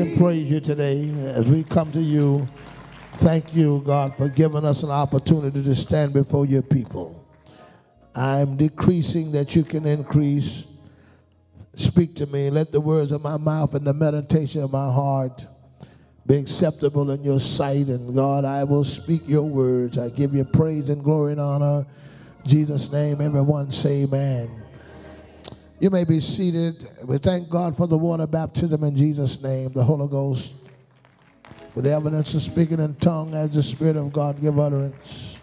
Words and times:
and 0.00 0.18
praise 0.18 0.50
you 0.50 0.60
today 0.60 1.10
as 1.26 1.44
we 1.44 1.62
come 1.62 1.92
to 1.92 2.00
you. 2.00 2.48
Thank 3.18 3.54
you, 3.54 3.82
God, 3.84 4.16
for 4.16 4.28
giving 4.28 4.64
us 4.64 4.82
an 4.82 4.90
opportunity 4.90 5.62
to 5.62 5.74
stand 5.74 6.14
before 6.14 6.46
your 6.46 6.62
people. 6.62 7.22
I'm 8.14 8.56
decreasing 8.56 9.30
that 9.32 9.54
you 9.54 9.62
can 9.62 9.86
increase. 9.86 10.64
Speak 11.74 12.14
to 12.16 12.26
me. 12.26 12.48
Let 12.48 12.72
the 12.72 12.80
words 12.80 13.12
of 13.12 13.22
my 13.22 13.36
mouth 13.36 13.74
and 13.74 13.86
the 13.86 13.92
meditation 13.92 14.62
of 14.62 14.72
my 14.72 14.90
heart 14.90 15.44
be 16.26 16.36
acceptable 16.38 17.10
in 17.10 17.22
your 17.22 17.40
sight. 17.40 17.88
And 17.88 18.14
God, 18.14 18.46
I 18.46 18.64
will 18.64 18.84
speak 18.84 19.22
your 19.26 19.42
words. 19.42 19.98
I 19.98 20.08
give 20.08 20.32
you 20.34 20.44
praise 20.44 20.88
and 20.88 21.04
glory 21.04 21.32
and 21.32 21.40
honor. 21.42 21.84
In 22.44 22.50
Jesus' 22.50 22.90
name, 22.90 23.20
everyone 23.20 23.70
say 23.70 24.04
amen. 24.04 24.59
You 25.80 25.88
may 25.88 26.04
be 26.04 26.20
seated. 26.20 26.86
We 27.06 27.16
thank 27.16 27.48
God 27.48 27.74
for 27.74 27.86
the 27.86 27.96
water 27.96 28.26
baptism 28.26 28.84
in 28.84 28.94
Jesus' 28.94 29.42
name, 29.42 29.72
the 29.72 29.82
Holy 29.82 30.08
Ghost, 30.08 30.52
with 31.74 31.86
the 31.86 31.90
evidence 31.90 32.34
of 32.34 32.42
speaking 32.42 32.80
in 32.80 32.94
tongue 32.96 33.32
as 33.32 33.54
the 33.54 33.62
Spirit 33.62 33.96
of 33.96 34.12
God 34.12 34.42
give 34.42 34.58
utterance. 34.58 35.38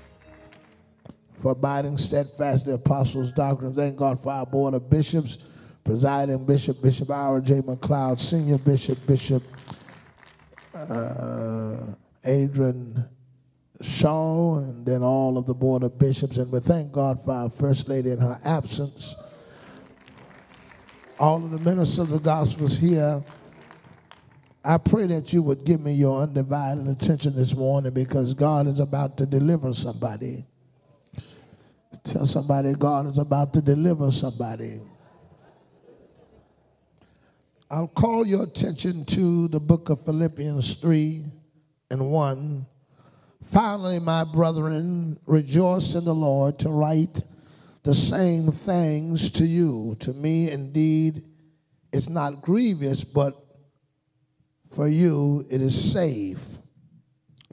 For 1.41 1.53
abiding 1.53 1.97
steadfast 1.97 2.67
the 2.67 2.73
apostles' 2.73 3.31
doctrine. 3.31 3.73
Thank 3.73 3.97
God 3.97 4.21
for 4.21 4.31
our 4.31 4.45
board 4.45 4.75
of 4.75 4.87
bishops, 4.91 5.39
presiding 5.83 6.45
bishop, 6.45 6.83
Bishop 6.83 7.09
Ira 7.09 7.41
J. 7.41 7.61
McLeod, 7.61 8.19
senior 8.19 8.59
bishop, 8.59 8.99
Bishop 9.07 9.41
uh, 10.75 11.77
Adrian 12.23 13.05
Shaw, 13.81 14.59
and 14.59 14.85
then 14.85 15.01
all 15.01 15.39
of 15.39 15.47
the 15.47 15.55
board 15.55 15.81
of 15.81 15.97
bishops. 15.97 16.37
And 16.37 16.51
we 16.51 16.59
thank 16.59 16.91
God 16.91 17.23
for 17.25 17.31
our 17.31 17.49
First 17.49 17.89
Lady 17.89 18.11
in 18.11 18.19
her 18.19 18.39
absence 18.43 19.15
all 21.19 21.43
of 21.43 21.51
the 21.51 21.59
ministers 21.59 21.99
of 21.99 22.09
the 22.09 22.19
gospels 22.19 22.77
here, 22.77 23.23
I 24.63 24.77
pray 24.77 25.07
that 25.07 25.31
you 25.33 25.41
would 25.43 25.63
give 25.63 25.81
me 25.81 25.93
your 25.93 26.21
undivided 26.21 26.87
attention 26.87 27.35
this 27.35 27.55
morning 27.55 27.93
because 27.93 28.33
God 28.33 28.67
is 28.67 28.79
about 28.79 29.17
to 29.17 29.25
deliver 29.25 29.73
somebody. 29.73 30.45
Tell 32.03 32.27
somebody 32.27 32.73
God 32.73 33.07
is 33.07 33.17
about 33.17 33.53
to 33.53 33.61
deliver 33.61 34.11
somebody. 34.11 34.81
I'll 37.69 37.87
call 37.87 38.25
your 38.25 38.43
attention 38.43 39.05
to 39.05 39.47
the 39.47 39.59
book 39.59 39.89
of 39.89 40.03
Philippians 40.05 40.75
3 40.75 41.25
and 41.91 42.11
1. 42.11 42.65
Finally, 43.51 43.99
my 43.99 44.23
brethren, 44.23 45.19
rejoice 45.25 45.95
in 45.95 46.05
the 46.05 46.15
Lord 46.15 46.59
to 46.59 46.69
write 46.69 47.23
the 47.87 47.95
same 47.95 48.51
things 48.51 49.31
to 49.31 49.45
you. 49.45 49.95
To 50.01 50.11
me, 50.11 50.51
indeed, 50.51 51.23
it's 51.93 52.09
not 52.09 52.41
grievous, 52.41 53.05
but 53.05 53.33
for 54.75 54.89
you 54.89 55.47
it 55.49 55.61
is 55.61 55.93
safe. 55.93 56.57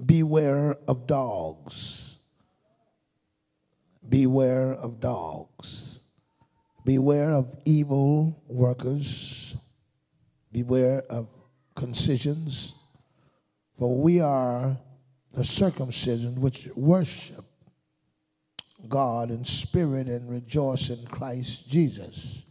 Beware 0.05 0.75
of 0.89 1.07
dogs. 1.07 2.19
Beware 4.09 4.73
of 4.75 4.99
dogs. 4.99 6.01
Beware 6.85 7.31
of 7.31 7.57
evil 7.65 8.43
workers. 8.49 9.57
Beware 10.51 11.05
of 11.11 11.29
concisions. 11.77 12.75
For 13.79 13.97
we 13.97 14.21
are 14.21 14.77
the 15.33 15.45
circumcision 15.45 16.41
which 16.41 16.67
worship 16.75 17.45
God 18.89 19.31
in 19.31 19.45
spirit 19.45 20.09
and 20.09 20.31
rejoice 20.31 20.91
in 20.91 21.05
Christ 21.07 21.69
Jesus 21.69 22.47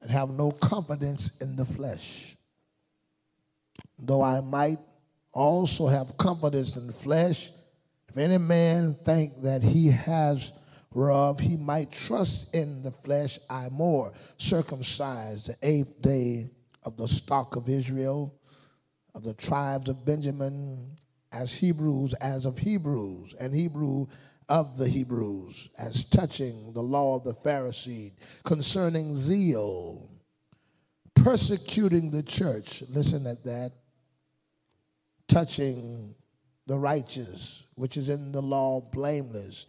and 0.00 0.10
have 0.10 0.30
no 0.30 0.50
confidence 0.50 1.40
in 1.40 1.56
the 1.56 1.64
flesh. 1.64 2.36
Though 3.98 4.22
I 4.22 4.40
might 4.40 4.78
also 5.32 5.86
have 5.86 6.16
confidence 6.16 6.76
in 6.76 6.86
the 6.86 6.92
flesh, 6.92 7.50
if 8.08 8.18
any 8.18 8.38
man 8.38 8.94
think 9.04 9.42
that 9.42 9.62
he 9.62 9.88
has 9.88 10.52
whereof 10.92 11.40
he 11.40 11.56
might 11.56 11.90
trust 11.90 12.54
in 12.54 12.82
the 12.82 12.90
flesh, 12.90 13.38
I 13.48 13.68
more 13.70 14.12
circumcised 14.36 15.46
the 15.46 15.56
eighth 15.62 16.02
day 16.02 16.50
of 16.82 16.96
the 16.96 17.08
stock 17.08 17.56
of 17.56 17.68
Israel, 17.68 18.34
of 19.14 19.22
the 19.22 19.34
tribes 19.34 19.88
of 19.88 20.04
Benjamin, 20.04 20.96
as 21.30 21.54
Hebrews, 21.54 22.12
as 22.14 22.44
of 22.44 22.58
Hebrews, 22.58 23.34
and 23.40 23.54
Hebrew 23.54 24.06
of 24.52 24.76
the 24.76 24.86
Hebrews 24.86 25.70
as 25.78 26.04
touching 26.10 26.74
the 26.74 26.82
law 26.82 27.16
of 27.16 27.24
the 27.24 27.32
Pharisee, 27.32 28.12
concerning 28.44 29.16
zeal, 29.16 30.10
persecuting 31.14 32.10
the 32.10 32.22
church. 32.22 32.84
Listen 32.90 33.26
at 33.26 33.42
that. 33.44 33.72
Touching 35.26 36.14
the 36.66 36.76
righteous, 36.76 37.62
which 37.76 37.96
is 37.96 38.10
in 38.10 38.30
the 38.30 38.42
law, 38.42 38.82
blameless. 38.92 39.64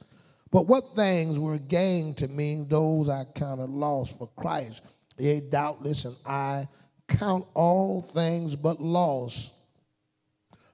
But 0.52 0.68
what 0.68 0.98
things 0.98 1.40
were 1.40 1.60
gained 1.60 2.18
to 2.18 2.28
me, 2.28 2.66
those 2.68 3.08
I 3.08 3.24
counted 3.36 3.70
loss 3.70 4.14
for 4.14 4.28
Christ. 4.36 4.82
Yea, 5.18 5.50
doubtless, 5.50 6.04
and 6.04 6.18
I 6.26 6.68
count 7.08 7.46
all 7.54 8.02
things 8.02 8.58
but 8.58 8.82
loss 8.82 9.50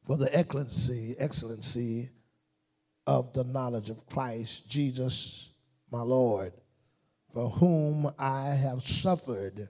for 0.03 0.17
the 0.17 0.35
excellency, 0.35 1.15
excellency 1.19 2.09
of 3.09 3.33
the 3.33 3.43
knowledge 3.43 3.89
of 3.89 4.05
Christ 4.05 4.69
Jesus, 4.69 5.49
my 5.91 6.01
Lord, 6.03 6.53
for 7.33 7.49
whom 7.49 8.07
I 8.19 8.49
have 8.49 8.83
suffered 8.83 9.67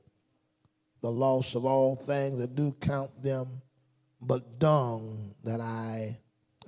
the 1.00 1.09
loss 1.09 1.55
of 1.55 1.63
all 1.63 1.95
things 1.95 2.38
that 2.39 2.55
do 2.55 2.75
count 2.81 3.23
them 3.23 3.61
but 4.22 4.59
dung 4.59 5.35
that 5.45 5.61
I 5.61 6.19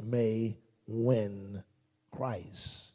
may 0.02 0.58
win 0.88 1.62
Christ. 2.10 2.94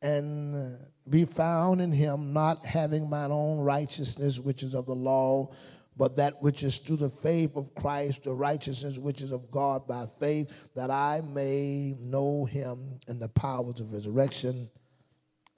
And 0.00 0.78
be 1.10 1.26
found 1.26 1.82
in 1.82 1.92
him, 1.92 2.32
not 2.32 2.64
having 2.64 3.10
mine 3.10 3.32
own 3.32 3.58
righteousness, 3.58 4.38
which 4.38 4.62
is 4.62 4.74
of 4.74 4.86
the 4.86 4.94
law, 4.94 5.50
but 5.98 6.16
that 6.16 6.34
which 6.40 6.62
is 6.62 6.78
through 6.78 6.96
the 6.96 7.10
faith 7.10 7.56
of 7.56 7.74
Christ, 7.74 8.22
the 8.22 8.32
righteousness 8.32 8.98
which 8.98 9.20
is 9.20 9.32
of 9.32 9.50
God 9.50 9.86
by 9.88 10.06
faith, 10.20 10.50
that 10.76 10.92
I 10.92 11.20
may 11.28 11.96
know 11.98 12.44
him 12.44 13.00
and 13.08 13.20
the 13.20 13.28
powers 13.28 13.80
of 13.80 13.92
resurrection 13.92 14.70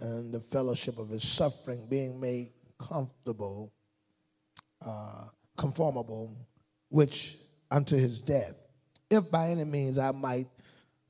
and 0.01 0.33
the 0.33 0.41
fellowship 0.41 0.99
of 0.99 1.11
his 1.11 1.29
suffering, 1.29 1.87
being 1.91 2.19
made 2.19 2.53
comfortable, 2.79 3.71
uh, 4.85 5.27
conformable, 5.59 6.35
which 6.89 7.37
unto 7.71 7.97
his 7.97 8.19
death, 8.19 8.55
if 9.11 9.31
by 9.31 9.51
any 9.51 9.65
means 9.65 9.99
I 9.99 10.11
might 10.13 10.49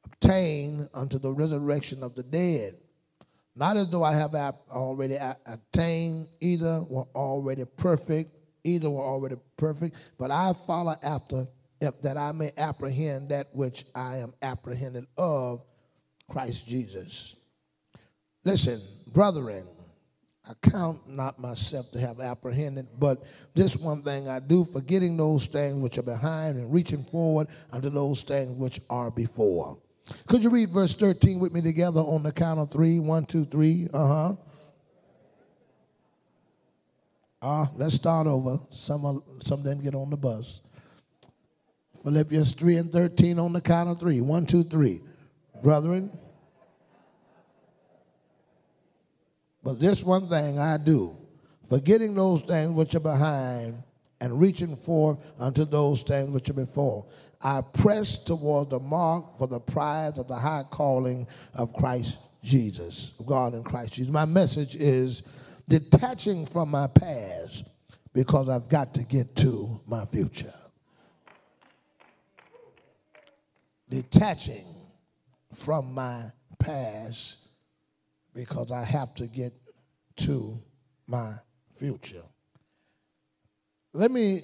obtain 0.04 0.88
unto 0.92 1.20
the 1.20 1.32
resurrection 1.32 2.02
of 2.02 2.16
the 2.16 2.24
dead. 2.24 2.74
Not 3.54 3.76
as 3.76 3.90
though 3.90 4.02
I 4.02 4.14
have 4.14 4.34
already 4.70 5.18
attained, 5.46 6.28
either 6.40 6.84
were 6.88 7.06
already 7.14 7.64
perfect 7.64 8.39
either 8.64 8.90
were 8.90 9.02
already 9.02 9.36
perfect, 9.56 9.96
but 10.18 10.30
I 10.30 10.52
follow 10.66 10.94
after 11.02 11.46
that 11.80 12.16
I 12.16 12.32
may 12.32 12.52
apprehend 12.58 13.30
that 13.30 13.48
which 13.54 13.86
I 13.94 14.18
am 14.18 14.34
apprehended 14.42 15.06
of 15.16 15.62
Christ 16.28 16.66
Jesus. 16.66 17.36
Listen, 18.44 18.80
brethren, 19.12 19.66
I 20.48 20.52
count 20.68 21.08
not 21.08 21.38
myself 21.38 21.90
to 21.92 22.00
have 22.00 22.20
apprehended, 22.20 22.88
but 22.98 23.22
this 23.54 23.76
one 23.76 24.02
thing 24.02 24.28
I 24.28 24.40
do, 24.40 24.64
forgetting 24.64 25.16
those 25.16 25.46
things 25.46 25.76
which 25.76 25.98
are 25.98 26.02
behind 26.02 26.56
and 26.58 26.72
reaching 26.72 27.04
forward 27.04 27.48
unto 27.70 27.90
those 27.90 28.22
things 28.22 28.50
which 28.56 28.80
are 28.90 29.10
before. 29.10 29.78
Could 30.26 30.42
you 30.42 30.50
read 30.50 30.70
verse 30.70 30.94
13 30.94 31.38
with 31.38 31.52
me 31.52 31.60
together 31.60 32.00
on 32.00 32.22
the 32.22 32.32
count 32.32 32.58
of 32.58 32.70
three? 32.70 32.98
One, 32.98 33.26
two, 33.26 33.44
three. 33.44 33.88
Uh 33.92 34.06
huh. 34.06 34.36
Uh, 37.42 37.66
let's 37.76 37.94
start 37.94 38.26
over. 38.26 38.58
Some, 38.70 39.22
some 39.44 39.62
didn't 39.62 39.82
get 39.82 39.94
on 39.94 40.10
the 40.10 40.16
bus. 40.16 40.60
Philippians 42.02 42.52
3 42.54 42.76
and 42.76 42.92
13 42.92 43.38
on 43.38 43.52
the 43.52 43.60
count 43.60 43.90
of 43.90 43.98
three. 43.98 44.20
One, 44.20 44.46
two, 44.46 44.64
three. 44.64 45.00
Brethren, 45.62 46.10
but 49.62 49.78
this 49.78 50.02
one 50.02 50.26
thing 50.28 50.58
I 50.58 50.78
do, 50.78 51.16
forgetting 51.68 52.14
those 52.14 52.40
things 52.42 52.70
which 52.70 52.94
are 52.94 53.00
behind 53.00 53.82
and 54.20 54.40
reaching 54.40 54.74
forth 54.74 55.18
unto 55.38 55.64
those 55.66 56.02
things 56.02 56.30
which 56.30 56.48
are 56.48 56.54
before. 56.54 57.06
I 57.42 57.62
press 57.74 58.24
toward 58.24 58.70
the 58.70 58.80
mark 58.80 59.38
for 59.38 59.46
the 59.46 59.60
prize 59.60 60.18
of 60.18 60.28
the 60.28 60.36
high 60.36 60.64
calling 60.70 61.26
of 61.54 61.72
Christ 61.74 62.16
Jesus, 62.42 63.14
God 63.26 63.54
in 63.54 63.62
Christ 63.62 63.94
Jesus. 63.94 64.12
My 64.12 64.24
message 64.24 64.76
is 64.76 65.22
detaching 65.70 66.46
from 66.46 66.68
my 66.68 66.88
past 66.88 67.62
because 68.12 68.48
I've 68.48 68.68
got 68.68 68.92
to 68.94 69.04
get 69.04 69.36
to 69.36 69.80
my 69.86 70.04
future. 70.04 70.52
Detaching 73.88 74.66
from 75.54 75.94
my 75.94 76.24
past 76.58 77.38
because 78.34 78.72
I 78.72 78.82
have 78.82 79.14
to 79.14 79.28
get 79.28 79.52
to 80.16 80.60
my 81.06 81.34
future. 81.78 82.24
Let 83.92 84.10
me 84.10 84.42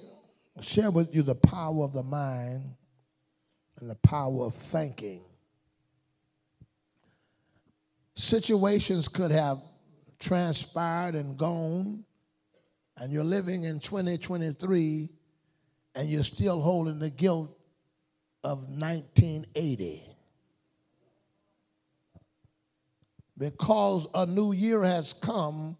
share 0.60 0.92
with 0.92 1.12
you 1.12 1.22
the 1.22 1.34
power 1.34 1.82
of 1.82 1.92
the 1.92 2.04
mind 2.04 2.62
and 3.80 3.90
the 3.90 3.96
power 3.96 4.44
of 4.44 4.54
thinking. 4.54 5.22
Situations 8.14 9.08
could 9.08 9.32
have 9.32 9.58
transpired 10.26 11.14
and 11.14 11.36
gone, 11.36 12.04
and 12.96 13.12
you're 13.12 13.22
living 13.22 13.62
in 13.62 13.78
2023 13.78 15.08
and 15.94 16.10
you're 16.10 16.24
still 16.24 16.60
holding 16.60 16.98
the 16.98 17.10
guilt 17.10 17.56
of 18.42 18.64
1980. 18.64 20.02
Because 23.38 24.08
a 24.14 24.26
new 24.26 24.52
year 24.52 24.82
has 24.82 25.12
come 25.12 25.76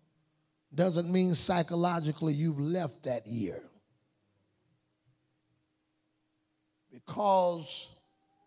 doesn't 0.75 1.11
mean 1.11 1.35
psychologically 1.35 2.33
you've 2.33 2.61
left 2.61 3.03
that 3.05 3.27
year. 3.27 3.63
Because 6.93 7.89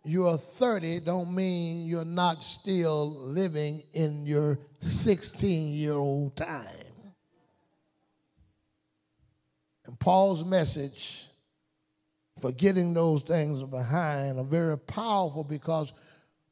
you're 0.09 0.37
30 0.37 1.01
don't 1.01 1.33
mean 1.33 1.85
you're 1.85 2.03
not 2.05 2.43
still 2.43 3.09
living 3.09 3.83
in 3.93 4.25
your 4.25 4.57
16 4.79 5.73
year 5.73 5.93
old 5.93 6.35
time. 6.35 6.65
And 9.85 9.99
Paul's 9.99 10.43
message 10.43 11.25
for 12.39 12.51
getting 12.51 12.93
those 12.93 13.21
things 13.23 13.61
behind 13.63 14.39
are 14.39 14.43
very 14.43 14.77
powerful 14.77 15.43
because 15.43 15.91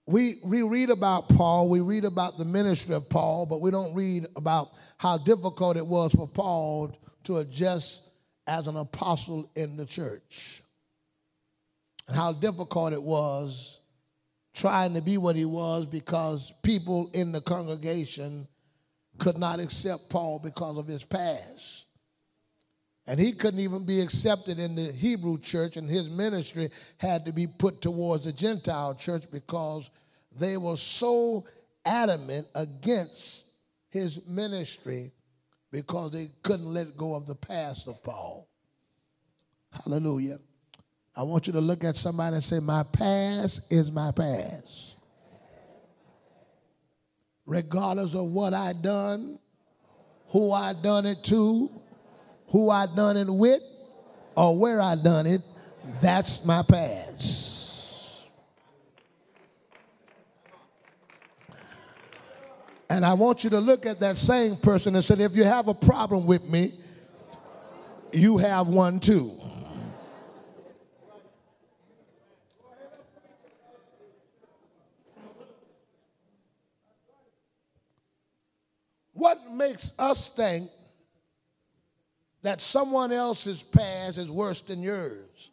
we, 0.06 0.36
we 0.44 0.64
read 0.64 0.90
about 0.90 1.28
Paul, 1.30 1.68
we 1.68 1.82
read 1.82 2.06
about 2.06 2.38
the 2.38 2.46
ministry 2.46 2.96
of 2.96 3.10
Paul, 3.10 3.46
but 3.46 3.60
we 3.60 3.72
don't 3.72 3.94
read 3.94 4.26
about 4.36 4.70
how 4.98 5.18
difficult 5.18 5.78
it 5.78 5.86
was 5.86 6.14
for 6.14 6.28
Paul 6.28 6.98
to 7.26 7.38
adjust 7.38 8.04
as 8.48 8.68
an 8.68 8.78
apostle 8.78 9.52
in 9.56 9.76
the 9.76 9.86
church. 9.86 10.64
And 12.08 12.16
how 12.16 12.34
difficult 12.34 12.94
it 12.94 13.04
was 13.04 13.80
trying 14.54 14.94
to 14.96 15.02
be 15.02 15.18
what 15.18 15.36
he 15.36 15.46
was 15.46 15.86
because 15.86 16.52
people 16.64 17.10
in 17.14 17.32
the 17.32 17.42
congregation 17.42 18.48
could 19.20 19.38
not 19.38 19.60
accept 19.60 20.10
Paul 20.10 20.40
because 20.40 20.78
of 20.78 20.88
his 20.88 21.04
past. 21.04 21.86
And 23.06 23.20
he 23.20 23.32
couldn't 23.32 23.60
even 23.60 23.86
be 23.86 24.02
accepted 24.02 24.60
in 24.60 24.76
the 24.76 24.92
Hebrew 24.92 25.40
church, 25.40 25.78
and 25.78 25.90
his 25.90 26.10
ministry 26.10 26.72
had 26.98 27.26
to 27.26 27.32
be 27.32 27.48
put 27.48 27.82
towards 27.82 28.26
the 28.26 28.34
Gentile 28.34 28.96
church 28.96 29.24
because 29.32 29.90
they 30.36 30.58
were 30.58 30.76
so 30.76 31.46
adamant 31.86 32.48
against 32.54 33.46
his 33.90 34.26
ministry 34.28 35.12
because 35.72 36.12
they 36.12 36.30
couldn't 36.44 36.74
let 36.74 36.98
go 36.98 37.16
of 37.16 37.26
the 37.26 37.36
past 37.36 37.88
of 37.88 38.04
Paul. 38.04 38.50
Hallelujah. 39.72 40.38
I 41.18 41.24
want 41.24 41.48
you 41.48 41.54
to 41.54 41.62
look 41.62 41.84
at 41.84 41.96
somebody 41.98 42.36
and 42.36 42.44
say, 42.44 42.60
My 42.60 42.84
past 42.84 43.74
is 43.74 43.92
my 43.92 44.12
past. 44.12 44.94
Regardless 47.48 48.14
of 48.14 48.26
what 48.26 48.54
I 48.54 48.74
done, 48.74 49.40
who 50.28 50.52
I 50.52 50.74
done 50.74 51.08
it 51.08 51.24
to, 51.24 51.72
who 52.50 52.70
I 52.70 52.86
done 52.86 53.18
it 53.18 53.28
with 53.28 53.64
or 54.36 54.56
where 54.56 54.80
I 54.80 54.94
done 54.94 55.26
it, 55.26 55.42
that's 56.02 56.46
my 56.46 56.62
past. 56.62 58.28
And 62.92 63.04
I 63.04 63.14
want 63.14 63.44
you 63.44 63.50
to 63.50 63.60
look 63.60 63.88
at 63.88 64.00
that 64.02 64.18
same 64.18 64.56
person 64.56 64.96
and 64.96 65.04
say, 65.04 65.16
if 65.16 65.36
you 65.36 65.46
have 65.46 65.68
a 65.68 65.74
problem 65.74 66.28
with 66.28 66.48
me, 66.48 66.74
you 68.14 68.38
have 68.38 68.68
one 68.68 69.00
too. 69.00 69.32
What 79.18 79.52
makes 79.52 79.94
us 79.98 80.30
think 80.30 80.70
that 82.44 82.62
someone 82.62 83.12
else's 83.12 83.64
past 83.64 84.20
is 84.20 84.30
worse 84.30 84.62
than 84.62 84.84
yours. 84.84 85.50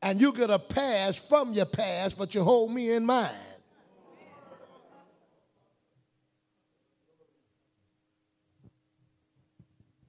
And 0.00 0.20
you 0.20 0.32
get 0.32 0.48
a 0.48 0.58
pass 0.60 1.16
from 1.16 1.52
your 1.52 1.66
past, 1.66 2.16
but 2.16 2.32
you 2.32 2.44
hold 2.44 2.70
me 2.70 2.92
in 2.92 3.04
mind. 3.04 3.34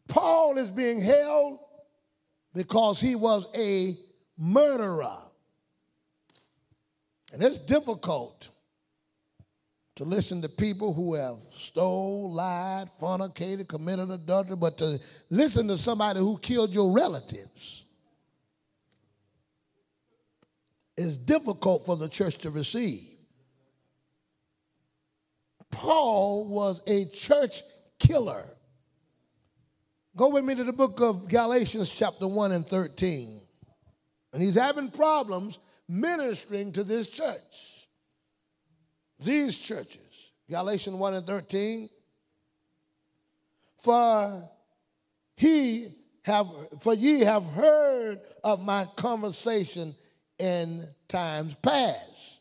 Paul 0.08 0.60
is 0.60 0.70
being 0.70 1.02
held 1.02 1.58
because 2.54 3.00
he 3.00 3.16
was 3.16 3.48
a 3.58 3.98
murderer. 4.38 5.18
And 7.32 7.42
it's 7.42 7.58
difficult 7.58 8.50
to 9.96 10.04
listen 10.04 10.42
to 10.42 10.50
people 10.50 10.94
who 10.94 11.14
have 11.14 11.38
stole, 11.56 12.32
lied, 12.32 12.90
fornicated, 13.00 13.68
committed 13.68 14.10
adultery, 14.10 14.56
but 14.56 14.78
to 14.80 15.00
listen 15.30 15.68
to 15.68 15.78
somebody 15.78 16.20
who 16.20 16.38
killed 16.40 16.72
your 16.72 16.92
relatives 16.92 17.84
is 20.98 21.16
difficult 21.18 21.86
for 21.86 21.96
the 21.96 22.10
church 22.10 22.38
to 22.40 22.50
receive. 22.50 23.02
Paul 25.70 26.46
was 26.46 26.82
a 26.88 27.06
church 27.06 27.62
killer. 28.00 28.46
Go 30.16 30.30
with 30.30 30.44
me 30.44 30.54
to 30.56 30.64
the 30.64 30.74
book 30.74 31.02
of 31.02 31.28
Galatians, 31.28 31.90
chapter 31.90 32.28
1 32.28 32.52
and 32.52 32.68
13. 32.68 33.42
And 34.32 34.42
he's 34.42 34.56
having 34.56 34.92
problems 34.92 35.60
ministering 35.88 36.72
to 36.74 36.84
this 36.84 37.08
church 37.08 37.73
these 39.24 39.58
churches, 39.58 40.32
Galatians 40.50 40.96
1 40.96 41.14
and 41.14 41.28
13, 41.28 41.90
for 43.78 44.50
he 45.36 45.88
have 46.24 46.48
for 46.82 46.94
ye 46.94 47.20
have 47.22 47.44
heard 47.44 48.22
of 48.44 48.62
my 48.62 48.86
conversation 48.96 49.96
in 50.40 50.88
times 51.08 51.56
past 51.56 52.40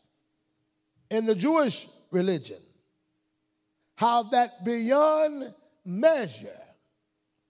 in 1.09 1.25
the 1.25 1.35
Jewish 1.35 1.87
religion, 2.11 2.59
how 3.95 4.23
that 4.23 4.63
beyond 4.65 5.53
measure 5.85 6.59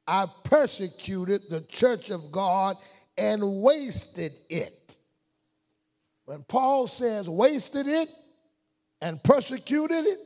I 0.08 0.28
persecuted 0.44 1.50
the 1.50 1.62
church 1.62 2.10
of 2.10 2.32
God 2.32 2.78
and 3.18 3.62
wasted 3.62 4.34
it. 4.50 4.98
When 6.26 6.44
Paul 6.44 6.88
says 6.88 7.30
wasted 7.30 7.88
it, 7.88 8.10
and 9.04 9.22
persecuted 9.22 10.06
it. 10.06 10.20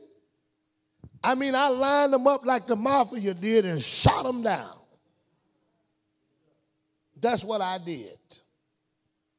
I 1.22 1.34
mean, 1.34 1.56
I 1.56 1.66
lined 1.66 2.12
them 2.12 2.28
up 2.28 2.46
like 2.46 2.66
the 2.66 2.76
mafia 2.76 3.34
did 3.34 3.64
and 3.64 3.82
shot 3.82 4.22
them 4.22 4.40
down. 4.40 4.78
That's 7.20 7.42
what 7.42 7.60
I 7.60 7.78
did. 7.84 8.16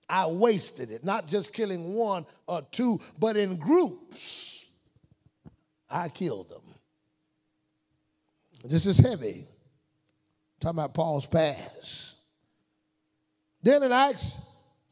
I 0.10 0.28
wasted 0.28 0.92
it, 0.92 1.06
not 1.06 1.28
just 1.28 1.54
killing 1.54 1.94
one 1.94 2.26
or 2.48 2.64
two, 2.70 3.00
but 3.18 3.38
in 3.38 3.56
groups. 3.56 4.66
I 5.90 6.10
killed 6.10 6.50
them. 6.50 6.62
This 8.66 8.86
is 8.86 8.98
heavy. 8.98 9.46
talking 10.60 10.80
about 10.80 10.94
Paul's 10.94 11.26
past. 11.26 12.16
Then 13.64 13.84
in 13.84 13.94
Acts 13.94 14.38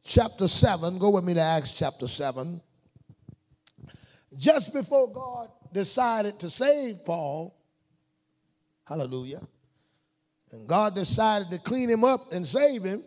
chapter 0.06 0.48
7, 0.48 1.00
go 1.00 1.10
with 1.10 1.26
me 1.26 1.34
to 1.34 1.42
Acts 1.42 1.72
chapter 1.72 2.08
7 2.08 2.62
just 4.38 4.74
before 4.74 5.12
God 5.12 5.50
decided 5.74 6.40
to 6.40 6.50
save 6.50 7.04
Paul, 7.06 7.56
hallelujah, 8.86 9.42
and 10.52 10.68
God 10.68 10.96
decided 10.96 11.50
to 11.50 11.58
clean 11.58 11.90
him 11.90 12.04
up 12.04 12.32
and 12.32 12.48
save 12.48 12.84
him, 12.84 13.04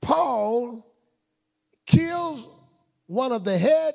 Paul 0.00 0.86
kills 1.84 2.46
one 3.06 3.32
of 3.32 3.44
the 3.44 3.58
head 3.58 3.94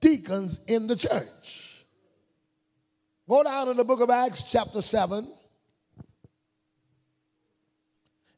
deacons 0.00 0.60
in 0.66 0.86
the 0.86 0.96
church. 0.96 1.84
Go 3.28 3.42
down 3.42 3.66
to 3.66 3.74
the 3.74 3.84
book 3.84 4.00
of 4.00 4.10
Acts, 4.10 4.42
chapter 4.42 4.82
7 4.82 5.30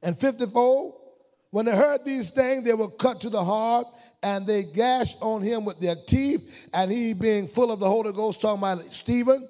and 0.03 0.19
54. 0.19 0.95
When 1.51 1.67
they 1.67 1.77
heard 1.77 2.05
these 2.05 2.31
things, 2.31 2.65
they 2.65 2.75
were 2.75 2.91
cut 2.91 3.21
to 3.23 3.31
the 3.31 3.45
heart 3.45 3.87
and 4.25 4.47
they 4.47 4.63
gashed 4.63 5.19
on 5.21 5.43
him 5.43 5.67
with 5.67 5.79
their 5.79 5.95
teeth, 5.95 6.69
and 6.73 6.91
he, 6.91 7.13
being 7.13 7.47
full 7.47 7.71
of 7.71 7.79
the 7.79 7.89
Holy 7.89 8.11
Ghost, 8.11 8.41
talking 8.41 8.59
about 8.59 8.85
Stephen, 8.87 9.47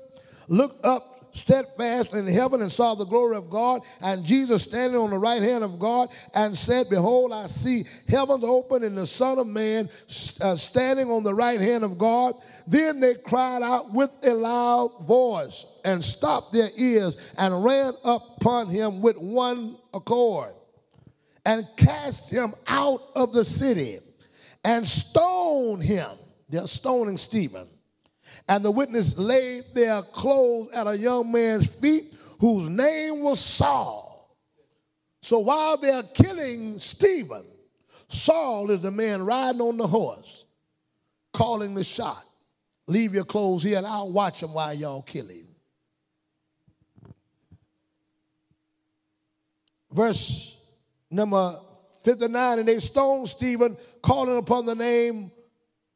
looked 0.49 0.85
up 0.85 1.31
steadfast 1.33 2.13
in 2.13 2.27
heaven 2.27 2.61
and 2.61 2.71
saw 2.71 2.95
the 2.95 3.05
glory 3.05 3.37
of 3.37 3.49
God, 3.49 3.83
and 4.01 4.25
Jesus 4.25 4.65
standing 4.65 4.99
on 4.99 5.11
the 5.11 5.19
right 5.19 5.43
hand 5.43 5.63
of 5.63 5.79
God, 5.79 6.09
and 6.35 6.59
said, 6.59 6.89
Behold, 6.91 7.33
I 7.33 7.47
see 7.47 7.85
heavens 8.09 8.43
open 8.43 8.83
and 8.83 8.99
the 8.99 9.07
Son 9.07 9.39
of 9.39 9.47
Man 9.47 9.89
uh, 10.41 10.57
standing 10.57 11.09
on 11.09 11.23
the 11.23 11.35
right 11.35 11.61
hand 11.61 11.85
of 11.85 11.97
God. 11.97 12.35
Then 12.67 12.99
they 12.99 13.15
cried 13.15 13.63
out 13.63 13.93
with 13.93 14.11
a 14.25 14.33
loud 14.35 15.07
voice 15.07 15.67
and 15.85 16.05
stopped 16.05 16.53
their 16.53 16.71
ears 16.77 17.17
and 17.39 17.63
ran 17.63 17.93
upon 18.05 18.69
him 18.69 19.03
with 19.03 19.19
one 19.19 19.77
accord 19.93 20.53
and 21.47 21.69
cast 21.77 22.33
him 22.33 22.55
out 22.67 23.03
of 23.15 23.33
the 23.33 23.45
city 23.45 24.01
and 24.65 24.87
stoned 24.87 25.83
him. 25.83 26.11
They're 26.49 26.67
stoning 26.67 27.19
Stephen. 27.19 27.69
And 28.49 28.65
the 28.65 28.71
witness 28.71 29.17
laid 29.19 29.65
their 29.75 30.03
clothes 30.03 30.73
at 30.73 30.87
a 30.87 30.97
young 30.97 31.31
man's 31.31 31.67
feet 31.67 32.05
whose 32.41 32.69
name 32.69 33.21
was 33.21 33.41
Saul. 33.41 34.37
So 35.23 35.39
while 35.39 35.77
they're 35.77 36.03
killing 36.03 36.79
Stephen, 36.79 37.45
Saul 38.09 38.71
is 38.71 38.81
the 38.81 38.91
man 38.91 39.25
riding 39.25 39.61
on 39.61 39.77
the 39.77 39.87
horse, 39.87 40.45
calling 41.33 41.75
the 41.75 41.85
shot. 41.85 42.25
Leave 42.87 43.15
your 43.15 43.25
clothes 43.25 43.63
here 43.63 43.79
and 43.79 43.87
I'll 43.87 44.13
watch 44.13 44.43
him 44.43 44.53
while 44.53 44.75
y'all 44.75 45.03
kill 45.03 45.29
him. 45.29 45.49
Verse 49.91 50.61
number 51.11 51.57
59 52.03 52.59
and 52.59 52.69
they 52.69 52.79
stoned 52.79 53.29
Stephen, 53.29 53.77
calling 54.05 54.37
upon 54.37 54.67
the 54.67 54.75
name 54.75 55.31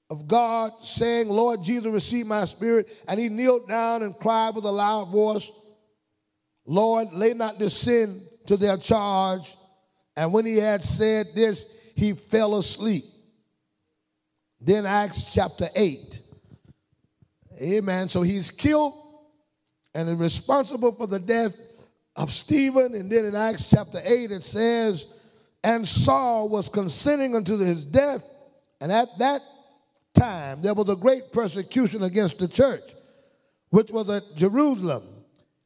of 0.08 0.26
God, 0.26 0.72
saying, 0.82 1.28
Lord 1.28 1.62
Jesus, 1.62 1.92
receive 1.92 2.26
my 2.26 2.46
spirit. 2.46 2.88
And 3.06 3.20
he 3.20 3.28
kneeled 3.28 3.68
down 3.68 4.02
and 4.02 4.18
cried 4.18 4.54
with 4.54 4.64
a 4.64 4.70
loud 4.70 5.10
voice, 5.10 5.50
Lord, 6.64 7.12
lay 7.12 7.34
not 7.34 7.58
this 7.58 7.76
sin 7.76 8.22
to 8.46 8.56
their 8.56 8.78
charge. 8.78 9.54
And 10.16 10.32
when 10.32 10.46
he 10.46 10.56
had 10.56 10.82
said 10.82 11.26
this, 11.34 11.76
he 11.94 12.14
fell 12.14 12.56
asleep. 12.56 13.04
Then 14.58 14.86
Acts 14.86 15.30
chapter 15.30 15.68
8. 15.76 16.20
Amen. 17.60 18.08
So 18.08 18.22
he's 18.22 18.50
killed 18.50 18.94
and 19.94 20.08
is 20.08 20.14
responsible 20.14 20.92
for 20.92 21.06
the 21.06 21.18
death 21.18 21.54
of 22.16 22.32
Stephen. 22.32 22.94
And 22.94 23.10
then 23.10 23.26
in 23.26 23.36
Acts 23.36 23.64
chapter 23.64 24.00
8, 24.02 24.30
it 24.30 24.42
says, 24.42 25.17
And 25.64 25.86
Saul 25.86 26.48
was 26.48 26.68
consenting 26.68 27.34
unto 27.34 27.58
his 27.58 27.84
death. 27.84 28.22
And 28.80 28.92
at 28.92 29.08
that 29.18 29.40
time 30.14 30.62
there 30.62 30.74
was 30.74 30.88
a 30.88 30.96
great 30.96 31.32
persecution 31.32 32.02
against 32.02 32.38
the 32.38 32.48
church, 32.48 32.84
which 33.70 33.90
was 33.90 34.08
at 34.10 34.22
Jerusalem. 34.36 35.02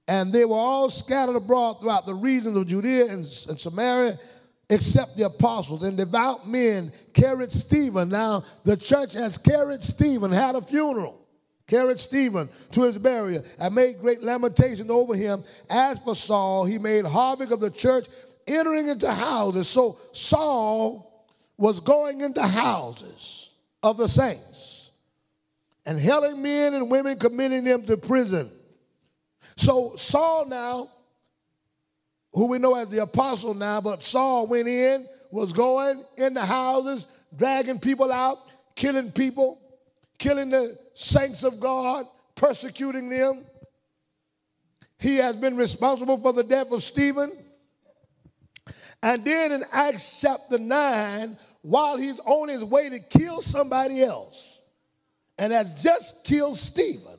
And 0.09 0.33
they 0.33 0.45
were 0.45 0.57
all 0.57 0.91
scattered 0.91 1.37
abroad 1.37 1.81
throughout 1.81 2.07
the 2.07 2.15
regions 2.15 2.57
of 2.57 2.67
Judea 2.67 3.07
and, 3.07 3.25
and 3.49 3.61
Samaria, 3.61 4.19
except 4.69 5.17
the 5.17 5.25
apostles. 5.25 5.83
And 5.83 5.97
devout 5.97 6.49
men 6.49 6.93
carried 7.13 7.53
Stephen. 7.53 8.09
Now, 8.09 8.45
the 8.65 8.77
church 8.77 9.15
has 9.15 9.39
carried 9.39 9.83
Stephen, 9.83 10.33
had 10.33 10.57
a 10.57 10.61
funeral 10.61 11.23
carried 11.73 11.99
Stephen 11.99 12.51
to 12.71 12.83
his 12.83 12.99
burial 12.99 13.43
and 13.59 13.75
made 13.75 13.99
great 13.99 14.23
lamentation 14.23 14.91
over 14.91 15.15
him. 15.15 15.43
As 15.71 15.99
for 16.01 16.15
Saul, 16.15 16.67
he 16.67 16.79
made 16.79 17.07
havoc 17.07 17.51
of 17.51 17.61
the 17.61 17.71
church, 17.71 18.09
entering 18.47 18.89
into 18.89 19.11
houses. 19.11 19.69
So 19.69 19.99
Saul 20.13 21.27
was 21.57 21.81
going 21.81 22.21
into 22.21 22.43
houses 22.43 23.51
of 23.83 23.97
the 23.97 24.09
saints 24.09 24.91
and 25.87 25.99
hailing 25.99 26.43
men 26.43 26.75
and 26.75 26.91
women, 26.91 27.19
committing 27.19 27.65
them 27.65 27.85
to 27.87 27.97
prison. 27.97 28.51
So 29.57 29.97
Saul 29.97 30.47
now, 30.47 30.89
who 32.33 32.47
we 32.47 32.59
know 32.59 32.75
as 32.75 32.89
the 32.89 33.03
apostle 33.03 33.55
now, 33.55 33.81
but 33.81 34.03
Saul 34.03 34.47
went 34.47 34.69
in, 34.69 35.07
was 35.31 35.53
going 35.53 36.05
in 36.17 36.35
the 36.35 36.45
houses, 36.45 37.07
dragging 37.37 37.79
people 37.79 38.13
out, 38.13 38.39
killing 38.75 39.11
people, 39.11 39.61
killing 40.19 40.51
the 40.51 40.79
saints 40.95 41.43
of 41.43 41.59
God, 41.59 42.07
persecuting 42.35 43.09
them. 43.09 43.45
He 44.99 45.17
has 45.17 45.35
been 45.37 45.57
responsible 45.57 46.17
for 46.19 46.33
the 46.33 46.45
death 46.45 46.71
of 46.71 46.83
Stephen. 46.83 47.33
And 49.03 49.25
then 49.25 49.53
in 49.53 49.65
Acts 49.73 50.19
chapter 50.21 50.59
9, 50.59 51.37
while 51.63 51.97
he's 51.97 52.21
on 52.21 52.49
his 52.49 52.63
way 52.63 52.89
to 52.89 52.99
kill 52.99 53.41
somebody 53.41 54.03
else 54.03 54.61
and 55.39 55.53
has 55.53 55.73
just 55.75 56.25
killed 56.25 56.57
Stephen. 56.57 57.19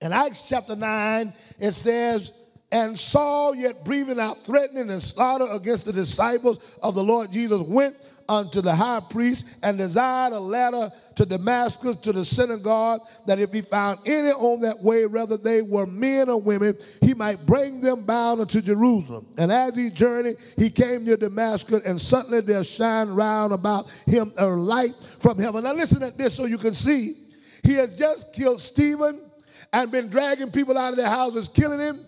In 0.00 0.12
Acts 0.12 0.42
chapter 0.42 0.76
9, 0.76 1.32
it 1.58 1.72
says, 1.72 2.32
And 2.70 2.98
Saul, 2.98 3.54
yet 3.54 3.84
breathing 3.84 4.20
out 4.20 4.44
threatening 4.44 4.90
and 4.90 5.02
slaughter 5.02 5.46
against 5.50 5.86
the 5.86 5.92
disciples 5.92 6.58
of 6.82 6.94
the 6.94 7.04
Lord 7.04 7.32
Jesus, 7.32 7.62
went 7.62 7.96
unto 8.28 8.60
the 8.60 8.74
high 8.74 9.00
priest 9.00 9.46
and 9.62 9.78
desired 9.78 10.32
a 10.32 10.40
letter 10.40 10.90
to 11.16 11.26
Damascus 11.26 11.96
to 11.96 12.12
the 12.12 12.24
synagogue 12.24 13.00
that 13.26 13.38
if 13.38 13.52
he 13.52 13.62
found 13.62 14.00
any 14.06 14.30
on 14.30 14.60
that 14.60 14.82
way, 14.82 15.06
whether 15.06 15.36
they 15.36 15.62
were 15.62 15.86
men 15.86 16.28
or 16.28 16.40
women, 16.40 16.76
he 17.00 17.14
might 17.14 17.44
bring 17.46 17.80
them 17.80 18.04
bound 18.04 18.40
unto 18.40 18.60
Jerusalem. 18.60 19.26
And 19.38 19.50
as 19.50 19.76
he 19.76 19.90
journeyed, 19.90 20.36
he 20.56 20.70
came 20.70 21.04
near 21.04 21.16
Damascus, 21.16 21.84
and 21.84 22.00
suddenly 22.00 22.40
there 22.40 22.64
shined 22.64 23.16
round 23.16 23.52
about 23.52 23.88
him 24.06 24.32
a 24.36 24.46
light 24.46 24.94
from 25.18 25.38
heaven. 25.38 25.64
Now 25.64 25.72
listen 25.72 26.02
at 26.02 26.18
this 26.18 26.34
so 26.34 26.44
you 26.44 26.58
can 26.58 26.74
see. 26.74 27.16
He 27.62 27.74
has 27.74 27.94
just 27.94 28.32
killed 28.34 28.60
Stephen 28.60 29.20
and 29.72 29.90
been 29.90 30.08
dragging 30.08 30.50
people 30.50 30.76
out 30.76 30.90
of 30.90 30.96
their 30.96 31.08
houses, 31.08 31.48
killing 31.48 31.80
him. 31.80 32.00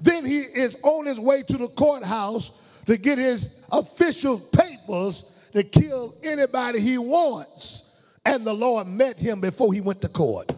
Then 0.00 0.24
he 0.24 0.40
is 0.40 0.76
on 0.82 1.06
his 1.06 1.18
way 1.18 1.42
to 1.42 1.56
the 1.56 1.68
courthouse 1.68 2.50
to 2.86 2.96
get 2.96 3.18
his 3.18 3.64
official 3.72 4.38
papers 4.38 5.30
to 5.54 5.62
kill 5.62 6.14
anybody 6.22 6.80
he 6.80 6.98
wants. 6.98 7.92
And 8.26 8.44
the 8.44 8.54
Lord 8.54 8.86
met 8.86 9.18
him 9.18 9.40
before 9.40 9.72
he 9.72 9.80
went 9.80 10.02
to 10.02 10.08
court. 10.08 10.50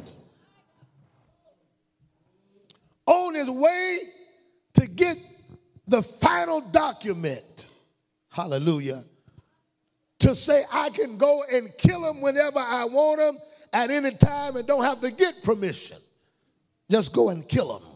On 3.07 3.35
his 3.35 3.49
way 3.49 3.99
to 4.75 4.87
get 4.87 5.17
the 5.87 6.03
final 6.03 6.61
document, 6.61 7.67
hallelujah, 8.31 9.05
to 10.21 10.35
say, 10.35 10.65
I 10.73 10.91
can 10.91 11.19
go 11.19 11.45
and 11.45 11.77
kill 11.77 12.09
him 12.09 12.21
whenever 12.21 12.59
I 12.59 12.85
want 12.85 13.21
him 13.21 13.39
at 13.73 13.91
any 13.91 14.13
time 14.13 14.57
and 14.57 14.67
don't 14.67 14.83
have 14.83 15.01
to 15.03 15.11
get 15.11 15.43
permission. 15.43 15.99
Just 16.91 17.13
go 17.13 17.29
and 17.29 17.47
kill 17.47 17.79
him. 17.79 17.96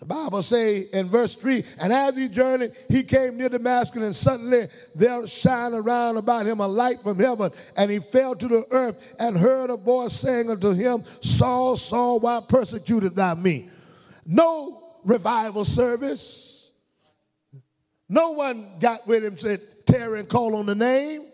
The 0.00 0.06
Bible 0.06 0.40
say 0.40 0.88
in 0.94 1.10
verse 1.10 1.34
3, 1.34 1.62
and 1.78 1.92
as 1.92 2.16
he 2.16 2.28
journeyed, 2.28 2.72
he 2.88 3.02
came 3.02 3.36
near 3.36 3.50
Damascus, 3.50 4.02
and 4.02 4.16
suddenly 4.16 4.66
there 4.94 5.26
shined 5.26 5.74
around 5.74 6.16
about 6.16 6.46
him 6.46 6.60
a 6.60 6.66
light 6.66 7.00
from 7.00 7.18
heaven, 7.18 7.52
and 7.76 7.90
he 7.90 7.98
fell 7.98 8.34
to 8.34 8.48
the 8.48 8.64
earth 8.70 8.96
and 9.18 9.36
heard 9.36 9.68
a 9.68 9.76
voice 9.76 10.14
saying 10.14 10.50
unto 10.50 10.72
him, 10.72 11.04
Saul, 11.20 11.76
Saul, 11.76 12.18
why 12.18 12.40
persecutest 12.48 13.14
thou 13.14 13.34
me? 13.34 13.68
No 14.24 14.82
revival 15.04 15.66
service. 15.66 16.70
No 18.08 18.30
one 18.30 18.78
got 18.80 19.06
with 19.06 19.22
him, 19.22 19.36
said, 19.36 19.60
tarry 19.84 20.20
and 20.20 20.28
call 20.30 20.56
on 20.56 20.64
the 20.64 20.74
name. 20.74 21.28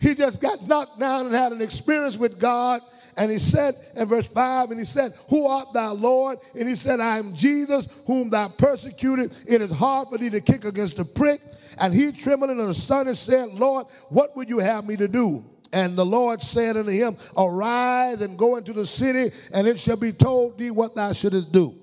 He 0.00 0.14
just 0.14 0.38
got 0.38 0.68
knocked 0.68 1.00
down 1.00 1.26
and 1.26 1.34
had 1.34 1.52
an 1.52 1.62
experience 1.62 2.18
with 2.18 2.38
God 2.38 2.82
and 3.16 3.30
he 3.30 3.38
said 3.38 3.74
in 3.94 4.06
verse 4.08 4.26
5, 4.26 4.70
and 4.70 4.78
he 4.78 4.84
said, 4.84 5.12
Who 5.28 5.46
art 5.46 5.72
thou, 5.72 5.94
Lord? 5.94 6.38
And 6.58 6.68
he 6.68 6.74
said, 6.74 7.00
I 7.00 7.18
am 7.18 7.34
Jesus, 7.34 7.88
whom 8.06 8.30
thou 8.30 8.48
persecuted. 8.48 9.32
It 9.46 9.60
is 9.60 9.70
hard 9.70 10.08
for 10.08 10.18
thee 10.18 10.30
to 10.30 10.40
kick 10.40 10.64
against 10.64 10.96
the 10.96 11.04
prick. 11.04 11.40
And 11.78 11.92
he, 11.94 12.12
trembling 12.12 12.60
and 12.60 12.70
astonished, 12.70 13.24
said, 13.24 13.48
Lord, 13.50 13.86
what 14.08 14.36
would 14.36 14.48
you 14.48 14.58
have 14.58 14.86
me 14.86 14.96
to 14.96 15.08
do? 15.08 15.44
And 15.72 15.96
the 15.96 16.06
Lord 16.06 16.40
said 16.40 16.76
unto 16.76 16.92
him, 16.92 17.16
Arise 17.36 18.20
and 18.20 18.38
go 18.38 18.56
into 18.56 18.72
the 18.72 18.86
city, 18.86 19.34
and 19.52 19.66
it 19.66 19.80
shall 19.80 19.96
be 19.96 20.12
told 20.12 20.58
thee 20.58 20.70
what 20.70 20.94
thou 20.94 21.12
shouldest 21.12 21.52
do. 21.52 21.74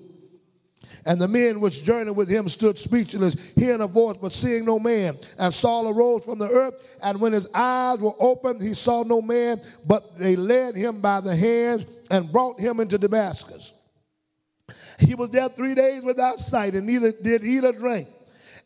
And 1.04 1.20
the 1.20 1.26
men 1.26 1.60
which 1.60 1.82
journeyed 1.82 2.14
with 2.14 2.28
him 2.28 2.48
stood 2.48 2.78
speechless, 2.78 3.36
hearing 3.56 3.80
a 3.80 3.86
voice, 3.88 4.16
but 4.20 4.32
seeing 4.32 4.64
no 4.64 4.78
man. 4.78 5.16
And 5.36 5.52
Saul 5.52 5.88
arose 5.88 6.24
from 6.24 6.38
the 6.38 6.48
earth, 6.48 6.74
and 7.02 7.20
when 7.20 7.32
his 7.32 7.48
eyes 7.52 7.98
were 7.98 8.14
opened, 8.20 8.62
he 8.62 8.74
saw 8.74 9.02
no 9.02 9.20
man, 9.20 9.60
but 9.84 10.16
they 10.16 10.36
led 10.36 10.76
him 10.76 11.00
by 11.00 11.20
the 11.20 11.34
hands 11.34 11.86
and 12.10 12.30
brought 12.30 12.60
him 12.60 12.78
into 12.78 12.98
Damascus. 12.98 13.72
He 15.00 15.14
was 15.16 15.30
there 15.30 15.48
three 15.48 15.74
days 15.74 16.04
without 16.04 16.38
sight, 16.38 16.74
and 16.74 16.86
neither 16.86 17.10
did 17.10 17.42
eat 17.42 17.64
or 17.64 17.72
drink. 17.72 18.06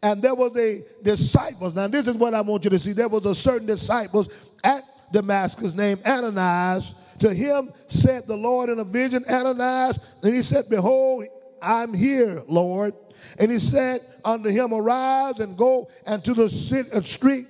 And 0.02 0.20
there 0.20 0.34
was 0.34 0.54
a 0.58 0.84
disciple. 1.02 1.70
Now, 1.70 1.86
this 1.86 2.06
is 2.06 2.14
what 2.14 2.34
I 2.34 2.42
want 2.42 2.64
you 2.64 2.70
to 2.70 2.78
see. 2.78 2.92
There 2.92 3.08
was 3.08 3.24
a 3.24 3.34
certain 3.34 3.66
disciples 3.66 4.28
at 4.62 4.82
Damascus 5.10 5.74
named 5.74 6.02
Ananias. 6.04 6.92
To 7.20 7.32
him 7.32 7.72
said 7.88 8.26
the 8.26 8.36
Lord 8.36 8.68
in 8.68 8.78
a 8.78 8.84
vision, 8.84 9.24
Ananias, 9.30 9.98
and 10.22 10.34
he 10.34 10.42
said, 10.42 10.68
Behold, 10.68 11.24
I'm 11.62 11.94
here, 11.94 12.42
Lord. 12.48 12.94
And 13.38 13.50
he 13.50 13.58
said 13.58 14.00
unto 14.24 14.50
him, 14.50 14.72
Arise 14.72 15.40
and 15.40 15.56
go 15.56 15.88
into 16.06 16.34
the 16.34 16.44
uh, 16.44 17.00
street 17.00 17.46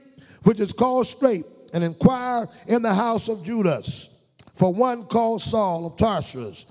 which 0.47 0.61
is 0.61 0.73
called 0.73 1.09
Straight, 1.09 1.45
and 1.75 1.83
inquire 1.83 2.49
in 2.69 2.81
the 2.81 2.95
house 2.95 3.29
of 3.29 3.43
Judas 3.43 4.09
for 4.55 4.73
one 4.73 5.05
called 5.07 5.43
Saul 5.43 5.87
of 5.87 5.97
Tarsus. 5.97 6.65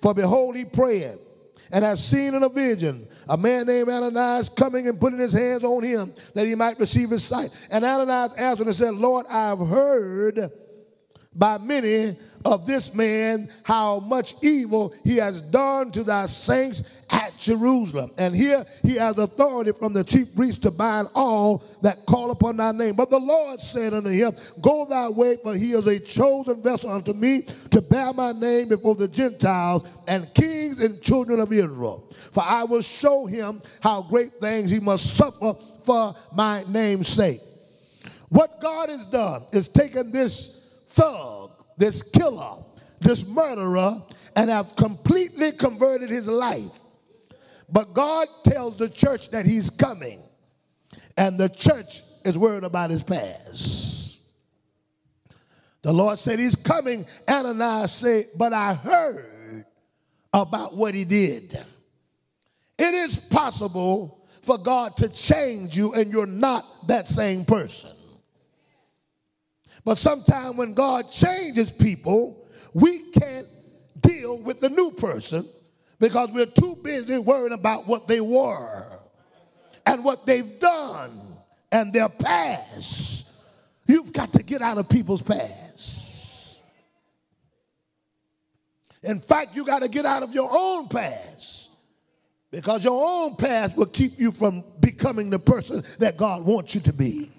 For 0.00 0.12
behold, 0.12 0.56
he 0.56 0.64
prayed 0.64 1.16
and 1.70 1.84
has 1.84 2.04
seen 2.04 2.34
in 2.34 2.42
a 2.42 2.48
vision 2.48 3.06
a 3.28 3.36
man 3.36 3.66
named 3.66 3.88
Ananias 3.88 4.48
coming 4.48 4.88
and 4.88 5.00
putting 5.00 5.20
his 5.20 5.32
hands 5.32 5.62
on 5.62 5.84
him 5.84 6.12
that 6.34 6.46
he 6.46 6.54
might 6.54 6.78
receive 6.78 7.10
his 7.10 7.24
sight. 7.24 7.50
And 7.70 7.84
Ananias 7.84 8.34
answered 8.34 8.66
and 8.66 8.76
said, 8.76 8.94
Lord, 8.94 9.26
I 9.28 9.48
have 9.48 9.60
heard 9.60 10.50
by 11.38 11.58
many 11.58 12.16
of 12.44 12.66
this 12.66 12.94
man 12.94 13.48
how 13.64 14.00
much 14.00 14.34
evil 14.42 14.94
he 15.04 15.16
has 15.16 15.40
done 15.40 15.90
to 15.92 16.04
thy 16.04 16.26
saints 16.26 16.82
at 17.10 17.36
Jerusalem. 17.38 18.10
And 18.18 18.34
here 18.34 18.64
he 18.82 18.94
has 18.94 19.18
authority 19.18 19.72
from 19.72 19.92
the 19.92 20.04
chief 20.04 20.34
priest 20.34 20.62
to 20.62 20.70
bind 20.70 21.08
all 21.14 21.62
that 21.82 22.06
call 22.06 22.30
upon 22.30 22.56
thy 22.56 22.72
name. 22.72 22.94
But 22.94 23.10
the 23.10 23.18
Lord 23.18 23.60
said 23.60 23.94
unto 23.94 24.10
him, 24.10 24.32
Go 24.60 24.86
thy 24.86 25.08
way, 25.08 25.36
for 25.42 25.54
he 25.54 25.72
is 25.72 25.86
a 25.86 25.98
chosen 25.98 26.62
vessel 26.62 26.90
unto 26.90 27.12
me 27.12 27.46
to 27.70 27.80
bear 27.80 28.12
my 28.12 28.32
name 28.32 28.68
before 28.68 28.94
the 28.94 29.08
Gentiles 29.08 29.86
and 30.08 30.32
kings 30.34 30.82
and 30.82 31.00
children 31.02 31.40
of 31.40 31.52
Israel. 31.52 32.12
For 32.32 32.42
I 32.44 32.64
will 32.64 32.82
show 32.82 33.26
him 33.26 33.62
how 33.80 34.02
great 34.02 34.34
things 34.40 34.70
he 34.70 34.80
must 34.80 35.16
suffer 35.16 35.54
for 35.84 36.14
my 36.32 36.64
name's 36.68 37.08
sake. 37.08 37.40
What 38.28 38.60
God 38.60 38.88
has 38.88 39.06
done 39.06 39.44
is 39.52 39.68
taken 39.68 40.10
this 40.10 40.55
thug, 40.96 41.52
this 41.76 42.02
killer, 42.02 42.56
this 43.00 43.26
murderer, 43.26 44.02
and 44.34 44.50
have 44.50 44.74
completely 44.74 45.52
converted 45.52 46.10
his 46.10 46.26
life. 46.26 46.80
But 47.68 47.94
God 47.94 48.28
tells 48.44 48.76
the 48.76 48.88
church 48.88 49.30
that 49.30 49.46
he's 49.46 49.70
coming, 49.70 50.20
and 51.16 51.38
the 51.38 51.48
church 51.48 52.02
is 52.24 52.36
worried 52.36 52.64
about 52.64 52.90
his 52.90 53.02
past. 53.02 54.18
The 55.82 55.92
Lord 55.92 56.18
said 56.18 56.38
he's 56.38 56.56
coming. 56.56 57.06
Ananias 57.28 57.92
said, 57.92 58.26
But 58.36 58.52
I 58.52 58.74
heard 58.74 59.64
about 60.32 60.74
what 60.74 60.94
he 60.94 61.04
did. 61.04 61.64
It 62.78 62.94
is 62.94 63.16
possible 63.16 64.26
for 64.42 64.58
God 64.58 64.96
to 64.98 65.08
change 65.08 65.76
you, 65.76 65.94
and 65.94 66.12
you're 66.12 66.26
not 66.26 66.64
that 66.88 67.08
same 67.08 67.44
person. 67.44 67.95
But 69.86 69.98
sometimes 69.98 70.56
when 70.56 70.74
God 70.74 71.12
changes 71.12 71.70
people, 71.70 72.44
we 72.74 73.08
can't 73.12 73.46
deal 74.00 74.36
with 74.36 74.60
the 74.60 74.68
new 74.68 74.90
person 74.90 75.48
because 76.00 76.28
we're 76.32 76.46
too 76.46 76.76
busy 76.82 77.16
worrying 77.18 77.52
about 77.52 77.86
what 77.86 78.08
they 78.08 78.20
were 78.20 78.84
and 79.86 80.04
what 80.04 80.26
they've 80.26 80.58
done 80.58 81.20
and 81.70 81.92
their 81.92 82.08
past. 82.08 83.30
You've 83.86 84.12
got 84.12 84.32
to 84.32 84.42
get 84.42 84.60
out 84.60 84.76
of 84.76 84.88
people's 84.88 85.22
past. 85.22 86.60
In 89.04 89.20
fact, 89.20 89.54
you 89.54 89.64
got 89.64 89.82
to 89.82 89.88
get 89.88 90.04
out 90.04 90.24
of 90.24 90.34
your 90.34 90.50
own 90.52 90.88
past 90.88 91.68
because 92.50 92.82
your 92.82 93.06
own 93.06 93.36
past 93.36 93.76
will 93.76 93.86
keep 93.86 94.18
you 94.18 94.32
from 94.32 94.64
becoming 94.80 95.30
the 95.30 95.38
person 95.38 95.84
that 96.00 96.16
God 96.16 96.44
wants 96.44 96.74
you 96.74 96.80
to 96.80 96.92
be. 96.92 97.30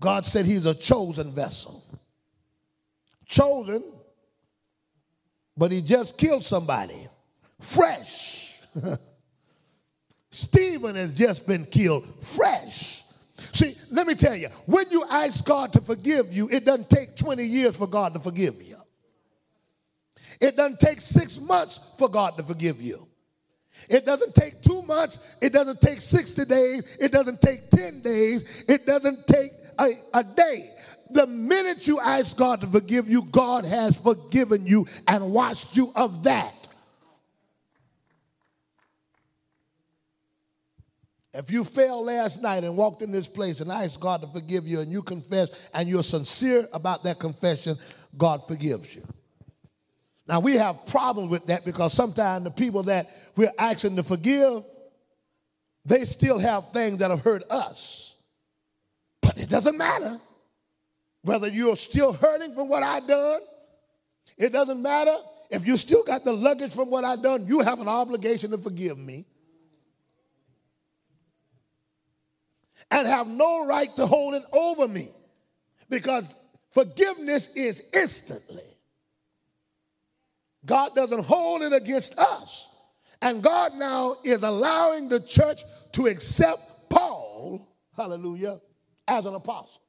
God 0.00 0.24
said 0.24 0.46
he's 0.46 0.66
a 0.66 0.74
chosen 0.74 1.32
vessel. 1.32 1.84
Chosen, 3.26 3.84
but 5.56 5.70
he 5.70 5.82
just 5.82 6.18
killed 6.18 6.44
somebody. 6.44 7.06
Fresh. 7.60 8.56
Stephen 10.30 10.96
has 10.96 11.12
just 11.12 11.46
been 11.46 11.64
killed. 11.64 12.08
Fresh. 12.22 13.04
See, 13.52 13.76
let 13.90 14.06
me 14.06 14.14
tell 14.14 14.34
you, 14.34 14.48
when 14.66 14.86
you 14.90 15.04
ask 15.10 15.44
God 15.44 15.72
to 15.74 15.80
forgive 15.80 16.32
you, 16.32 16.48
it 16.48 16.64
doesn't 16.64 16.88
take 16.88 17.16
20 17.16 17.44
years 17.44 17.76
for 17.76 17.86
God 17.86 18.14
to 18.14 18.20
forgive 18.20 18.62
you. 18.62 18.76
It 20.40 20.56
doesn't 20.56 20.80
take 20.80 21.00
six 21.00 21.38
months 21.38 21.78
for 21.98 22.08
God 22.08 22.38
to 22.38 22.42
forgive 22.42 22.80
you. 22.80 23.09
It 23.88 24.04
doesn't 24.04 24.34
take 24.34 24.62
two 24.62 24.82
months. 24.82 25.18
It 25.40 25.52
doesn't 25.52 25.80
take 25.80 26.00
60 26.00 26.44
days. 26.44 26.96
It 27.00 27.12
doesn't 27.12 27.40
take 27.40 27.70
10 27.70 28.02
days. 28.02 28.64
It 28.68 28.86
doesn't 28.86 29.26
take 29.26 29.52
a, 29.78 29.92
a 30.14 30.24
day. 30.24 30.70
The 31.10 31.26
minute 31.26 31.86
you 31.86 31.98
ask 31.98 32.36
God 32.36 32.60
to 32.60 32.66
forgive 32.66 33.08
you, 33.08 33.22
God 33.22 33.64
has 33.64 33.96
forgiven 33.96 34.66
you 34.66 34.86
and 35.08 35.32
washed 35.32 35.76
you 35.76 35.92
of 35.96 36.22
that. 36.24 36.60
If 41.32 41.50
you 41.50 41.64
fell 41.64 42.04
last 42.04 42.42
night 42.42 42.64
and 42.64 42.76
walked 42.76 43.02
in 43.02 43.12
this 43.12 43.28
place 43.28 43.60
and 43.60 43.70
asked 43.70 44.00
God 44.00 44.20
to 44.20 44.26
forgive 44.26 44.66
you 44.66 44.80
and 44.80 44.90
you 44.90 45.00
confess 45.00 45.48
and 45.72 45.88
you're 45.88 46.02
sincere 46.02 46.68
about 46.72 47.04
that 47.04 47.18
confession, 47.18 47.76
God 48.18 48.46
forgives 48.48 48.94
you. 48.94 49.06
Now 50.26 50.40
we 50.40 50.56
have 50.56 50.86
problems 50.86 51.30
with 51.30 51.46
that 51.46 51.64
because 51.64 51.92
sometimes 51.92 52.44
the 52.44 52.50
people 52.50 52.82
that 52.84 53.08
we're 53.40 53.52
asking 53.58 53.96
to 53.96 54.02
forgive, 54.02 54.64
they 55.86 56.04
still 56.04 56.38
have 56.38 56.72
things 56.72 56.98
that 56.98 57.10
have 57.10 57.22
hurt 57.22 57.42
us. 57.50 58.14
But 59.22 59.38
it 59.38 59.48
doesn't 59.48 59.78
matter 59.78 60.18
whether 61.22 61.48
you're 61.48 61.76
still 61.76 62.12
hurting 62.12 62.52
from 62.52 62.68
what 62.68 62.82
I've 62.82 63.06
done. 63.06 63.40
It 64.36 64.52
doesn't 64.52 64.82
matter 64.82 65.16
if 65.48 65.66
you 65.66 65.78
still 65.78 66.02
got 66.02 66.22
the 66.22 66.34
luggage 66.34 66.74
from 66.74 66.90
what 66.90 67.02
I've 67.02 67.22
done. 67.22 67.46
You 67.46 67.60
have 67.60 67.80
an 67.80 67.88
obligation 67.88 68.50
to 68.50 68.58
forgive 68.58 68.98
me. 68.98 69.24
And 72.90 73.06
have 73.08 73.26
no 73.26 73.66
right 73.66 73.94
to 73.96 74.06
hold 74.06 74.34
it 74.34 74.44
over 74.52 74.86
me 74.86 75.08
because 75.88 76.36
forgiveness 76.72 77.56
is 77.56 77.88
instantly. 77.94 78.64
God 80.66 80.94
doesn't 80.94 81.24
hold 81.24 81.62
it 81.62 81.72
against 81.72 82.18
us. 82.18 82.66
And 83.22 83.42
God 83.42 83.74
now 83.74 84.16
is 84.24 84.42
allowing 84.42 85.08
the 85.08 85.20
church 85.20 85.62
to 85.92 86.06
accept 86.06 86.60
Paul, 86.88 87.66
hallelujah, 87.96 88.60
as 89.06 89.26
an 89.26 89.34
apostle. 89.34 89.82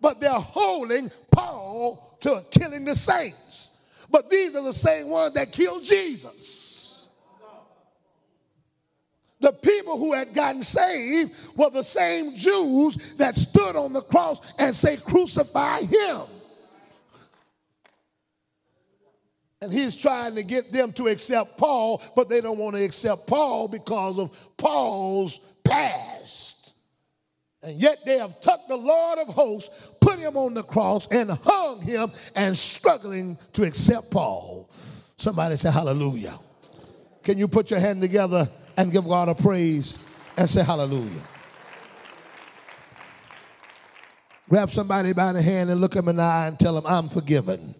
But 0.00 0.20
they're 0.20 0.32
holding 0.32 1.10
Paul 1.30 2.18
to 2.20 2.44
killing 2.50 2.84
the 2.84 2.94
saints. 2.94 3.78
But 4.10 4.28
these 4.28 4.54
are 4.54 4.62
the 4.62 4.74
same 4.74 5.08
ones 5.08 5.34
that 5.34 5.52
killed 5.52 5.84
Jesus. 5.84 7.06
The 9.40 9.52
people 9.52 9.98
who 9.98 10.12
had 10.12 10.34
gotten 10.34 10.62
saved 10.62 11.32
were 11.56 11.70
the 11.70 11.82
same 11.82 12.36
Jews 12.36 12.96
that 13.16 13.36
stood 13.36 13.74
on 13.74 13.92
the 13.92 14.02
cross 14.02 14.40
and 14.58 14.74
say, 14.74 14.96
Crucify 14.98 15.80
him. 15.80 16.20
And 19.62 19.72
he's 19.72 19.94
trying 19.94 20.34
to 20.34 20.42
get 20.42 20.72
them 20.72 20.92
to 20.94 21.06
accept 21.06 21.56
Paul, 21.56 22.02
but 22.16 22.28
they 22.28 22.40
don't 22.40 22.58
want 22.58 22.74
to 22.74 22.82
accept 22.82 23.28
Paul 23.28 23.68
because 23.68 24.18
of 24.18 24.36
Paul's 24.56 25.38
past. 25.62 26.72
And 27.62 27.80
yet 27.80 27.98
they 28.04 28.18
have 28.18 28.40
took 28.40 28.66
the 28.66 28.76
Lord 28.76 29.20
of 29.20 29.28
hosts, 29.28 29.70
put 30.00 30.18
him 30.18 30.36
on 30.36 30.54
the 30.54 30.64
cross, 30.64 31.06
and 31.12 31.30
hung 31.30 31.80
him 31.80 32.10
and 32.34 32.58
struggling 32.58 33.38
to 33.52 33.62
accept 33.62 34.10
Paul. 34.10 34.68
Somebody 35.16 35.54
say 35.54 35.70
hallelujah. 35.70 36.36
Can 37.22 37.38
you 37.38 37.46
put 37.46 37.70
your 37.70 37.78
hand 37.78 38.00
together 38.00 38.48
and 38.76 38.90
give 38.90 39.04
God 39.04 39.28
a 39.28 39.34
praise 39.36 39.96
and 40.36 40.50
say 40.50 40.64
hallelujah? 40.64 41.22
Grab 44.48 44.70
somebody 44.70 45.12
by 45.12 45.32
the 45.32 45.40
hand 45.40 45.70
and 45.70 45.80
look 45.80 45.94
him 45.94 46.08
in 46.08 46.16
the 46.16 46.22
eye 46.22 46.48
and 46.48 46.58
tell 46.58 46.76
him, 46.76 46.84
I'm 46.84 47.08
forgiven. 47.08 47.76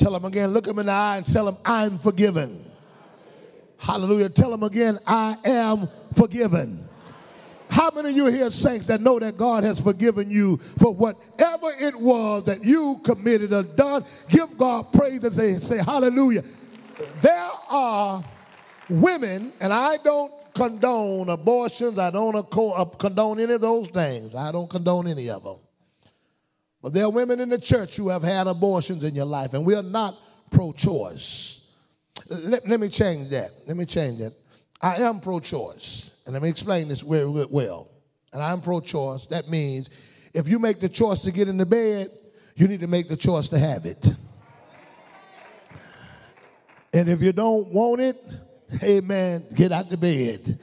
Tell 0.00 0.12
them 0.12 0.24
again, 0.24 0.54
look 0.54 0.64
them 0.64 0.78
in 0.78 0.86
the 0.86 0.92
eye 0.92 1.18
and 1.18 1.26
tell 1.26 1.44
them, 1.44 1.58
I'm 1.62 1.98
forgiven. 1.98 2.64
Hallelujah. 3.76 4.30
Tell 4.30 4.50
them 4.50 4.62
again, 4.62 4.98
I 5.06 5.36
am 5.44 5.90
forgiven. 6.14 6.88
How 7.68 7.90
many 7.90 8.08
of 8.08 8.16
you 8.16 8.26
here, 8.26 8.50
saints, 8.50 8.86
that 8.86 9.02
know 9.02 9.18
that 9.18 9.36
God 9.36 9.62
has 9.62 9.78
forgiven 9.78 10.30
you 10.30 10.56
for 10.78 10.94
whatever 10.94 11.72
it 11.78 11.94
was 11.94 12.44
that 12.44 12.64
you 12.64 12.98
committed 13.04 13.52
or 13.52 13.62
done? 13.62 14.06
Give 14.30 14.56
God 14.56 14.90
praise 14.90 15.22
and 15.22 15.34
say, 15.34 15.52
say 15.58 15.76
hallelujah. 15.76 16.44
There 17.20 17.50
are 17.68 18.24
women, 18.88 19.52
and 19.60 19.70
I 19.70 19.98
don't 19.98 20.32
condone 20.54 21.28
abortions, 21.28 21.98
I 21.98 22.10
don't 22.10 22.50
condone 22.98 23.38
any 23.38 23.52
of 23.52 23.60
those 23.60 23.88
things. 23.88 24.34
I 24.34 24.50
don't 24.50 24.68
condone 24.68 25.08
any 25.08 25.28
of 25.28 25.44
them. 25.44 25.58
But 26.82 26.94
there 26.94 27.04
are 27.04 27.10
women 27.10 27.40
in 27.40 27.48
the 27.48 27.58
church 27.58 27.96
who 27.96 28.08
have 28.08 28.22
had 28.22 28.46
abortions 28.46 29.04
in 29.04 29.14
your 29.14 29.26
life, 29.26 29.54
and 29.54 29.64
we 29.64 29.74
are 29.74 29.82
not 29.82 30.16
pro 30.50 30.72
choice. 30.72 31.66
Let, 32.28 32.66
let 32.66 32.80
me 32.80 32.88
change 32.88 33.30
that. 33.30 33.50
Let 33.66 33.76
me 33.76 33.84
change 33.84 34.18
that. 34.18 34.32
I 34.80 34.96
am 34.96 35.20
pro 35.20 35.40
choice. 35.40 36.20
And 36.24 36.32
let 36.32 36.42
me 36.42 36.48
explain 36.48 36.88
this 36.88 37.00
very 37.00 37.26
well. 37.26 37.88
And 38.32 38.42
I'm 38.42 38.60
pro 38.60 38.80
choice. 38.80 39.26
That 39.26 39.48
means 39.48 39.90
if 40.32 40.48
you 40.48 40.58
make 40.58 40.80
the 40.80 40.88
choice 40.88 41.20
to 41.20 41.32
get 41.32 41.48
in 41.48 41.56
the 41.56 41.66
bed, 41.66 42.10
you 42.54 42.68
need 42.68 42.80
to 42.80 42.86
make 42.86 43.08
the 43.08 43.16
choice 43.16 43.48
to 43.48 43.58
have 43.58 43.84
it. 43.86 44.14
And 46.92 47.08
if 47.08 47.20
you 47.20 47.32
don't 47.32 47.68
want 47.68 48.00
it, 48.00 48.16
amen, 48.82 49.44
get 49.54 49.72
out 49.72 49.88
the 49.90 49.96
bed. 49.96 50.58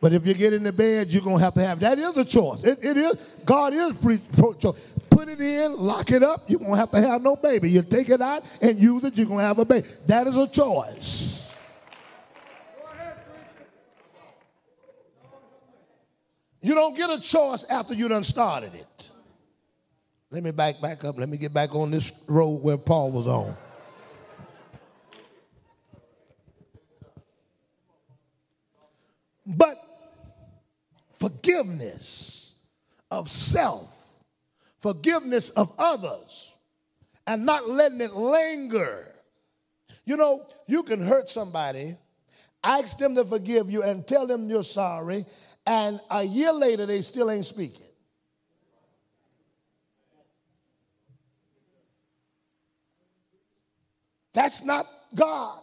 But 0.00 0.12
if 0.12 0.26
you 0.26 0.34
get 0.34 0.52
in 0.52 0.62
the 0.62 0.72
bed, 0.72 1.08
you're 1.12 1.22
going 1.22 1.38
to 1.38 1.44
have 1.44 1.54
to 1.54 1.64
have 1.64 1.80
that 1.80 1.98
is 1.98 2.16
a 2.16 2.24
choice. 2.24 2.64
It, 2.64 2.82
it 2.82 2.96
is. 2.96 3.16
God 3.44 3.74
is 3.74 3.96
free 3.98 4.18
pro 4.32 4.54
choice. 4.54 4.76
Put 5.10 5.28
it 5.28 5.40
in, 5.40 5.76
lock 5.76 6.10
it 6.10 6.22
up. 6.22 6.48
You're 6.48 6.60
going 6.60 6.72
to 6.72 6.76
have 6.76 6.90
to 6.92 7.00
have 7.00 7.22
no 7.22 7.36
baby. 7.36 7.70
You 7.70 7.82
take 7.82 8.08
it 8.08 8.20
out 8.20 8.44
and 8.62 8.78
use 8.78 9.04
it, 9.04 9.16
you're 9.16 9.26
going 9.26 9.40
to 9.40 9.44
have 9.44 9.58
a 9.58 9.64
baby. 9.64 9.86
That 10.06 10.26
is 10.26 10.36
a 10.36 10.48
choice. 10.48 11.52
You 16.62 16.74
don't 16.74 16.96
get 16.96 17.10
a 17.10 17.20
choice 17.20 17.64
after 17.64 17.94
you 17.94 18.06
done 18.08 18.24
started 18.24 18.74
it. 18.74 19.10
Let 20.30 20.44
me 20.44 20.52
back 20.52 20.80
back 20.80 21.04
up. 21.04 21.18
Let 21.18 21.28
me 21.28 21.36
get 21.36 21.52
back 21.52 21.74
on 21.74 21.90
this 21.90 22.12
road 22.28 22.62
where 22.62 22.76
Paul 22.76 23.10
was 23.10 23.26
on. 23.26 23.56
But 29.46 29.82
forgiveness 31.14 32.60
of 33.10 33.28
self, 33.28 33.92
forgiveness 34.80 35.50
of 35.50 35.72
others, 35.78 36.52
and 37.26 37.46
not 37.46 37.68
letting 37.68 38.00
it 38.00 38.14
linger. 38.14 39.06
You 40.04 40.16
know, 40.16 40.46
you 40.66 40.82
can 40.82 41.00
hurt 41.00 41.30
somebody, 41.30 41.96
ask 42.64 42.98
them 42.98 43.14
to 43.14 43.24
forgive 43.24 43.70
you, 43.70 43.82
and 43.82 44.06
tell 44.06 44.26
them 44.26 44.48
you're 44.50 44.64
sorry, 44.64 45.26
and 45.66 46.00
a 46.10 46.24
year 46.24 46.52
later 46.52 46.86
they 46.86 47.02
still 47.02 47.30
ain't 47.30 47.44
speaking. 47.46 47.86
That's 54.32 54.64
not 54.64 54.86
God. 55.14 55.60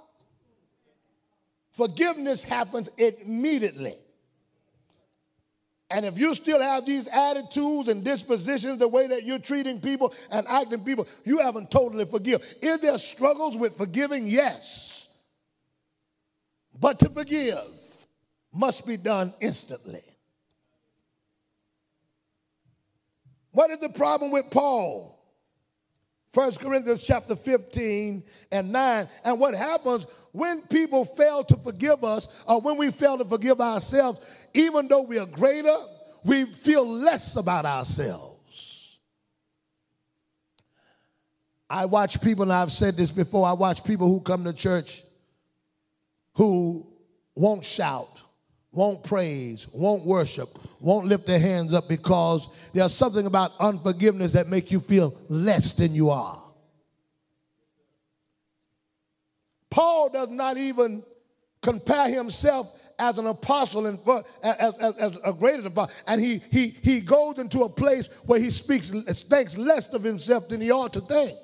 Forgiveness 1.71 2.43
happens 2.43 2.89
immediately. 2.97 3.95
And 5.89 6.05
if 6.05 6.19
you 6.19 6.35
still 6.35 6.61
have 6.61 6.85
these 6.85 7.07
attitudes 7.07 7.87
and 7.87 8.03
dispositions, 8.03 8.77
the 8.77 8.87
way 8.87 9.07
that 9.07 9.23
you're 9.23 9.39
treating 9.39 9.79
people 9.79 10.13
and 10.29 10.45
acting 10.47 10.83
people, 10.83 11.07
you 11.23 11.39
haven't 11.39 11.71
totally 11.71 12.05
forgiven. 12.05 12.45
Is 12.61 12.79
there 12.81 12.97
struggles 12.97 13.55
with 13.55 13.77
forgiving? 13.77 14.25
Yes. 14.25 15.17
But 16.79 16.99
to 16.99 17.09
forgive 17.09 17.63
must 18.53 18.85
be 18.85 18.97
done 18.97 19.33
instantly. 19.39 20.03
What 23.51 23.71
is 23.71 23.79
the 23.79 23.89
problem 23.89 24.31
with 24.31 24.51
Paul? 24.51 25.17
1 26.33 26.55
Corinthians 26.55 27.01
chapter 27.01 27.35
15 27.35 28.23
and 28.51 28.71
9. 28.71 29.07
And 29.23 29.39
what 29.39 29.55
happens 29.55 30.05
when 30.37 30.61
people 30.67 31.03
fail 31.03 31.43
to 31.43 31.57
forgive 31.57 32.03
us 32.03 32.27
or 32.47 32.61
when 32.61 32.77
we 32.77 32.91
fail 32.91 33.17
to 33.17 33.25
forgive 33.25 33.59
ourselves, 33.59 34.19
even 34.53 34.87
though 34.87 35.01
we 35.01 35.17
are 35.17 35.25
greater, 35.25 35.75
we 36.23 36.45
feel 36.45 36.87
less 36.87 37.35
about 37.35 37.65
ourselves. 37.65 38.99
I 41.69 41.85
watch 41.85 42.21
people, 42.21 42.43
and 42.43 42.53
I've 42.53 42.71
said 42.71 42.95
this 42.95 43.11
before, 43.11 43.47
I 43.47 43.53
watch 43.53 43.83
people 43.83 44.07
who 44.07 44.21
come 44.21 44.43
to 44.43 44.53
church 44.53 45.03
who 46.33 46.85
won't 47.35 47.65
shout, 47.65 48.21
won't 48.71 49.03
praise, 49.03 49.67
won't 49.73 50.05
worship, 50.05 50.49
won't 50.79 51.07
lift 51.07 51.25
their 51.25 51.39
hands 51.39 51.73
up 51.73 51.89
because 51.89 52.47
there's 52.73 52.93
something 52.93 53.25
about 53.25 53.53
unforgiveness 53.59 54.33
that 54.33 54.47
make 54.47 54.71
you 54.71 54.79
feel 54.79 55.19
less 55.29 55.73
than 55.73 55.95
you 55.95 56.11
are. 56.11 56.46
Paul 59.77 60.09
does 60.09 60.29
not 60.29 60.57
even 60.57 61.03
compare 61.61 62.09
himself 62.09 62.67
as 62.97 63.19
an 63.19 63.27
apostle 63.27 63.85
and 63.85 63.99
as, 64.41 64.73
as, 64.79 64.97
as 64.97 65.19
a 65.23 65.31
greater 65.31 65.67
apostle. 65.67 65.95
And 66.07 66.19
he, 66.19 66.41
he, 66.51 66.69
he 66.69 66.99
goes 66.99 67.37
into 67.37 67.61
a 67.61 67.69
place 67.69 68.09
where 68.25 68.39
he 68.39 68.49
speaks, 68.49 68.89
thinks 68.89 69.55
less 69.55 69.93
of 69.93 70.03
himself 70.03 70.49
than 70.49 70.61
he 70.61 70.71
ought 70.71 70.93
to 70.93 71.01
think. 71.01 71.37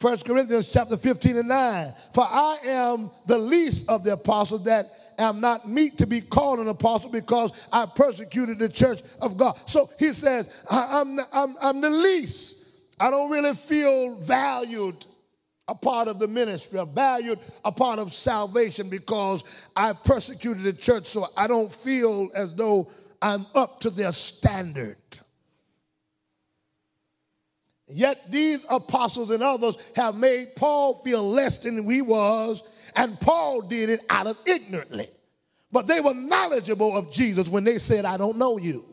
1 0.00 0.18
Corinthians 0.20 0.68
chapter 0.68 0.96
15 0.96 1.36
and 1.36 1.48
9. 1.48 1.92
For 2.14 2.24
I 2.24 2.56
am 2.64 3.10
the 3.26 3.36
least 3.36 3.90
of 3.90 4.02
the 4.02 4.14
apostles 4.14 4.64
that 4.64 4.86
am 5.18 5.42
not 5.42 5.68
meet 5.68 5.98
to 5.98 6.06
be 6.06 6.22
called 6.22 6.58
an 6.58 6.68
apostle 6.68 7.10
because 7.10 7.52
I 7.70 7.84
persecuted 7.84 8.58
the 8.58 8.70
church 8.70 9.02
of 9.20 9.36
God. 9.36 9.58
So 9.66 9.90
he 9.98 10.14
says, 10.14 10.48
I'm, 10.70 11.20
I'm, 11.34 11.54
I'm 11.60 11.82
the 11.82 11.90
least. 11.90 12.64
I 12.98 13.10
don't 13.10 13.30
really 13.30 13.54
feel 13.54 14.14
valued 14.14 15.04
a 15.70 15.74
part 15.74 16.08
of 16.08 16.18
the 16.18 16.26
ministry, 16.26 16.80
a 16.80 16.84
valued 16.84 17.38
a 17.64 17.70
part 17.70 18.00
of 18.00 18.12
salvation 18.12 18.88
because 18.88 19.44
I 19.76 19.92
persecuted 19.92 20.64
the 20.64 20.72
church, 20.72 21.06
so 21.06 21.28
I 21.36 21.46
don't 21.46 21.72
feel 21.72 22.28
as 22.34 22.54
though 22.56 22.88
I'm 23.22 23.46
up 23.54 23.80
to 23.82 23.90
their 23.90 24.10
standard. 24.10 24.96
Yet 27.86 28.30
these 28.30 28.64
apostles 28.68 29.30
and 29.30 29.44
others 29.44 29.76
have 29.94 30.16
made 30.16 30.56
Paul 30.56 30.94
feel 31.04 31.28
less 31.28 31.58
than 31.58 31.88
he 31.88 32.02
was 32.02 32.62
and 32.96 33.20
Paul 33.20 33.62
did 33.62 33.90
it 33.90 34.00
out 34.10 34.26
of 34.26 34.36
ignorantly. 34.46 35.06
But 35.70 35.86
they 35.86 36.00
were 36.00 36.14
knowledgeable 36.14 36.96
of 36.96 37.12
Jesus 37.12 37.46
when 37.46 37.62
they 37.62 37.78
said, 37.78 38.04
I 38.04 38.16
don't 38.16 38.38
know 38.38 38.58
you. 38.58 38.84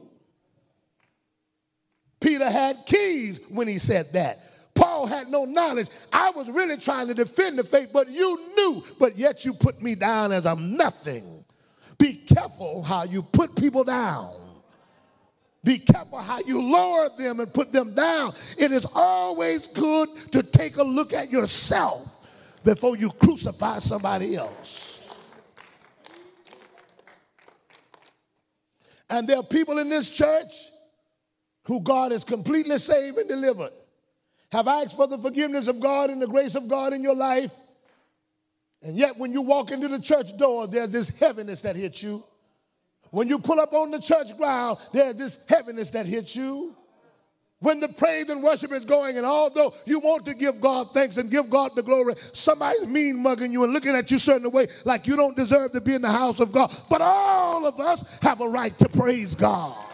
Peter 2.20 2.50
had 2.50 2.86
keys 2.86 3.40
when 3.50 3.68
he 3.68 3.80
said 3.80 4.14
that. 4.14 4.47
Paul 4.78 5.08
had 5.08 5.30
no 5.30 5.44
knowledge. 5.44 5.88
I 6.14 6.30
was 6.30 6.48
really 6.50 6.78
trying 6.78 7.08
to 7.08 7.14
defend 7.14 7.58
the 7.58 7.64
faith, 7.64 7.90
but 7.92 8.10
you 8.10 8.38
knew, 8.56 8.84
but 9.00 9.18
yet 9.18 9.44
you 9.44 9.54
put 9.54 9.82
me 9.82 9.96
down 9.96 10.32
as 10.32 10.46
I'm 10.46 10.78
nothing. 10.78 11.44
Be 11.98 12.14
careful 12.14 12.84
how 12.84 13.04
you 13.04 13.24
put 13.24 13.56
people 13.56 13.84
down. 13.84 14.36
Be 15.64 15.80
careful 15.80 16.20
how 16.20 16.40
you 16.42 16.62
lower 16.62 17.10
them 17.18 17.40
and 17.40 17.52
put 17.52 17.74
them 17.74 17.96
down. 17.96 18.34
It 18.58 18.72
is 18.72 18.86
always 18.94 19.68
good 19.68 20.10
to 20.32 20.44
take 20.44 20.78
a 20.78 20.84
look 20.84 21.12
at 21.12 21.32
yourself 21.32 22.26
before 22.64 22.96
you 22.96 23.10
crucify 23.10 23.80
somebody 23.80 24.36
else. 24.36 25.10
And 29.10 29.28
there 29.28 29.38
are 29.38 29.44
people 29.44 29.80
in 29.80 29.90
this 29.90 30.10
church 30.10 30.54
who 31.64 31.82
God 31.82 32.12
has 32.12 32.24
completely 32.24 32.78
saved 32.78 33.18
and 33.18 33.28
delivered. 33.28 33.72
Have 34.52 34.68
asked 34.68 34.96
for 34.96 35.08
the 35.08 35.18
forgiveness 35.18 35.68
of 35.68 35.80
God 35.80 36.10
and 36.10 36.22
the 36.22 36.28
grace 36.28 36.56
of 36.56 36.68
God 36.68 36.94
in 36.94 37.04
your 37.04 37.16
life. 37.16 37.52
And 38.82 38.96
yet, 38.96 39.18
when 39.18 39.34
you 39.34 39.42
walk 39.42 39.72
into 39.72 39.88
the 39.88 40.00
church 40.00 40.38
door, 40.38 40.68
there's 40.68 40.90
this 40.90 41.10
heaviness 41.10 41.62
that 41.62 41.76
hits 41.76 42.02
you. 42.02 42.24
When 43.12 43.28
you 43.28 43.40
pull 43.40 43.60
up 43.60 43.74
on 43.74 43.92
the 43.92 44.00
church 44.00 44.38
ground, 44.38 44.78
there's 44.94 45.16
this 45.16 45.38
heaviness 45.48 45.90
that 45.92 46.06
hits 46.06 46.36
you 46.36 46.76
when 47.60 47.80
the 47.80 47.88
praise 47.88 48.30
and 48.30 48.44
worship 48.44 48.72
is 48.72 48.86
going, 48.86 49.18
and 49.18 49.26
although 49.26 49.74
you 49.86 50.00
want 50.00 50.26
to 50.26 50.36
give 50.36 50.62
God 50.62 50.94
thanks 50.94 51.18
and 51.18 51.32
give 51.32 51.50
God 51.50 51.76
the 51.76 51.82
glory, 51.82 52.14
somebody's 52.32 52.86
mean 52.86 53.18
mugging 53.18 53.52
you 53.52 53.64
and 53.64 53.74
looking 53.74 53.96
at 53.96 54.12
you 54.12 54.20
certain 54.20 54.52
way 54.52 54.68
like 54.86 55.08
you 55.08 55.16
don't 55.16 55.36
deserve 55.36 55.72
to 55.72 55.82
be 55.82 55.96
in 55.96 56.04
the 56.04 56.12
house 56.12 56.40
of 56.40 56.52
God. 56.52 56.76
But 56.88 57.02
all 57.02 57.66
of 57.66 57.80
us 57.80 58.20
have 58.22 58.42
a 58.42 58.48
right 58.48 58.78
to 58.78 58.88
praise 58.90 59.34
God. 59.34 59.87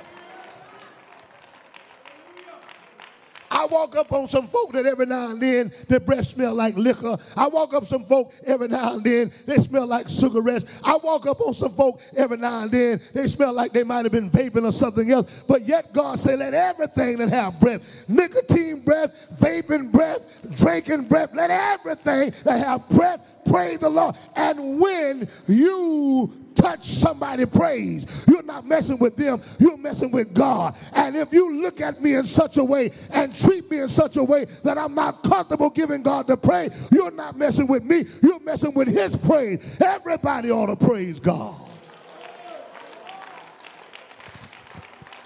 I 3.53 3.65
walk 3.67 3.95
up 3.95 4.11
on 4.11 4.27
some 4.27 4.47
folk 4.47 4.73
that 4.73 4.87
every 4.87 5.05
now 5.05 5.29
and 5.29 5.39
then 5.39 5.71
their 5.87 5.99
breath 5.99 6.27
smell 6.27 6.55
like 6.55 6.75
liquor. 6.75 7.17
I 7.37 7.47
walk 7.47 7.75
up 7.75 7.85
some 7.85 8.03
folk 8.03 8.33
every 8.45 8.67
now 8.67 8.95
and 8.95 9.03
then 9.03 9.31
they 9.45 9.57
smell 9.57 9.85
like 9.85 10.09
cigarettes. 10.09 10.65
I 10.83 10.97
walk 10.97 11.27
up 11.27 11.39
on 11.39 11.53
some 11.53 11.71
folk 11.73 12.01
every 12.17 12.37
now 12.37 12.63
and 12.63 12.71
then 12.71 12.99
they 13.13 13.27
smell 13.27 13.53
like 13.53 13.71
they 13.71 13.83
might 13.83 14.05
have 14.05 14.11
been 14.11 14.31
vaping 14.31 14.67
or 14.67 14.71
something 14.71 15.11
else. 15.11 15.43
But 15.47 15.61
yet 15.67 15.93
God 15.93 16.17
said, 16.19 16.39
let 16.39 16.55
everything 16.55 17.19
that 17.19 17.29
have 17.29 17.59
breath, 17.59 17.81
nicotine 18.07 18.79
breath, 18.79 19.15
vaping 19.35 19.91
breath, 19.91 20.21
drinking 20.55 21.03
breath, 21.03 21.33
let 21.35 21.51
everything 21.51 22.33
that 22.45 22.57
have 22.57 22.89
breath 22.89 23.21
praise 23.45 23.77
the 23.79 23.89
Lord. 23.89 24.15
And 24.35 24.79
when 24.79 25.29
you 25.47 26.42
touch 26.55 26.85
somebody 26.85 27.45
praise. 27.45 28.05
You're 28.27 28.43
not 28.43 28.65
messing 28.65 28.97
with 28.97 29.15
them, 29.15 29.41
you're 29.59 29.77
messing 29.77 30.11
with 30.11 30.33
God. 30.33 30.75
And 30.93 31.15
if 31.15 31.33
you 31.33 31.61
look 31.61 31.81
at 31.81 32.01
me 32.01 32.15
in 32.15 32.25
such 32.25 32.57
a 32.57 32.63
way 32.63 32.91
and 33.11 33.35
treat 33.35 33.69
me 33.69 33.79
in 33.79 33.89
such 33.89 34.17
a 34.17 34.23
way 34.23 34.45
that 34.63 34.77
I'm 34.77 34.95
not 34.95 35.23
comfortable 35.23 35.69
giving 35.69 36.03
God 36.03 36.27
the 36.27 36.37
praise, 36.37 36.71
you're 36.91 37.11
not 37.11 37.37
messing 37.37 37.67
with 37.67 37.83
me, 37.83 38.05
you're 38.21 38.39
messing 38.39 38.73
with 38.73 38.87
his 38.87 39.15
praise. 39.15 39.77
Everybody 39.81 40.51
ought 40.51 40.67
to 40.67 40.75
praise 40.75 41.19
God. 41.19 41.72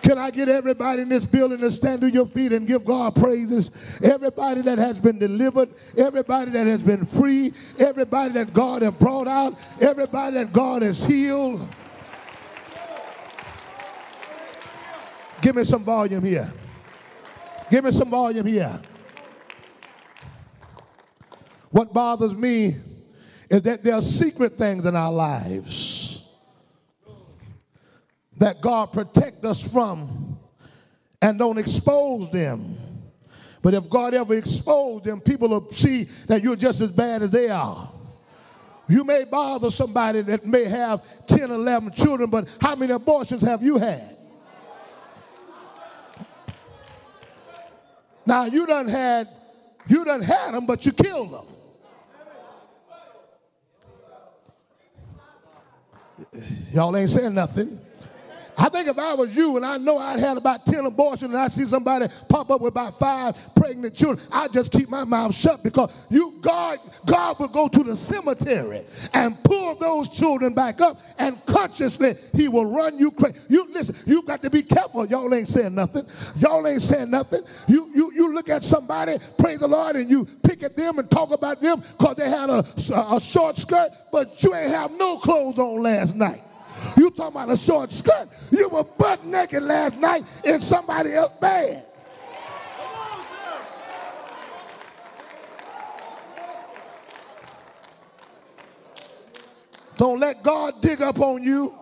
Can 0.08 0.18
I 0.18 0.32
get 0.32 0.48
everybody 0.48 1.02
in 1.02 1.10
this 1.10 1.26
building 1.26 1.58
to 1.60 1.70
stand 1.70 2.00
to 2.00 2.10
your 2.10 2.28
feet 2.28 2.54
and 2.54 2.66
give 2.66 2.86
God 2.86 3.14
praises? 3.14 3.72
Everybody 4.02 4.62
that 4.62 4.78
has 4.78 4.98
been 5.02 5.20
delivered, 5.20 5.68
everybody 5.98 6.50
that 6.52 6.66
has 6.66 6.80
been 6.80 7.06
free, 7.06 7.54
everybody 7.78 8.32
that 8.36 8.54
God 8.54 8.84
has 8.84 8.94
brought 8.94 9.28
out, 9.28 9.60
everybody 9.82 10.36
that 10.36 10.54
God 10.54 10.82
has 10.82 11.04
healed. 11.04 11.68
Give 15.42 15.58
me 15.58 15.66
some 15.66 15.84
volume 15.84 16.24
here. 16.24 16.54
Give 17.70 17.84
me 17.84 17.92
some 17.92 18.10
volume 18.10 18.46
here. 18.46 18.80
What 21.70 21.92
bothers 21.92 22.34
me 22.34 22.78
is 23.50 23.62
that 23.64 23.84
there 23.84 23.96
are 23.96 24.02
secret 24.02 24.54
things 24.54 24.86
in 24.86 24.96
our 24.96 25.12
lives 25.12 26.07
that 28.38 28.62
God 28.62 28.94
protect 28.94 29.46
us 29.46 29.62
from 29.62 30.38
and 31.22 31.40
don't 31.40 31.58
expose 31.58 32.30
them. 32.32 32.78
But 33.62 33.74
if 33.74 33.90
God 33.90 34.14
ever 34.14 34.36
exposed 34.36 35.06
them, 35.06 35.20
people 35.20 35.50
will 35.50 35.72
see 35.72 36.06
that 36.28 36.44
you're 36.44 36.56
just 36.56 36.80
as 36.82 36.92
bad 36.92 37.24
as 37.24 37.32
they 37.32 37.50
are. 37.50 37.90
You 38.88 39.04
may 39.04 39.26
bother 39.26 39.70
somebody 39.70 40.22
that 40.22 40.46
may 40.46 40.64
have 40.66 41.02
10, 41.28 41.52
11 41.52 41.92
children, 41.94 42.30
but 42.30 42.48
how 42.62 42.76
many 42.76 42.94
abortions 42.94 43.42
have 43.42 43.62
you 43.62 43.78
had? 43.78 44.16
Now 48.26 48.46
you 48.46 48.66
done 48.66 48.88
had, 48.88 49.28
you 49.88 50.06
done 50.06 50.22
had 50.22 50.54
them, 50.54 50.66
but 50.66 50.86
you 50.86 50.92
killed 50.92 51.34
them. 51.34 51.46
Y'all 56.74 56.96
ain't 56.96 57.10
saying 57.10 57.34
nothing. 57.34 57.80
I 58.58 58.70
think 58.70 58.88
if 58.88 58.98
I 58.98 59.14
was 59.14 59.36
you 59.36 59.56
and 59.56 59.66
I 59.66 59.78
know 59.78 59.98
I'd 60.00 60.20
had 60.20 60.36
about 60.36 60.66
10 60.66 60.86
abortions 60.86 61.32
and 61.32 61.38
I 61.38 61.48
see 61.48 61.66
somebody 61.66 62.08
pop 62.28 62.50
up 62.50 62.62
with 62.62 62.74
about 62.74 62.98
five 62.98 63.38
pregnant 63.56 63.94
children, 63.94 64.26
I'd 64.32 64.52
just 64.52 64.72
keep 64.72 64.90
my 64.90 65.04
mouth 65.04 65.36
shut 65.36 65.62
because 65.62 65.92
you, 66.10 66.34
God, 66.42 66.80
God 67.06 67.40
would 67.40 67.52
go 67.52 67.68
to 67.68 67.84
the 67.84 67.96
cemetery 67.96 68.84
and 69.14 69.42
pull 69.44 69.76
those 69.76 70.10
children 70.10 70.54
back 70.54 70.82
up 70.82 71.00
and 71.20 71.44
consciously 71.46 72.16
he 72.34 72.48
will 72.48 72.66
run 72.66 72.98
you 72.98 73.12
crazy. 73.12 73.38
You 73.48 73.68
listen, 73.72 73.96
you 74.06 74.24
got 74.24 74.42
to 74.42 74.50
be 74.50 74.64
careful. 74.64 75.06
Y'all 75.06 75.34
ain't 75.34 75.48
saying 75.48 75.76
nothing. 75.76 76.06
Y'all 76.38 76.66
ain't 76.68 76.82
saying 76.82 77.12
nothing. 77.12 77.42
You 77.68 77.92
you 77.94 78.12
you 78.14 78.34
look 78.34 78.50
at 78.50 78.64
somebody, 78.64 79.18
praise 79.38 79.60
the 79.60 79.68
Lord, 79.68 79.96
and 79.98 80.10
you 80.10 80.26
pick 80.44 80.64
at 80.64 80.76
them 80.76 80.98
and 80.98 81.10
talk 81.10 81.32
about 81.32 81.62
them 81.62 81.84
because 81.98 82.16
they 82.16 82.30
had 82.30 82.50
a, 82.50 82.66
a 83.16 83.22
short 83.22 83.58
skirt, 83.58 83.92
but 84.12 84.42
you 84.42 84.56
ain't 84.56 84.72
have 84.72 84.92
no 84.98 85.18
clothes 85.18 85.60
on 85.60 85.84
last 85.84 86.16
night. 86.16 86.42
You 86.96 87.12
talking 87.12 87.36
about 87.36 87.52
a 87.52 87.58
short 87.58 87.92
skirt. 87.92 88.30
You 88.52 88.70
were 88.70 88.84
butt 88.84 89.26
naked 89.26 89.64
last 89.64 89.98
night 89.98 90.24
in 90.44 90.62
somebody 90.62 91.14
else's 91.14 91.38
bed. 91.40 91.84
Don't 99.98 100.20
let 100.20 100.44
God 100.44 100.80
dig 100.82 101.02
up 101.02 101.20
on 101.20 101.44
you. 101.44 101.74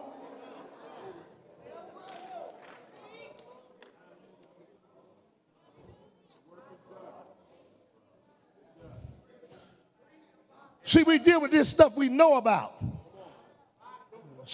See, 10.86 11.04
we 11.04 11.20
deal 11.20 11.42
with 11.42 11.52
this 11.52 11.68
stuff 11.68 11.98
we 11.98 12.08
know 12.08 12.36
about. 12.36 12.72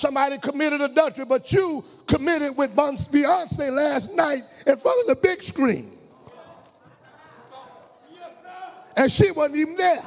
Somebody 0.01 0.39
committed 0.39 0.81
adultery, 0.81 1.25
but 1.25 1.51
you 1.51 1.85
committed 2.07 2.57
with 2.57 2.75
Beyonce 2.75 3.71
last 3.71 4.15
night 4.15 4.41
in 4.65 4.75
front 4.75 4.99
of 5.01 5.05
the 5.05 5.15
big 5.21 5.43
screen. 5.43 5.91
And 8.97 9.11
she 9.11 9.29
wasn't 9.29 9.57
even 9.57 9.77
there. 9.77 10.01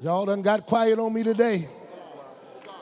Y'all 0.00 0.26
done 0.26 0.42
got 0.42 0.66
quiet 0.66 0.98
on 0.98 1.14
me 1.14 1.22
today. 1.22 1.68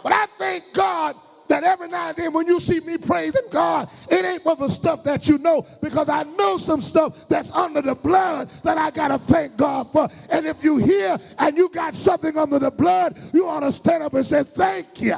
But 0.03 0.15
I 0.15 0.25
thank 0.39 0.73
God 0.73 1.17
that 1.55 1.63
every 1.63 1.87
now 1.87 2.09
and 2.09 2.17
then 2.17 2.33
when 2.33 2.49
you 2.49 2.59
see 2.59 2.81
me 2.81 2.99
praising 2.99 3.47
God, 3.49 3.89
it 4.11 4.25
ain't 4.25 4.43
for 4.43 4.57
the 4.57 4.67
stuff 4.67 5.05
that 5.05 5.29
you 5.29 5.39
know, 5.39 5.65
because 5.81 6.09
I 6.09 6.25
know 6.25 6.59
some 6.59 6.83
stuff 6.83 7.29
that's 7.29 7.49
under 7.53 7.81
the 7.81 7.95
blood 7.95 8.51
that 8.65 8.77
I 8.77 8.91
got 8.91 9.09
to 9.09 9.19
thank 9.19 9.57
God 9.57 9.89
for. 9.93 10.09
And 10.31 10.47
if 10.47 10.65
you 10.65 10.79
hear 10.79 11.17
and 11.39 11.57
you 11.57 11.69
got 11.69 11.95
something 11.95 12.37
under 12.37 12.59
the 12.59 12.73
blood, 12.73 13.17
you 13.33 13.47
ought 13.47 13.61
to 13.61 13.71
stand 13.71 14.03
up 14.03 14.15
and 14.15 14.27
say, 14.27 14.43
Thank 14.43 15.01
you. 15.01 15.17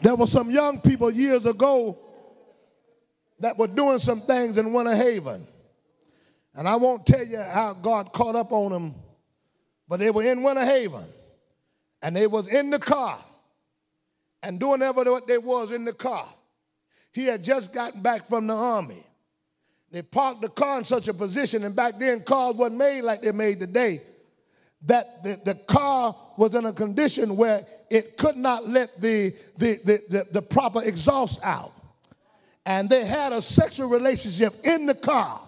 There 0.00 0.16
were 0.16 0.26
some 0.26 0.50
young 0.50 0.80
people 0.80 1.10
years 1.10 1.44
ago 1.44 1.98
that 3.42 3.58
were 3.58 3.66
doing 3.66 3.98
some 3.98 4.20
things 4.20 4.56
in 4.56 4.72
Winter 4.72 4.94
Haven. 4.94 5.44
And 6.54 6.68
I 6.68 6.76
won't 6.76 7.04
tell 7.04 7.26
you 7.26 7.40
how 7.40 7.74
God 7.74 8.12
caught 8.12 8.36
up 8.36 8.52
on 8.52 8.70
them, 8.70 8.94
but 9.88 9.98
they 9.98 10.12
were 10.12 10.22
in 10.22 10.44
Winter 10.44 10.64
Haven. 10.64 11.04
And 12.00 12.14
they 12.14 12.28
was 12.28 12.52
in 12.52 12.70
the 12.70 12.78
car 12.78 13.18
and 14.44 14.60
doing 14.60 14.80
whatever 14.80 15.10
what 15.10 15.26
they 15.26 15.38
was 15.38 15.72
in 15.72 15.84
the 15.84 15.92
car. 15.92 16.26
He 17.12 17.24
had 17.24 17.42
just 17.42 17.74
gotten 17.74 18.00
back 18.00 18.28
from 18.28 18.46
the 18.46 18.54
army. 18.54 19.04
They 19.90 20.02
parked 20.02 20.42
the 20.42 20.48
car 20.48 20.78
in 20.78 20.84
such 20.84 21.08
a 21.08 21.14
position, 21.14 21.64
and 21.64 21.74
back 21.74 21.98
then 21.98 22.22
cars 22.22 22.54
wasn't 22.54 22.78
made 22.78 23.02
like 23.02 23.22
they're 23.22 23.32
made 23.32 23.58
today, 23.58 24.02
that 24.82 25.22
the, 25.24 25.40
the 25.44 25.54
car 25.54 26.16
was 26.36 26.54
in 26.54 26.64
a 26.64 26.72
condition 26.72 27.36
where 27.36 27.66
it 27.90 28.16
could 28.16 28.36
not 28.36 28.68
let 28.68 29.00
the, 29.00 29.34
the, 29.58 29.80
the, 29.84 30.00
the, 30.08 30.26
the 30.32 30.42
proper 30.42 30.82
exhaust 30.82 31.40
out 31.44 31.72
and 32.66 32.88
they 32.88 33.04
had 33.04 33.32
a 33.32 33.42
sexual 33.42 33.88
relationship 33.88 34.54
in 34.64 34.86
the 34.86 34.94
car 34.94 35.40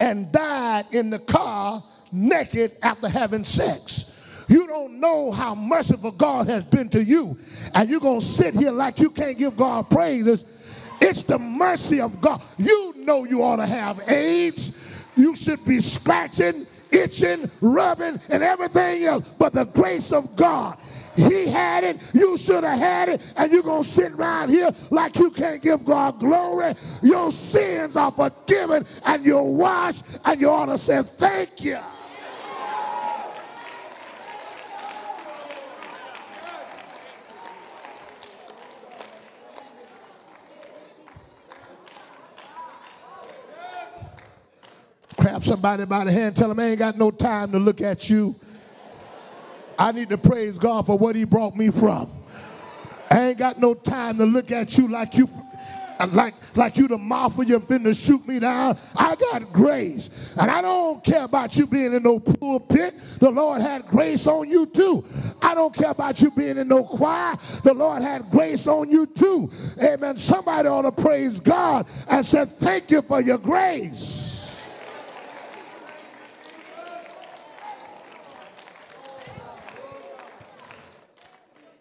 and 0.00 0.30
died 0.32 0.86
in 0.92 1.10
the 1.10 1.18
car 1.18 1.82
naked 2.12 2.72
after 2.82 3.08
having 3.08 3.44
sex. 3.44 4.12
You 4.48 4.66
don't 4.66 5.00
know 5.00 5.32
how 5.32 5.54
merciful 5.54 6.12
God 6.12 6.48
has 6.48 6.64
been 6.64 6.88
to 6.90 7.02
you, 7.02 7.36
and 7.74 7.88
you're 7.88 8.00
going 8.00 8.20
to 8.20 8.26
sit 8.26 8.54
here 8.54 8.70
like 8.70 9.00
you 9.00 9.10
can't 9.10 9.36
give 9.36 9.56
God 9.56 9.90
praises. 9.90 10.44
It's 11.00 11.22
the 11.22 11.38
mercy 11.38 12.00
of 12.00 12.20
God. 12.20 12.40
You 12.56 12.94
know 12.96 13.24
you 13.24 13.42
ought 13.42 13.56
to 13.56 13.66
have 13.66 14.08
AIDS. 14.08 14.76
You 15.16 15.34
should 15.34 15.64
be 15.64 15.80
scratching, 15.80 16.66
itching, 16.90 17.50
rubbing, 17.60 18.20
and 18.28 18.42
everything 18.42 19.04
else, 19.04 19.24
but 19.38 19.52
the 19.52 19.64
grace 19.64 20.12
of 20.12 20.36
God 20.36 20.78
he 21.16 21.46
had 21.46 21.84
it, 21.84 21.98
you 22.12 22.36
should 22.38 22.64
have 22.64 22.78
had 22.78 23.08
it, 23.08 23.20
and 23.36 23.52
you're 23.52 23.62
going 23.62 23.82
to 23.82 23.88
sit 23.88 24.12
around 24.12 24.50
here 24.50 24.70
like 24.90 25.16
you 25.16 25.30
can't 25.30 25.62
give 25.62 25.84
God 25.84 26.18
glory. 26.18 26.74
Your 27.02 27.32
sins 27.32 27.96
are 27.96 28.12
forgiven 28.12 28.86
and 29.04 29.24
you're 29.24 29.42
washed, 29.42 30.04
and 30.24 30.40
you 30.40 30.50
ought 30.50 30.66
to 30.66 30.78
say, 30.78 31.02
Thank 31.02 31.64
you. 31.64 31.78
Grab 45.16 45.42
somebody 45.42 45.84
by 45.86 46.04
the 46.04 46.12
hand, 46.12 46.36
tell 46.36 46.48
them 46.48 46.60
I 46.60 46.66
ain't 46.66 46.78
got 46.78 46.96
no 46.96 47.10
time 47.10 47.50
to 47.52 47.58
look 47.58 47.80
at 47.80 48.08
you. 48.08 48.36
I 49.78 49.92
need 49.92 50.08
to 50.10 50.18
praise 50.18 50.58
God 50.58 50.86
for 50.86 50.96
what 50.96 51.16
he 51.16 51.24
brought 51.24 51.56
me 51.56 51.70
from. 51.70 52.10
I 53.10 53.28
ain't 53.28 53.38
got 53.38 53.58
no 53.58 53.74
time 53.74 54.18
to 54.18 54.26
look 54.26 54.50
at 54.50 54.76
you 54.76 54.88
like 54.88 55.16
you 55.16 55.28
like 56.12 56.34
like 56.54 56.76
you 56.76 56.88
the 56.88 56.98
mafia 56.98 57.58
finna 57.58 57.96
shoot 57.96 58.26
me 58.28 58.38
down. 58.38 58.76
I 58.94 59.14
got 59.16 59.52
grace. 59.52 60.10
And 60.36 60.50
I 60.50 60.60
don't 60.60 61.02
care 61.02 61.24
about 61.24 61.56
you 61.56 61.66
being 61.66 61.94
in 61.94 62.02
no 62.02 62.18
pulpit. 62.18 62.94
The 63.18 63.30
Lord 63.30 63.62
had 63.62 63.86
grace 63.86 64.26
on 64.26 64.48
you 64.48 64.66
too. 64.66 65.04
I 65.40 65.54
don't 65.54 65.74
care 65.74 65.90
about 65.90 66.20
you 66.20 66.30
being 66.30 66.58
in 66.58 66.68
no 66.68 66.84
choir. 66.84 67.36
The 67.62 67.72
Lord 67.72 68.02
had 68.02 68.30
grace 68.30 68.66
on 68.66 68.90
you 68.90 69.06
too. 69.06 69.50
Amen. 69.82 70.16
Somebody 70.16 70.68
ought 70.68 70.82
to 70.82 70.92
praise 70.92 71.40
God 71.40 71.86
and 72.08 72.24
say, 72.24 72.44
Thank 72.44 72.90
you 72.90 73.02
for 73.02 73.20
your 73.20 73.38
grace. 73.38 74.25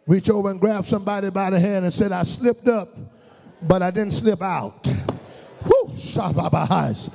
Reach 0.08 0.30
over 0.30 0.52
and 0.52 0.60
grab 0.60 0.86
somebody 0.86 1.30
by 1.30 1.50
the 1.50 1.60
hand 1.60 1.86
and 1.86 1.94
said, 1.94 2.12
I 2.12 2.24
slipped 2.24 2.68
up, 2.68 2.90
but 3.62 3.82
I 3.82 3.92
didn't 3.92 4.14
slip 4.14 4.42
out. 4.42 4.92
Eyes. 6.18 7.10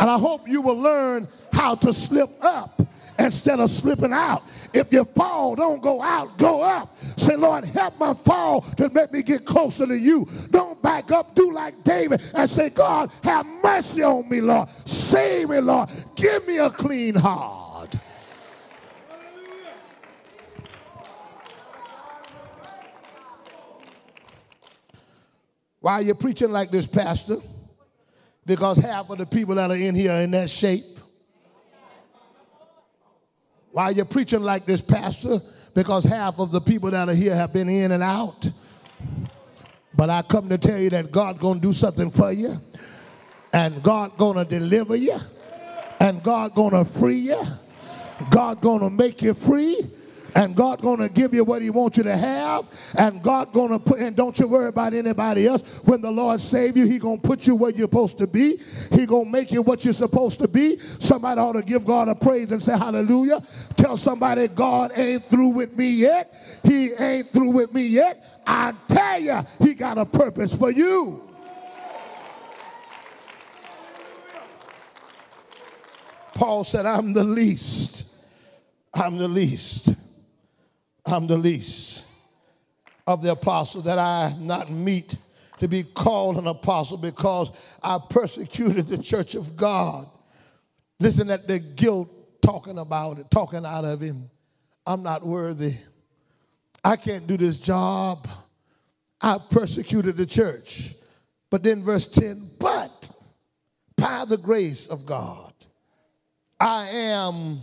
And 0.00 0.10
I 0.10 0.18
hope 0.18 0.48
you 0.48 0.60
will 0.60 0.78
learn 0.78 1.28
how 1.52 1.74
to 1.76 1.92
slip 1.92 2.30
up 2.42 2.80
instead 3.18 3.60
of 3.60 3.70
slipping 3.70 4.12
out. 4.12 4.42
If 4.72 4.92
you 4.92 5.04
fall, 5.04 5.54
don't 5.54 5.82
go 5.82 6.00
out, 6.00 6.36
go 6.38 6.62
up. 6.62 6.96
Say, 7.16 7.36
Lord, 7.36 7.64
help 7.64 7.98
my 7.98 8.14
fall 8.14 8.62
to 8.76 8.88
make 8.88 9.12
me 9.12 9.22
get 9.22 9.44
closer 9.44 9.86
to 9.86 9.98
you. 9.98 10.28
Don't 10.50 10.80
back 10.80 11.10
up, 11.10 11.34
do 11.34 11.52
like 11.52 11.82
David 11.84 12.22
and 12.34 12.48
say, 12.48 12.70
God, 12.70 13.10
have 13.22 13.46
mercy 13.62 14.02
on 14.02 14.28
me, 14.28 14.40
Lord. 14.40 14.68
Save 14.84 15.50
me, 15.50 15.60
Lord. 15.60 15.88
Give 16.16 16.46
me 16.46 16.58
a 16.58 16.70
clean 16.70 17.14
heart. 17.14 17.69
Why 25.80 25.94
are 25.94 26.02
you 26.02 26.14
preaching 26.14 26.52
like 26.52 26.70
this, 26.70 26.86
Pastor? 26.86 27.36
Because 28.44 28.78
half 28.78 29.10
of 29.10 29.18
the 29.18 29.26
people 29.26 29.54
that 29.54 29.70
are 29.70 29.76
in 29.76 29.94
here 29.94 30.12
are 30.12 30.20
in 30.20 30.30
that 30.32 30.50
shape. 30.50 30.98
Why 33.72 33.84
are 33.84 33.92
you 33.92 34.04
preaching 34.04 34.42
like 34.42 34.66
this, 34.66 34.80
Pastor? 34.80 35.40
Because 35.74 36.04
half 36.04 36.38
of 36.38 36.50
the 36.50 36.60
people 36.60 36.90
that 36.90 37.08
are 37.08 37.14
here 37.14 37.34
have 37.34 37.52
been 37.52 37.68
in 37.68 37.92
and 37.92 38.02
out. 38.02 38.50
But 39.94 40.10
I 40.10 40.22
come 40.22 40.48
to 40.48 40.58
tell 40.58 40.78
you 40.78 40.90
that 40.90 41.12
God's 41.12 41.38
to 41.40 41.60
do 41.60 41.72
something 41.72 42.10
for 42.10 42.32
you. 42.32 42.56
And 43.52 43.82
God 43.82 44.18
to 44.18 44.44
deliver 44.44 44.96
you. 44.96 45.18
And 45.98 46.22
God 46.22 46.54
to 46.54 46.84
free 46.84 47.16
you. 47.16 47.42
God 48.30 48.60
to 48.80 48.90
make 48.90 49.22
you 49.22 49.34
free 49.34 49.80
and 50.34 50.54
God 50.54 50.80
gonna 50.80 51.08
give 51.08 51.34
you 51.34 51.44
what 51.44 51.62
He 51.62 51.70
wants 51.70 51.96
you 51.96 52.04
to 52.04 52.16
have, 52.16 52.66
and 52.96 53.22
God 53.22 53.52
gonna 53.52 53.78
put. 53.78 54.00
And 54.00 54.16
don't 54.16 54.38
you 54.38 54.46
worry 54.46 54.68
about 54.68 54.94
anybody 54.94 55.46
else. 55.46 55.62
When 55.84 56.00
the 56.00 56.10
Lord 56.10 56.40
save 56.40 56.76
you, 56.76 56.86
He 56.86 56.98
gonna 56.98 57.18
put 57.18 57.46
you 57.46 57.54
where 57.54 57.70
you're 57.70 57.88
supposed 57.88 58.18
to 58.18 58.26
be. 58.26 58.60
He 58.92 59.06
gonna 59.06 59.28
make 59.28 59.50
you 59.52 59.62
what 59.62 59.84
you're 59.84 59.94
supposed 59.94 60.38
to 60.40 60.48
be. 60.48 60.78
Somebody 60.98 61.40
ought 61.40 61.54
to 61.54 61.62
give 61.62 61.84
God 61.84 62.08
a 62.08 62.14
praise 62.14 62.52
and 62.52 62.62
say 62.62 62.76
Hallelujah. 62.76 63.42
Tell 63.76 63.96
somebody 63.96 64.48
God 64.48 64.92
ain't 64.96 65.24
through 65.24 65.48
with 65.48 65.76
me 65.76 65.90
yet. 65.90 66.34
He 66.64 66.92
ain't 66.92 67.32
through 67.32 67.50
with 67.50 67.72
me 67.72 67.86
yet. 67.86 68.42
I 68.46 68.74
tell 68.88 69.20
you, 69.20 69.40
He 69.60 69.74
got 69.74 69.98
a 69.98 70.04
purpose 70.04 70.54
for 70.54 70.70
you. 70.70 71.30
Paul 76.34 76.64
said, 76.64 76.86
I'm 76.86 77.12
the 77.12 77.22
least. 77.22 78.14
I'm 78.94 79.18
the 79.18 79.28
least. 79.28 79.90
I'm 81.10 81.26
the 81.26 81.38
least 81.38 82.04
of 83.06 83.22
the 83.22 83.32
apostles, 83.32 83.84
that 83.84 83.98
I 83.98 84.34
not 84.38 84.70
meet 84.70 85.16
to 85.58 85.68
be 85.68 85.82
called 85.82 86.36
an 86.36 86.46
apostle 86.46 86.96
because 86.96 87.50
I 87.82 87.98
persecuted 88.08 88.88
the 88.88 88.98
church 88.98 89.34
of 89.34 89.56
God. 89.56 90.06
Listen 90.98 91.30
at 91.30 91.46
the 91.46 91.58
guilt 91.58 92.08
talking 92.42 92.78
about 92.78 93.18
it, 93.18 93.30
talking 93.30 93.64
out 93.66 93.84
of 93.84 94.00
him. 94.00 94.30
I'm 94.86 95.02
not 95.02 95.24
worthy. 95.24 95.74
I 96.82 96.96
can't 96.96 97.26
do 97.26 97.36
this 97.36 97.56
job. 97.56 98.28
I 99.20 99.38
persecuted 99.50 100.16
the 100.16 100.26
church. 100.26 100.94
But 101.50 101.62
then 101.62 101.84
verse 101.84 102.10
10, 102.10 102.50
but 102.58 103.10
by 103.96 104.24
the 104.24 104.38
grace 104.38 104.86
of 104.86 105.04
God, 105.04 105.52
I 106.58 106.88
am 106.88 107.60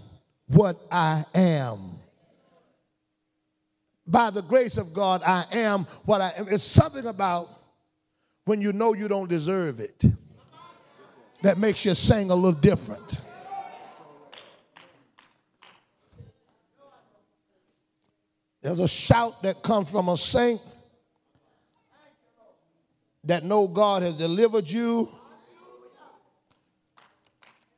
what 0.47 0.77
I 0.91 1.25
am 1.33 1.96
by 4.07 4.29
the 4.29 4.41
grace 4.41 4.77
of 4.77 4.93
God, 4.93 5.21
I 5.25 5.45
am 5.51 5.83
what 6.05 6.21
I 6.21 6.31
am. 6.37 6.47
It's 6.49 6.63
something 6.63 7.05
about 7.05 7.49
when 8.45 8.61
you 8.61 8.71
know 8.71 8.93
you 8.93 9.07
don't 9.07 9.29
deserve 9.29 9.79
it 9.79 10.03
that 11.41 11.57
makes 11.57 11.83
you 11.83 11.93
sing 11.93 12.31
a 12.31 12.35
little 12.35 12.53
different. 12.53 13.21
There's 18.61 18.79
a 18.79 18.87
shout 18.87 19.43
that 19.43 19.61
comes 19.61 19.89
from 19.91 20.09
a 20.09 20.17
saint 20.17 20.61
that 23.25 23.43
know 23.43 23.67
God 23.67 24.03
has 24.03 24.15
delivered 24.15 24.69
you. 24.69 25.09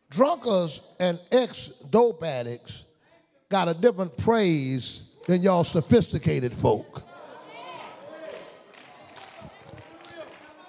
Drunkards 0.09 0.79
and 0.99 1.19
ex 1.31 1.67
dope 1.89 2.23
addicts 2.23 2.83
got 3.49 3.67
a 3.67 3.73
different 3.73 4.15
praise 4.17 5.08
than 5.29 5.43
y'all 5.43 5.63
sophisticated 5.63 6.51
folk. 6.51 7.03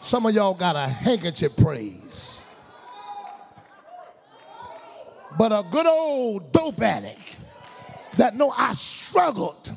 Some 0.02 0.26
of 0.26 0.34
y'all 0.34 0.52
got 0.52 0.76
a 0.76 0.86
handkerchief 0.86 1.56
praise. 1.56 2.44
But 5.38 5.50
a 5.50 5.64
good 5.70 5.86
old 5.86 6.52
dope 6.52 6.82
addict 6.82 7.38
that 8.18 8.36
know 8.36 8.52
I 8.54 8.74
struggled 8.74 9.74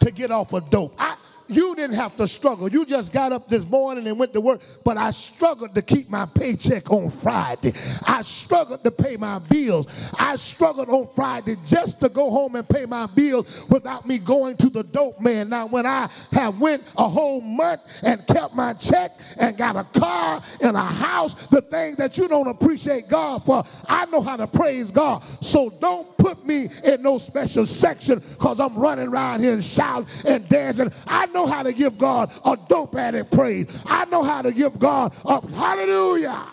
to 0.00 0.10
get 0.10 0.30
off 0.30 0.52
of 0.52 0.68
dope. 0.68 0.94
I, 0.98 1.16
you 1.48 1.74
didn't 1.74 1.96
have 1.96 2.16
to 2.16 2.28
struggle. 2.28 2.68
You 2.68 2.84
just 2.84 3.12
got 3.12 3.32
up 3.32 3.48
this 3.48 3.66
morning 3.66 4.06
and 4.06 4.18
went 4.18 4.32
to 4.34 4.40
work. 4.40 4.60
But 4.84 4.96
I 4.96 5.10
struggled 5.10 5.74
to 5.74 5.82
keep 5.82 6.10
my 6.10 6.26
paycheck 6.26 6.90
on 6.90 7.10
Friday. 7.10 7.72
I 8.06 8.22
struggled 8.22 8.84
to 8.84 8.90
pay 8.90 9.16
my 9.16 9.38
bills. 9.38 9.86
I 10.18 10.36
struggled 10.36 10.90
on 10.90 11.08
Friday 11.14 11.56
just 11.66 12.00
to 12.00 12.08
go 12.08 12.30
home 12.30 12.56
and 12.56 12.68
pay 12.68 12.86
my 12.86 13.06
bills 13.06 13.46
without 13.68 14.06
me 14.06 14.18
going 14.18 14.56
to 14.58 14.68
the 14.68 14.82
dope 14.82 15.20
man. 15.20 15.48
Now, 15.48 15.66
when 15.66 15.86
I 15.86 16.08
have 16.32 16.60
went 16.60 16.84
a 16.96 17.08
whole 17.08 17.40
month 17.40 17.80
and 18.02 18.26
kept 18.26 18.54
my 18.54 18.74
check 18.74 19.18
and 19.38 19.56
got 19.56 19.76
a 19.76 19.84
car 19.98 20.42
and 20.60 20.76
a 20.76 20.80
house, 20.80 21.34
the 21.48 21.62
things 21.62 21.96
that 21.96 22.18
you 22.18 22.28
don't 22.28 22.48
appreciate 22.48 23.08
God 23.08 23.44
for, 23.44 23.64
I 23.88 24.06
know 24.06 24.20
how 24.20 24.36
to 24.36 24.46
praise 24.46 24.90
God. 24.90 25.22
So 25.40 25.70
don't 25.70 26.17
put 26.28 26.44
me 26.44 26.68
in 26.84 27.00
no 27.00 27.16
special 27.16 27.64
section 27.64 28.18
because 28.18 28.60
I'm 28.60 28.74
running 28.74 29.08
around 29.08 29.40
here 29.40 29.54
and 29.54 29.64
shouting 29.64 30.06
and 30.26 30.46
dancing. 30.46 30.92
I 31.06 31.24
know 31.26 31.46
how 31.46 31.62
to 31.62 31.72
give 31.72 31.96
God 31.96 32.30
a 32.44 32.54
dope 32.68 32.94
addict 32.96 33.30
praise. 33.32 33.66
I 33.86 34.04
know 34.06 34.22
how 34.22 34.42
to 34.42 34.52
give 34.52 34.78
God 34.78 35.14
a 35.24 35.46
hallelujah. 35.52 36.46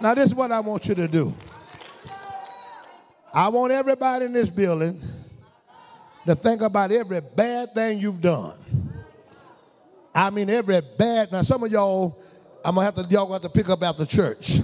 Now, 0.00 0.14
this 0.14 0.28
is 0.28 0.34
what 0.34 0.50
I 0.50 0.60
want 0.60 0.86
you 0.86 0.94
to 0.94 1.08
do. 1.08 1.34
I 3.34 3.48
want 3.48 3.72
everybody 3.72 4.24
in 4.26 4.32
this 4.32 4.48
building 4.48 5.00
to 6.26 6.34
think 6.34 6.62
about 6.62 6.90
every 6.90 7.20
bad 7.20 7.74
thing 7.74 7.98
you've 7.98 8.22
done. 8.22 8.54
I 10.14 10.30
mean, 10.30 10.48
every 10.48 10.80
bad. 10.96 11.32
Now, 11.32 11.42
some 11.42 11.64
of 11.64 11.70
y'all, 11.70 12.18
I'm 12.64 12.76
gonna 12.76 12.86
have 12.86 12.94
to 12.94 13.02
y'all 13.02 13.26
gonna 13.26 13.34
have 13.34 13.42
to 13.42 13.48
pick 13.50 13.68
up 13.68 13.82
after 13.82 14.06
church. 14.06 14.60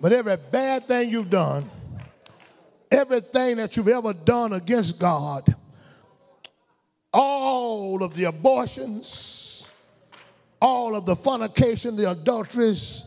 But 0.00 0.12
every 0.12 0.36
bad 0.36 0.86
thing 0.86 1.10
you've 1.10 1.28
done, 1.28 1.64
everything 2.90 3.58
that 3.58 3.76
you've 3.76 3.88
ever 3.88 4.14
done 4.14 4.54
against 4.54 4.98
God, 4.98 5.54
all 7.12 8.02
of 8.02 8.14
the 8.14 8.24
abortions, 8.24 9.68
all 10.60 10.96
of 10.96 11.04
the 11.04 11.14
fornication, 11.14 11.96
the 11.96 12.10
adulteries, 12.10 13.04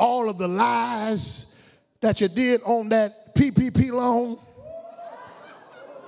all 0.00 0.28
of 0.28 0.38
the 0.38 0.48
lies 0.48 1.54
that 2.00 2.20
you 2.20 2.26
did 2.26 2.62
on 2.64 2.88
that 2.88 3.32
PPP 3.36 3.92
loan, 3.92 4.38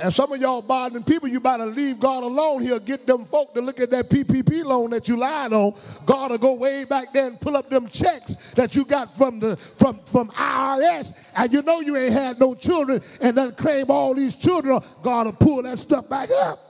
and 0.01 0.13
some 0.13 0.33
of 0.33 0.41
y'all 0.41 0.63
bothering 0.63 1.05
people, 1.05 1.29
you 1.29 1.41
better 1.41 1.67
leave 1.67 1.99
God 1.99 2.23
alone. 2.23 2.63
He'll 2.63 2.79
get 2.79 3.07
them 3.07 3.25
folk 3.27 3.55
to 3.55 3.61
look 3.61 3.81
at 3.81 3.91
that 3.91 4.09
PPP 4.09 4.65
loan 4.65 4.91
that 4.91 5.09
you 5.09 5.17
lied 5.17 5.53
on. 5.53 5.75
God 6.05 6.31
will 6.31 6.39
go 6.39 6.55
way 6.55 6.85
back 6.85 7.13
there 7.13 7.29
and 7.29 7.41
pull 7.41 7.57
up 7.57 7.69
them 7.69 7.89
checks 7.89 8.37
that 8.55 8.75
you 8.75 8.85
got 8.85 9.17
from 9.17 9.41
the 9.41 9.57
from 9.57 10.01
from 10.07 10.29
IRS, 10.31 11.15
and 11.37 11.53
you 11.53 11.63
know 11.63 11.81
you 11.81 11.97
ain't 11.97 12.13
had 12.13 12.39
no 12.41 12.55
children, 12.55 13.03
and 13.21 13.37
then 13.37 13.53
claim 13.53 13.91
all 13.91 14.15
these 14.15 14.35
children. 14.35 14.81
God 15.03 15.27
will 15.27 15.33
pull 15.33 15.63
that 15.63 15.79
stuff 15.79 16.09
back 16.09 16.31
up. 16.31 16.66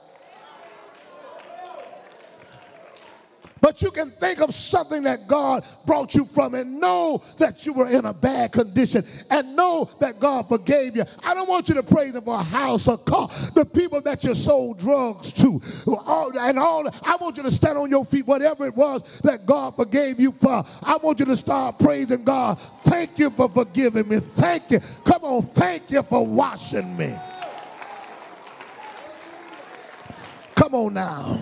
But 3.61 3.81
you 3.81 3.91
can 3.91 4.11
think 4.11 4.41
of 4.41 4.55
something 4.55 5.03
that 5.05 5.27
God 5.27 5.65
brought 5.87 6.15
you 6.15 6.27
from 6.27 6.55
and 6.55 6.79
know 6.79 7.23
that 7.39 7.65
you 7.65 7.73
were 7.73 7.89
in 7.89 8.05
a 8.05 8.13
bad 8.13 8.53
condition 8.53 9.05
and 9.31 9.57
know 9.57 9.89
that 9.99 10.21
God 10.21 10.49
forgave 10.49 10.95
you. 10.95 11.05
I 11.25 11.35
don't 11.35 11.49
want 11.49 11.69
you 11.69 11.75
to 11.77 11.83
praise 11.83 12.15
Him 12.15 12.23
for 12.23 12.35
a 12.35 12.43
house, 12.43 12.87
a 12.87 12.99
car, 12.99 13.29
the 13.55 13.65
people 13.65 14.01
that 14.03 14.25
you 14.25 14.35
sold 14.35 14.79
drugs 14.79 15.33
to, 15.33 15.61
all, 15.87 16.39
and 16.39 16.59
all. 16.59 16.87
I 17.03 17.17
want 17.17 17.39
you 17.39 17.43
to 17.45 17.51
stand 17.51 17.79
on 17.79 17.89
your 17.89 18.05
feet, 18.05 18.27
whatever 18.27 18.67
it 18.67 18.77
was 18.77 19.03
that 19.23 19.47
God 19.47 19.75
forgave 19.75 20.21
you 20.21 20.33
for. 20.33 20.65
I 20.83 20.97
want 20.99 21.19
you 21.21 21.27
to 21.27 21.37
start 21.37 21.79
praising 21.79 22.25
God. 22.25 22.61
Thank 22.83 23.19
you 23.19 23.31
for 23.31 23.49
forgiving 23.49 24.09
me. 24.09 24.21
Thank 24.21 24.71
you. 24.71 24.81
Come 25.05 25.25
on, 25.25 25.43
thank 25.47 25.91
you 25.91 26.03
for 26.03 26.25
washing 26.27 26.97
me. 26.97 27.15
Come 30.55 30.75
on 30.75 30.95
now. 30.95 31.41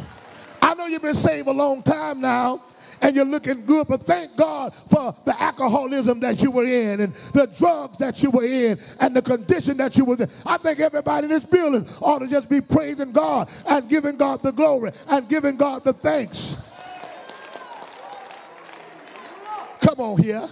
I 0.75 0.77
know 0.77 0.87
you've 0.87 1.03
been 1.03 1.15
saved 1.15 1.47
a 1.47 1.53
long 1.53 1.85
time 1.85 2.21
now 2.21 2.61
and 3.01 3.15
you're 3.15 3.25
looking 3.25 3.65
good, 3.65 3.87
but 3.87 4.03
thank 4.03 4.37
God 4.37 4.75
for 4.89 5.15
the 5.25 5.41
alcoholism 5.41 6.19
that 6.19 6.43
you 6.43 6.51
were 6.51 6.65
in 6.65 7.01
and 7.01 7.15
the 7.33 7.47
drugs 7.47 7.97
that 7.99 8.25
you 8.25 8.31
were 8.33 8.45
in 8.45 8.81
and 8.99 9.15
the 9.15 9.23
condition 9.23 9.77
that 9.77 9.97
you 9.97 10.05
were 10.05 10.17
in. 10.17 10.29
I 10.45 10.57
think 10.57 10.81
everybody 10.81 11.27
in 11.27 11.31
this 11.31 11.45
building 11.45 11.89
ought 12.03 12.19
to 12.19 12.27
just 12.27 12.49
be 12.49 12.61
praising 12.61 13.13
God 13.13 13.49
and 13.69 13.89
giving 13.89 14.17
God 14.17 14.43
the 14.43 14.51
glory 14.51 14.91
and 15.07 15.29
giving 15.29 15.57
God 15.57 15.85
the 15.85 15.93
thanks. 15.93 16.57
Come 19.81 20.01
on 20.01 20.21
here. 20.21 20.49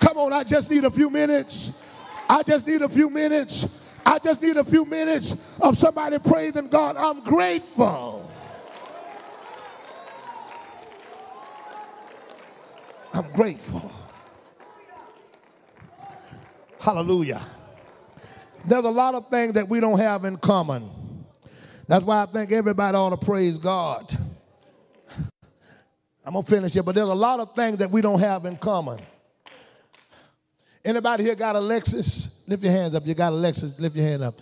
Come 0.00 0.16
on, 0.16 0.32
I 0.32 0.44
just 0.44 0.70
need 0.70 0.84
a 0.84 0.90
few 0.90 1.10
minutes. 1.10 1.78
I 2.26 2.42
just 2.42 2.66
need 2.66 2.80
a 2.80 2.88
few 2.88 3.10
minutes. 3.10 3.82
I 4.06 4.18
just 4.18 4.40
need 4.40 4.56
a 4.56 4.64
few 4.64 4.86
minutes 4.86 5.36
of 5.60 5.78
somebody 5.78 6.18
praising 6.20 6.68
God. 6.68 6.96
I'm 6.96 7.20
grateful. 7.20 8.23
I'm 13.14 13.30
grateful. 13.32 13.92
Hallelujah. 16.80 17.40
There's 18.64 18.84
a 18.84 18.90
lot 18.90 19.14
of 19.14 19.30
things 19.30 19.52
that 19.52 19.68
we 19.68 19.78
don't 19.78 19.98
have 19.98 20.24
in 20.24 20.36
common. 20.36 20.90
That's 21.86 22.04
why 22.04 22.22
I 22.22 22.26
think 22.26 22.50
everybody 22.50 22.96
ought 22.96 23.10
to 23.10 23.16
praise 23.16 23.56
God. 23.56 24.12
I'm 26.26 26.32
gonna 26.32 26.42
finish 26.42 26.72
here, 26.72 26.82
but 26.82 26.96
there's 26.96 27.08
a 27.08 27.14
lot 27.14 27.38
of 27.38 27.54
things 27.54 27.78
that 27.78 27.90
we 27.90 28.00
don't 28.00 28.18
have 28.18 28.46
in 28.46 28.56
common. 28.56 28.98
Anybody 30.84 31.22
here 31.22 31.36
got 31.36 31.54
a 31.54 31.60
Lexus? 31.60 32.48
Lift 32.48 32.64
your 32.64 32.72
hands 32.72 32.94
up. 32.94 33.06
You 33.06 33.14
got 33.14 33.32
a 33.32 33.36
Lexus? 33.36 33.78
Lift 33.78 33.94
your 33.94 34.06
hand 34.06 34.24
up. 34.24 34.34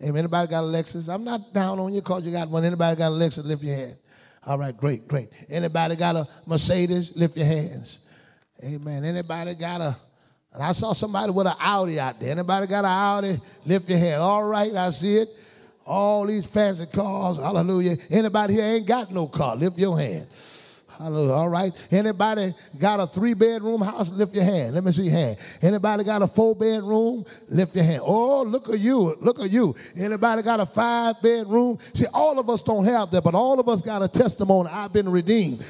Amen. 0.00 0.18
Anybody 0.18 0.48
got 0.48 0.62
a 0.62 0.66
Lexus? 0.66 1.12
I'm 1.12 1.24
not 1.24 1.52
down 1.52 1.80
on 1.80 1.92
you 1.92 2.00
because 2.00 2.24
you 2.24 2.30
got 2.30 2.48
one. 2.48 2.64
Anybody 2.64 2.96
got 2.96 3.08
a 3.08 3.14
Lexus? 3.14 3.44
Lift 3.44 3.62
your 3.62 3.74
hand. 3.74 3.96
All 4.46 4.58
right, 4.58 4.76
great, 4.76 5.08
great. 5.08 5.28
Anybody 5.48 5.96
got 5.96 6.16
a 6.16 6.28
Mercedes? 6.46 7.16
Lift 7.16 7.36
your 7.36 7.46
hands. 7.46 8.00
Amen. 8.62 9.04
Anybody 9.04 9.54
got 9.54 9.80
a 9.80 9.96
and 10.54 10.62
I 10.62 10.70
saw 10.70 10.92
somebody 10.92 11.32
with 11.32 11.48
an 11.48 11.54
Audi 11.60 11.98
out 11.98 12.20
there. 12.20 12.30
Anybody 12.30 12.68
got 12.68 12.84
an 12.84 12.90
Audi? 12.90 13.40
Lift 13.66 13.88
your 13.88 13.98
hand. 13.98 14.22
All 14.22 14.44
right, 14.44 14.72
I 14.72 14.90
see 14.90 15.16
it. 15.16 15.28
All 15.84 16.24
these 16.26 16.46
fancy 16.46 16.86
cars. 16.86 17.38
Hallelujah. 17.38 17.98
Anybody 18.08 18.54
here 18.54 18.64
ain't 18.64 18.86
got 18.86 19.10
no 19.10 19.26
car? 19.26 19.56
Lift 19.56 19.76
your 19.78 19.98
hand. 19.98 20.28
Hallelujah. 20.98 21.32
All 21.32 21.48
right. 21.48 21.72
Anybody 21.90 22.54
got 22.78 23.00
a 23.00 23.06
three 23.06 23.34
bedroom 23.34 23.80
house? 23.80 24.10
Lift 24.10 24.34
your 24.34 24.44
hand. 24.44 24.74
Let 24.74 24.84
me 24.84 24.92
see 24.92 25.04
your 25.04 25.12
hand. 25.12 25.36
Anybody 25.62 26.04
got 26.04 26.22
a 26.22 26.26
four 26.26 26.54
bedroom? 26.54 27.24
Lift 27.48 27.74
your 27.74 27.84
hand. 27.84 28.02
Oh, 28.04 28.42
look 28.42 28.68
at 28.68 28.78
you. 28.78 29.16
Look 29.20 29.40
at 29.40 29.50
you. 29.50 29.74
Anybody 29.96 30.42
got 30.42 30.60
a 30.60 30.66
five 30.66 31.20
bedroom? 31.22 31.78
See, 31.94 32.06
all 32.14 32.38
of 32.38 32.48
us 32.48 32.62
don't 32.62 32.84
have 32.84 33.10
that, 33.10 33.22
but 33.22 33.34
all 33.34 33.58
of 33.58 33.68
us 33.68 33.82
got 33.82 34.02
a 34.02 34.08
testimony. 34.08 34.70
I've 34.70 34.92
been 34.92 35.08
redeemed. 35.08 35.64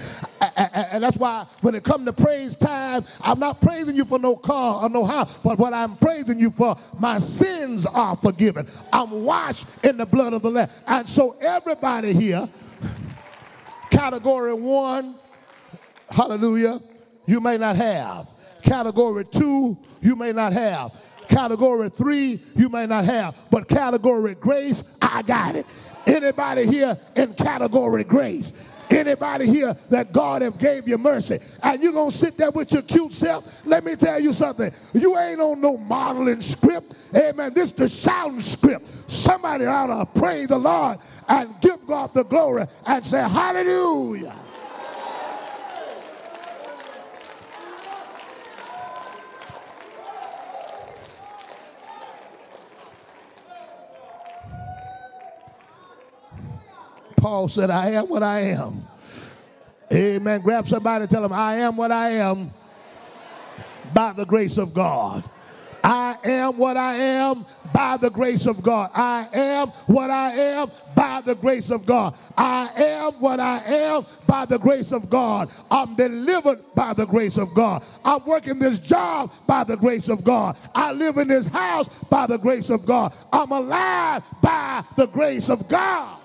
And 0.57 1.03
that's 1.03 1.17
why 1.17 1.47
when 1.63 1.75
it 1.75 1.85
comes 1.85 2.05
to 2.07 2.13
praise 2.13 2.55
time, 2.55 3.05
I'm 3.21 3.39
not 3.39 3.61
praising 3.61 3.97
you 3.97 4.05
for 4.05 4.19
no 4.19 4.37
car 4.37 4.85
or 4.85 4.89
no 4.89 5.05
house, 5.05 5.33
but 5.43 5.59
what 5.59 5.73
I'm 5.73 5.97
praising 5.97 6.39
you 6.39 6.51
for, 6.51 6.77
my 6.99 7.19
sins 7.19 7.87
are 7.87 8.17
forgiven. 8.17 8.69
I'm 8.93 9.25
washed 9.25 9.67
in 9.83 9.97
the 9.97 10.07
blood 10.07 10.33
of 10.33 10.43
the 10.43 10.51
Lamb. 10.51 10.69
And 10.87 11.09
so 11.09 11.37
everybody 11.41 12.13
here, 12.13 12.49
Category 13.95 14.53
one, 14.53 15.15
hallelujah, 16.11 16.81
you 17.27 17.41
may 17.41 17.57
not 17.57 17.77
have. 17.77 18.27
Category 18.61 19.25
two, 19.25 19.79
you 20.03 20.17
may 20.17 20.33
not 20.33 20.53
have. 20.53 20.91
Category 21.29 21.91
three, 21.91 22.43
you 22.57 22.69
may 22.69 22.87
not 22.87 23.05
have. 23.05 23.37
But 23.53 23.69
category 23.69 24.35
grace, 24.35 24.83
I 25.01 25.23
got 25.23 25.55
it. 25.55 25.65
Anybody 26.09 26.67
here 26.67 26.99
in 27.15 27.35
category 27.35 28.03
grace? 28.03 28.53
Anybody 28.91 29.47
here 29.47 29.77
that 29.91 30.13
God 30.13 30.43
have 30.43 30.59
gave 30.59 30.89
you 30.89 30.99
mercy 30.99 31.39
and 31.63 31.83
you're 31.83 31.93
going 31.93 32.11
to 32.11 32.17
sit 32.17 32.37
there 32.37 32.51
with 32.51 32.73
your 32.73 32.83
cute 32.83 33.13
self? 33.13 33.45
Let 33.65 33.85
me 33.85 33.97
tell 33.97 34.21
you 34.21 34.33
something. 34.33 34.73
You 34.93 35.19
ain't 35.19 35.41
on 35.41 35.61
no 35.61 35.77
modeling 35.77 36.43
script. 36.43 36.95
Amen. 37.15 37.55
This 37.55 37.71
is 37.71 37.73
the 37.73 37.89
shouting 37.89 38.43
script. 38.43 38.87
Somebody 39.11 39.67
ought 39.67 39.87
to 39.87 40.21
praise 40.21 40.49
the 40.49 40.59
Lord 40.59 40.99
and 41.29 41.55
give 41.61 41.87
God 41.87 42.13
the 42.15 42.25
glory 42.25 42.67
and 42.87 43.05
say 43.07 43.21
hallelujah. 43.23 44.44
Paul 57.25 57.49
said, 57.49 57.71
I 57.71 57.89
am 57.93 58.11
what 58.11 58.23
I 58.23 58.41
am. 58.41 58.87
Amen. 59.91 60.43
Grab 60.43 60.69
somebody 60.69 61.05
and 61.05 61.11
tell 61.11 61.23
them, 61.23 61.33
I 61.33 61.55
am 61.57 61.75
what 61.75 61.91
I 61.91 62.11
am 62.11 62.51
by 63.95 64.13
the 64.13 64.27
grace 64.27 64.59
of 64.59 64.75
God. 64.75 65.25
I 65.83 66.19
am 66.23 66.59
what 66.59 66.77
I 66.77 66.97
am 66.97 67.47
by 67.73 67.97
the 67.97 68.11
grace 68.11 68.47
of 68.47 68.63
God. 68.63 68.91
I 68.95 69.27
am 69.33 69.69
what 69.87 70.11
I 70.11 70.33
am 70.33 70.71
by 70.95 71.23
the 71.23 71.35
grace 71.35 71.71
of 71.71 71.87
God. 71.87 72.15
I 72.37 72.69
am 72.77 73.13
what 73.15 73.41
I 73.41 73.57
am 73.69 74.05
by 74.27 74.45
the 74.45 74.59
grace 74.59 74.93
of 74.93 75.09
God. 75.09 75.49
I'm 75.71 75.95
delivered 75.95 76.61
by 76.75 76.93
the 76.93 77.07
grace 77.07 77.39
of 77.39 77.55
God. 77.55 77.85
I'm 78.05 78.23
working 78.27 78.59
this 78.59 78.79
job 78.79 79.33
by 79.47 79.65
the 79.65 79.79
grace 79.79 80.11
of 80.11 80.25
God. 80.25 80.59
I 80.75 80.93
live 80.93 81.17
in 81.17 81.29
this 81.29 81.47
house 81.47 81.89
by 82.11 82.27
the 82.27 82.37
grace 82.37 82.69
of 82.69 82.85
God. 82.85 83.15
I'm 83.33 83.51
alive 83.51 84.23
by 84.43 84.85
the 84.99 85.07
grace 85.07 85.49
of 85.49 85.67
God. 85.69 86.19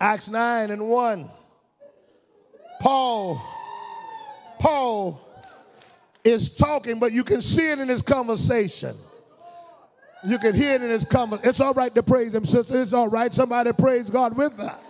Acts 0.00 0.28
9 0.28 0.70
and 0.70 0.88
1. 0.88 1.30
Paul, 2.80 3.42
Paul 4.58 5.20
is 6.24 6.54
talking, 6.56 6.98
but 6.98 7.12
you 7.12 7.24
can 7.24 7.40
see 7.40 7.70
it 7.70 7.78
in 7.78 7.88
his 7.88 8.02
conversation. 8.02 8.96
You 10.26 10.38
can 10.38 10.54
hear 10.54 10.74
it 10.74 10.82
in 10.82 10.90
his 10.90 11.04
conversation. 11.04 11.50
It's 11.50 11.60
all 11.60 11.74
right 11.74 11.94
to 11.94 12.02
praise 12.02 12.34
him, 12.34 12.44
sister. 12.44 12.82
It's 12.82 12.92
all 12.92 13.08
right. 13.08 13.32
Somebody 13.32 13.72
praise 13.72 14.10
God 14.10 14.36
with 14.36 14.56
that. 14.56 14.80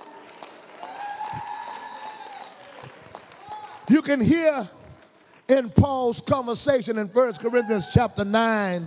You 3.91 4.01
can 4.01 4.21
hear 4.21 4.69
in 5.49 5.71
Paul's 5.71 6.21
conversation 6.21 6.99
in 6.99 7.09
1 7.09 7.33
Corinthians 7.35 7.87
chapter 7.93 8.25
9 8.25 8.87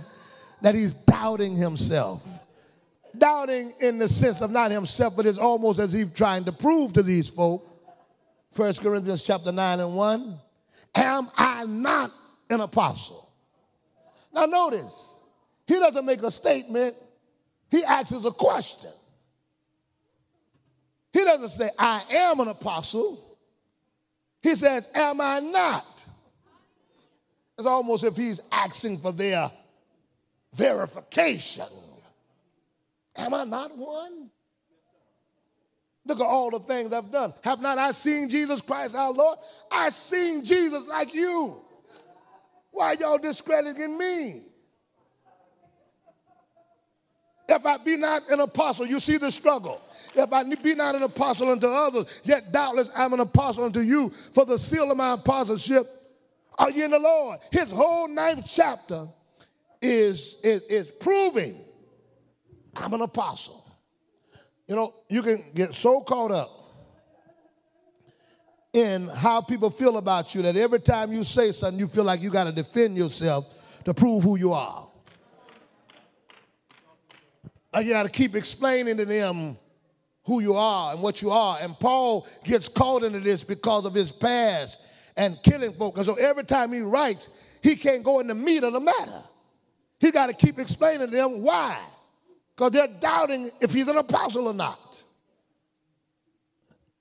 that 0.60 0.74
he's 0.74 0.92
doubting 0.92 1.54
himself 1.54 2.22
doubting 3.18 3.72
in 3.80 3.98
the 3.98 4.08
sense 4.08 4.40
of 4.40 4.50
not 4.50 4.70
himself, 4.70 5.16
but 5.16 5.26
it's 5.26 5.38
almost 5.38 5.78
as 5.78 5.94
if 5.94 6.14
trying 6.14 6.44
to 6.44 6.52
prove 6.52 6.92
to 6.94 7.02
these 7.02 7.28
folk, 7.28 7.66
1 8.54 8.74
Corinthians 8.74 9.22
chapter 9.22 9.52
9 9.52 9.80
and 9.80 9.94
1, 9.94 10.38
am 10.94 11.28
I 11.36 11.64
not 11.64 12.12
an 12.50 12.60
apostle? 12.60 13.30
Now 14.32 14.46
notice, 14.46 15.20
he 15.66 15.78
doesn't 15.78 16.04
make 16.04 16.22
a 16.22 16.30
statement, 16.30 16.94
he 17.70 17.84
asks 17.84 18.12
a 18.24 18.30
question. 18.30 18.90
He 21.12 21.24
doesn't 21.24 21.48
say, 21.48 21.70
I 21.78 22.02
am 22.10 22.40
an 22.40 22.48
apostle. 22.48 23.18
He 24.42 24.54
says, 24.54 24.88
Am 24.94 25.20
I 25.20 25.40
not? 25.40 26.04
It's 27.56 27.66
almost 27.66 28.04
if 28.04 28.16
he's 28.16 28.40
asking 28.52 28.98
for 28.98 29.10
their 29.10 29.50
verification. 30.54 31.66
Am 33.18 33.34
I 33.34 33.44
not 33.44 33.76
one? 33.76 34.30
Look 36.06 36.20
at 36.20 36.24
all 36.24 36.50
the 36.50 36.60
things 36.60 36.92
I've 36.92 37.10
done. 37.10 37.34
Have 37.42 37.60
not 37.60 37.76
I 37.76 37.90
seen 37.90 38.30
Jesus 38.30 38.62
Christ 38.62 38.94
our 38.94 39.12
Lord? 39.12 39.38
I 39.70 39.90
seen 39.90 40.44
Jesus 40.44 40.86
like 40.86 41.12
you. 41.12 41.56
Why 42.70 42.92
y'all 42.92 43.18
discrediting 43.18 43.98
me? 43.98 44.42
If 47.48 47.64
I 47.64 47.78
be 47.78 47.96
not 47.96 48.28
an 48.30 48.40
apostle, 48.40 48.86
you 48.86 49.00
see 49.00 49.16
the 49.16 49.32
struggle. 49.32 49.80
If 50.14 50.32
I 50.32 50.44
be 50.44 50.74
not 50.74 50.94
an 50.94 51.02
apostle 51.02 51.50
unto 51.50 51.66
others, 51.66 52.06
yet 52.22 52.52
doubtless 52.52 52.90
I'm 52.96 53.12
an 53.14 53.20
apostle 53.20 53.64
unto 53.64 53.80
you. 53.80 54.10
For 54.34 54.44
the 54.44 54.58
seal 54.58 54.90
of 54.90 54.96
my 54.96 55.14
apostleship 55.14 55.86
are 56.58 56.70
you 56.70 56.84
in 56.84 56.90
the 56.90 56.98
Lord. 56.98 57.40
His 57.50 57.70
whole 57.70 58.06
ninth 58.06 58.46
chapter 58.48 59.08
is, 59.80 60.36
is, 60.42 60.62
is 60.62 60.90
proving 61.00 61.56
I'm 62.78 62.94
an 62.94 63.02
apostle. 63.02 63.64
You 64.66 64.76
know, 64.76 64.94
you 65.08 65.22
can 65.22 65.42
get 65.54 65.74
so 65.74 66.00
caught 66.00 66.30
up 66.30 66.50
in 68.72 69.08
how 69.08 69.40
people 69.40 69.70
feel 69.70 69.96
about 69.96 70.34
you 70.34 70.42
that 70.42 70.56
every 70.56 70.80
time 70.80 71.12
you 71.12 71.24
say 71.24 71.52
something, 71.52 71.78
you 71.78 71.88
feel 71.88 72.04
like 72.04 72.20
you 72.20 72.30
got 72.30 72.44
to 72.44 72.52
defend 72.52 72.96
yourself 72.96 73.46
to 73.84 73.94
prove 73.94 74.22
who 74.22 74.38
you 74.38 74.52
are. 74.52 74.86
And 77.72 77.86
you 77.86 77.92
got 77.92 78.04
to 78.04 78.08
keep 78.08 78.34
explaining 78.34 78.96
to 78.98 79.04
them 79.04 79.56
who 80.24 80.40
you 80.40 80.54
are 80.54 80.92
and 80.92 81.02
what 81.02 81.22
you 81.22 81.30
are. 81.30 81.58
And 81.60 81.78
Paul 81.78 82.26
gets 82.44 82.68
caught 82.68 83.02
into 83.02 83.20
this 83.20 83.42
because 83.42 83.86
of 83.86 83.94
his 83.94 84.12
past 84.12 84.78
and 85.16 85.38
killing 85.42 85.72
folk. 85.72 85.96
And 85.96 86.06
so 86.06 86.14
every 86.14 86.44
time 86.44 86.72
he 86.72 86.80
writes, 86.80 87.28
he 87.62 87.74
can't 87.74 88.02
go 88.02 88.20
in 88.20 88.26
the 88.26 88.34
meat 88.34 88.62
of 88.62 88.74
the 88.74 88.80
matter. 88.80 89.22
He 89.98 90.10
got 90.10 90.28
to 90.28 90.34
keep 90.34 90.58
explaining 90.58 91.10
to 91.10 91.16
them 91.16 91.42
why 91.42 91.78
because 92.58 92.72
they're 92.72 92.88
doubting 92.88 93.52
if 93.60 93.72
he's 93.72 93.86
an 93.86 93.98
apostle 93.98 94.48
or 94.48 94.54
not. 94.54 95.00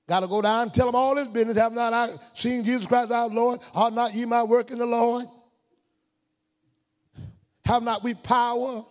Got 0.07 0.19
to 0.19 0.27
go 0.27 0.39
down 0.39 0.61
and 0.63 0.73
tell 0.73 0.85
them 0.85 0.93
all 0.93 1.15
his 1.15 1.27
business. 1.29 1.57
Have 1.57 1.73
not 1.73 1.93
I 1.93 2.11
seen 2.35 2.63
Jesus 2.63 2.85
Christ 2.85 3.11
our 3.11 3.27
Lord? 3.27 3.59
Are 3.73 3.89
not 3.89 4.13
ye 4.13 4.25
my 4.25 4.43
work 4.43 4.69
in 4.69 4.77
the 4.77 4.85
Lord? 4.85 5.25
Have 7.65 7.81
not 7.81 8.03
we 8.03 8.13
power? 8.13 8.85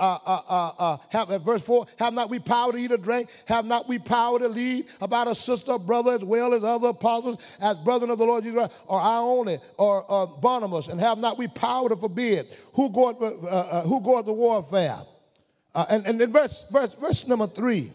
Uh, 0.00 0.18
uh, 0.26 0.40
uh, 0.48 0.72
uh, 0.78 0.96
have, 1.10 1.30
at 1.30 1.42
verse 1.42 1.62
4, 1.62 1.86
have 1.98 2.12
not 2.12 2.28
we 2.28 2.40
power 2.40 2.72
to 2.72 2.78
eat 2.78 2.90
or 2.90 2.96
drink? 2.96 3.28
Have 3.46 3.66
not 3.66 3.86
we 3.86 3.98
power 3.98 4.38
to 4.38 4.48
lead 4.48 4.86
about 5.00 5.28
a 5.28 5.34
sister 5.34 5.78
brother 5.78 6.12
as 6.12 6.24
well 6.24 6.54
as 6.54 6.64
other 6.64 6.88
apostles, 6.88 7.40
as 7.60 7.76
brethren 7.84 8.10
of 8.10 8.18
the 8.18 8.24
Lord 8.24 8.42
Jesus 8.42 8.58
Christ, 8.58 8.72
or 8.88 8.98
I 8.98 9.16
only, 9.18 9.58
or, 9.76 10.02
or 10.10 10.26
Barnabas? 10.26 10.88
And 10.88 10.98
have 10.98 11.18
not 11.18 11.38
we 11.38 11.46
power 11.48 11.88
to 11.88 11.96
forbid? 11.96 12.46
Who 12.74 12.90
goeth, 12.90 13.22
uh, 13.22 13.46
uh, 13.46 13.82
who 13.82 14.00
goeth 14.00 14.26
the 14.26 14.32
warfare? 14.32 15.00
Uh, 15.74 15.86
and, 15.88 16.06
and 16.06 16.20
in 16.20 16.32
verse, 16.32 16.66
verse, 16.70 16.94
verse 16.94 17.28
number 17.28 17.46
three, 17.46 17.92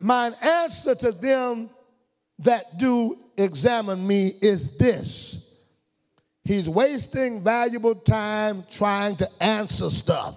mine 0.00 0.34
answer 0.42 0.94
to 0.94 1.12
them 1.12 1.68
that 2.38 2.78
do 2.78 3.18
examine 3.36 4.06
me 4.06 4.32
is 4.40 4.76
this. 4.76 5.34
He's 6.44 6.68
wasting 6.68 7.42
valuable 7.42 7.94
time 7.94 8.64
trying 8.70 9.16
to 9.16 9.28
answer 9.40 9.88
stuff. 9.90 10.36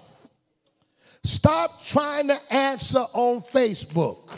Stop 1.24 1.84
trying 1.84 2.28
to 2.28 2.40
answer 2.52 3.04
on 3.12 3.42
Facebook. 3.42 4.30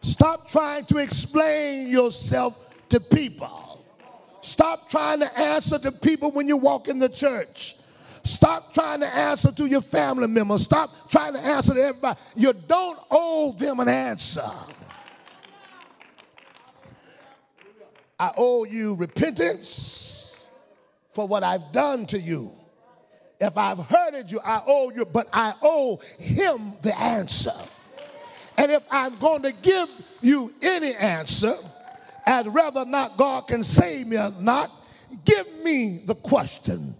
Stop 0.00 0.48
trying 0.50 0.84
to 0.86 0.98
explain 0.98 1.88
yourself 1.88 2.74
to 2.88 2.98
people. 2.98 3.84
Stop 4.40 4.88
trying 4.88 5.20
to 5.20 5.38
answer 5.38 5.78
to 5.78 5.92
people 5.92 6.30
when 6.30 6.48
you 6.48 6.56
walk 6.56 6.88
in 6.88 6.98
the 6.98 7.08
church. 7.08 7.76
Stop 8.26 8.74
trying 8.74 9.00
to 9.00 9.06
answer 9.06 9.52
to 9.52 9.66
your 9.66 9.80
family 9.80 10.26
members. 10.26 10.62
Stop 10.62 11.08
trying 11.08 11.34
to 11.34 11.40
answer 11.40 11.74
to 11.74 11.82
everybody. 11.82 12.18
You 12.34 12.52
don't 12.52 12.98
owe 13.10 13.52
them 13.52 13.80
an 13.80 13.88
answer. 13.88 14.42
I 18.18 18.32
owe 18.36 18.64
you 18.64 18.94
repentance 18.94 20.44
for 21.12 21.28
what 21.28 21.42
I've 21.44 21.72
done 21.72 22.06
to 22.06 22.18
you. 22.18 22.50
If 23.38 23.56
I've 23.58 23.78
hurted 23.78 24.30
you, 24.30 24.40
I 24.44 24.62
owe 24.66 24.90
you, 24.90 25.04
but 25.04 25.28
I 25.32 25.52
owe 25.62 26.00
him 26.18 26.72
the 26.82 26.98
answer. 26.98 27.52
And 28.56 28.72
if 28.72 28.82
I'm 28.90 29.18
going 29.18 29.42
to 29.42 29.52
give 29.52 29.88
you 30.22 30.50
any 30.62 30.94
answer, 30.94 31.54
as 32.24 32.48
whether 32.48 32.80
or 32.80 32.86
not 32.86 33.16
God 33.16 33.46
can 33.46 33.62
save 33.62 34.06
me 34.06 34.16
or 34.16 34.32
not, 34.40 34.70
give 35.24 35.46
me 35.62 36.02
the 36.06 36.14
question. 36.14 36.94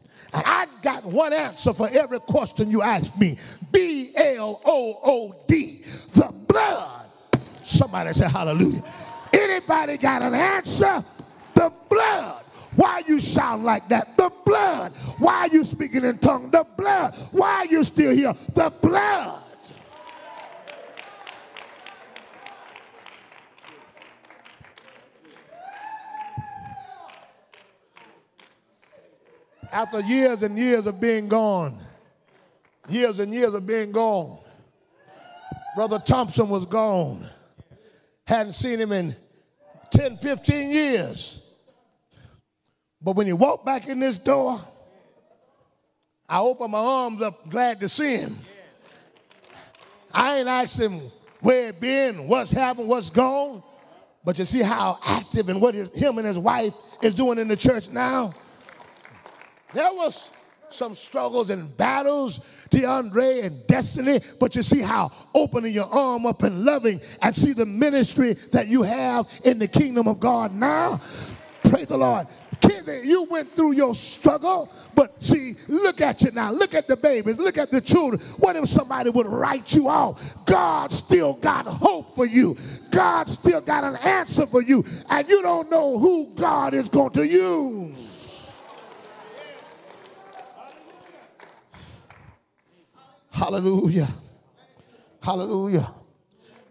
I 0.45 0.67
got 0.83 1.05
one 1.05 1.33
answer 1.33 1.73
for 1.73 1.89
every 1.89 2.21
question 2.21 2.71
you 2.71 2.83
ask 2.83 3.17
me 3.19 3.39
B 3.73 4.13
L 4.17 4.61
O 4.65 5.01
O 5.05 5.35
D, 5.47 5.83
the 6.15 6.33
blood. 6.47 7.07
Somebody 7.63 8.13
say 8.13 8.29
hallelujah. 8.29 8.83
Anybody 9.33 9.99
got 9.99 10.23
an 10.23 10.35
answer? 10.35 11.05
The 11.55 11.73
blood. 11.89 12.43
Why 12.77 13.03
you 13.07 13.19
sound 13.19 13.65
like 13.65 13.89
that? 13.89 14.17
The 14.17 14.31
blood. 14.45 14.93
Why 15.19 15.47
you 15.51 15.65
speaking 15.65 16.05
in 16.05 16.19
tongue? 16.19 16.51
The 16.51 16.65
blood. 16.77 17.15
Why 17.33 17.67
you 17.71 17.83
still 17.85 18.15
here? 18.15 18.35
The 18.55 18.71
blood. 18.83 19.43
After 29.77 30.01
years 30.01 30.43
and 30.43 30.59
years 30.59 30.87
of 30.87 31.03
being 31.03 31.29
gone, 31.29 31.77
years 32.89 33.21
and 33.21 33.31
years 33.31 33.53
of 33.53 33.67
being 33.67 33.93
gone, 33.93 34.39
Brother 35.75 35.99
Thompson 35.99 36.49
was 36.49 36.65
gone. 36.65 37.29
Hadn't 38.27 38.55
seen 38.55 38.81
him 38.81 38.91
in 38.91 39.15
10, 39.91 40.17
15 40.17 40.71
years. 40.71 41.43
But 43.03 43.17
when 43.17 43.27
he 43.27 43.35
walked 43.35 43.67
back 43.67 43.87
in 43.87 44.01
this 44.01 44.17
door, 44.17 44.59
I 46.27 46.41
opened 46.41 46.73
my 46.73 46.79
arms 46.79 47.21
up, 47.21 47.47
glad 47.51 47.79
to 47.81 47.91
see 47.91 48.17
him. 48.17 48.35
I 50.11 50.39
ain't 50.39 50.49
asked 50.49 50.81
him 50.81 51.03
where 51.41 51.67
he 51.67 51.73
been, 51.73 52.29
what's 52.29 52.51
happened, 52.51 52.89
what's 52.89 53.11
gone. 53.11 53.63
But 54.25 54.39
you 54.39 54.47
see 54.47 54.63
how 54.63 54.99
active 55.05 55.51
and 55.51 55.61
what 55.61 55.75
his, 55.75 55.95
him 55.95 56.17
and 56.17 56.27
his 56.27 56.39
wife 56.39 56.73
is 57.03 57.13
doing 57.13 57.39
in 57.39 57.47
the 57.47 57.57
church 57.57 57.91
now. 57.91 58.33
There 59.77 59.93
was 59.93 60.31
some 60.71 60.95
struggles 60.95 61.51
and 61.51 61.77
battles, 61.77 62.41
DeAndre 62.71 63.45
and 63.45 63.67
Destiny, 63.67 64.21
but 64.41 64.57
you 64.57 64.63
see 64.63 64.81
how 64.81 65.13
opening 65.35 65.75
your 65.75 65.85
arm 65.85 66.25
up 66.25 66.45
and 66.45 66.65
loving 66.65 66.99
and 67.21 67.37
see 67.37 67.53
the 67.53 67.67
ministry 67.67 68.33
that 68.53 68.69
you 68.69 68.81
have 68.81 69.29
in 69.45 69.59
the 69.59 69.69
kingdom 69.69 70.09
of 70.09 70.19
God 70.19 70.55
now. 70.55 70.99
Praise 71.65 71.89
the 71.89 71.99
Lord. 71.99 72.27
Kids, 72.63 72.89
you 73.05 73.25
went 73.25 73.55
through 73.55 73.73
your 73.73 73.95
struggle, 73.95 74.73
but 74.95 75.23
see, 75.23 75.57
look 75.69 76.01
at 76.01 76.23
you 76.23 76.31
now. 76.31 76.53
Look 76.53 76.73
at 76.73 76.89
the 76.89 76.97
babies. 76.97 77.37
Look 77.37 77.59
at 77.59 77.71
the 77.71 77.83
children. 77.83 78.23
What 78.39 78.57
if 78.57 78.71
somebody 78.71 79.11
would 79.11 79.27
write 79.27 79.75
you 79.75 79.89
off? 79.89 80.19
God 80.47 80.91
still 80.91 81.35
got 81.35 81.67
hope 81.67 82.15
for 82.15 82.25
you. 82.25 82.57
God 82.91 83.29
still 83.29 83.61
got 83.61 83.85
an 83.85 83.97
answer 83.97 84.47
for 84.47 84.63
you. 84.63 84.87
And 85.11 85.29
you 85.29 85.43
don't 85.43 85.71
know 85.71 85.99
who 85.99 86.33
God 86.35 86.73
is 86.73 86.89
going 86.89 87.11
to 87.11 87.27
use. 87.27 87.95
Hallelujah. 93.37 94.09
Hallelujah. 95.23 95.93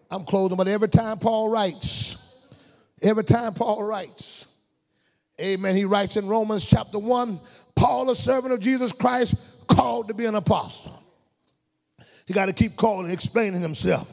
I'm 0.10 0.26
closing, 0.26 0.58
but 0.58 0.68
every 0.68 0.90
time 0.90 1.20
Paul 1.20 1.50
writes, 1.50 2.42
every 3.04 3.24
time 3.24 3.54
Paul 3.54 3.84
writes, 3.84 4.48
amen, 5.40 5.76
he 5.76 5.86
writes 5.86 6.18
in 6.18 6.26
Romans 6.26 6.66
chapter 6.66 6.98
1 6.98 7.40
Paul, 7.76 8.10
a 8.10 8.16
servant 8.16 8.52
of 8.52 8.62
Jesus 8.62 8.92
Christ, 8.92 9.36
called 9.68 10.08
to 10.08 10.16
be 10.16 10.26
an 10.26 10.34
apostle. 10.34 11.04
He 12.26 12.34
got 12.34 12.48
to 12.48 12.54
keep 12.54 12.76
calling, 12.76 13.12
explaining 13.12 13.62
himself. 13.62 14.12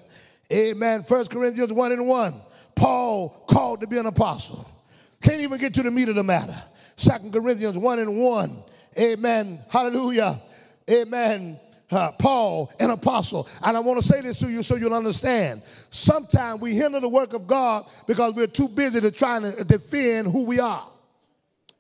Amen. 0.53 1.05
1 1.09 1.27
Corinthians 1.29 1.73
1 1.73 1.93
and 1.93 2.07
1. 2.07 2.35
Paul 2.75 3.45
called 3.49 3.81
to 3.81 3.87
be 3.87 3.97
an 3.97 4.07
apostle. 4.07 4.69
Can't 5.23 5.41
even 5.41 5.59
get 5.59 5.73
to 5.75 5.83
the 5.83 5.91
meat 5.91 6.11
of 6.11 6.17
the 6.17 6.25
matter. 6.25 6.61
2 6.97 7.31
Corinthians 7.31 7.79
1 7.79 7.99
and 7.99 8.19
1. 8.19 8.65
Amen. 8.99 9.59
Hallelujah. 9.71 10.39
Amen 10.91 11.59
uh, 11.93 12.13
Paul, 12.13 12.73
an 12.81 12.91
apostle. 12.91 13.49
And 13.63 13.77
I 13.77 13.81
want 13.81 14.01
to 14.01 14.07
say 14.07 14.21
this 14.21 14.39
to 14.39 14.49
you 14.49 14.63
so 14.63 14.77
you'll 14.77 14.95
understand. 14.95 15.63
Sometimes 15.91 16.61
we 16.61 16.75
hinder 16.75 17.01
the 17.01 17.09
work 17.09 17.35
of 17.35 17.47
God 17.47 17.87
because 18.07 18.35
we're 18.35 18.47
too 18.47 18.69
busy 18.69 19.01
to 19.01 19.11
try 19.11 19.39
to 19.39 19.65
defend 19.65 20.29
who 20.29 20.45
we 20.45 20.59
are. 20.59 20.87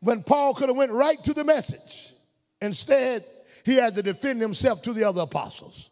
When 0.00 0.22
Paul 0.22 0.54
could 0.54 0.68
have 0.68 0.76
went 0.76 0.92
right 0.92 1.22
to 1.24 1.32
the 1.32 1.44
message. 1.44 2.12
Instead, 2.60 3.24
he 3.64 3.74
had 3.74 3.94
to 3.94 4.02
defend 4.02 4.40
himself 4.40 4.82
to 4.82 4.92
the 4.92 5.04
other 5.04 5.22
apostles. 5.22 5.90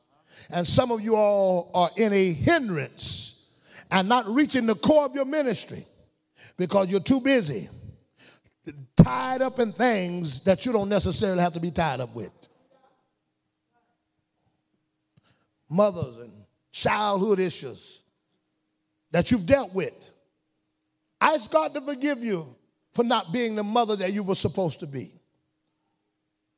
And 0.51 0.67
some 0.67 0.91
of 0.91 1.01
you 1.01 1.17
all 1.17 1.71
are 1.75 1.91
in 1.97 2.13
a 2.13 2.33
hindrance 2.33 3.47
and 3.91 4.09
not 4.09 4.27
reaching 4.29 4.67
the 4.67 4.75
core 4.75 5.05
of 5.05 5.15
your 5.15 5.25
ministry 5.25 5.85
because 6.57 6.89
you're 6.89 7.01
too 7.01 7.21
busy, 7.21 7.69
tied 8.97 9.43
up 9.43 9.59
in 9.59 9.73
things 9.73 10.41
that 10.41 10.67
you 10.67 10.73
don't 10.73 10.89
necessarily 10.89 11.41
have 11.41 11.55
to 11.55 11.61
be 11.61 11.71
tied 11.71 12.01
up 12.01 12.15
with. 12.15 12.31
Mothers 15.71 16.17
and 16.19 16.33
childhood 16.73 17.39
issues 17.39 18.01
that 19.13 19.31
you've 19.31 19.47
dealt 19.47 19.73
with. 19.75 19.95
I 21.21 21.35
ask 21.35 21.51
God 21.51 21.73
to 21.75 21.81
forgive 21.81 22.23
you 22.23 22.47
for 22.93 23.05
not 23.05 23.33
being 23.33 23.55
the 23.55 23.63
mother 23.63 23.97
that 23.97 24.13
you 24.13 24.23
were 24.23 24.35
supposed 24.35 24.81
to 24.81 24.87
be. 24.87 25.13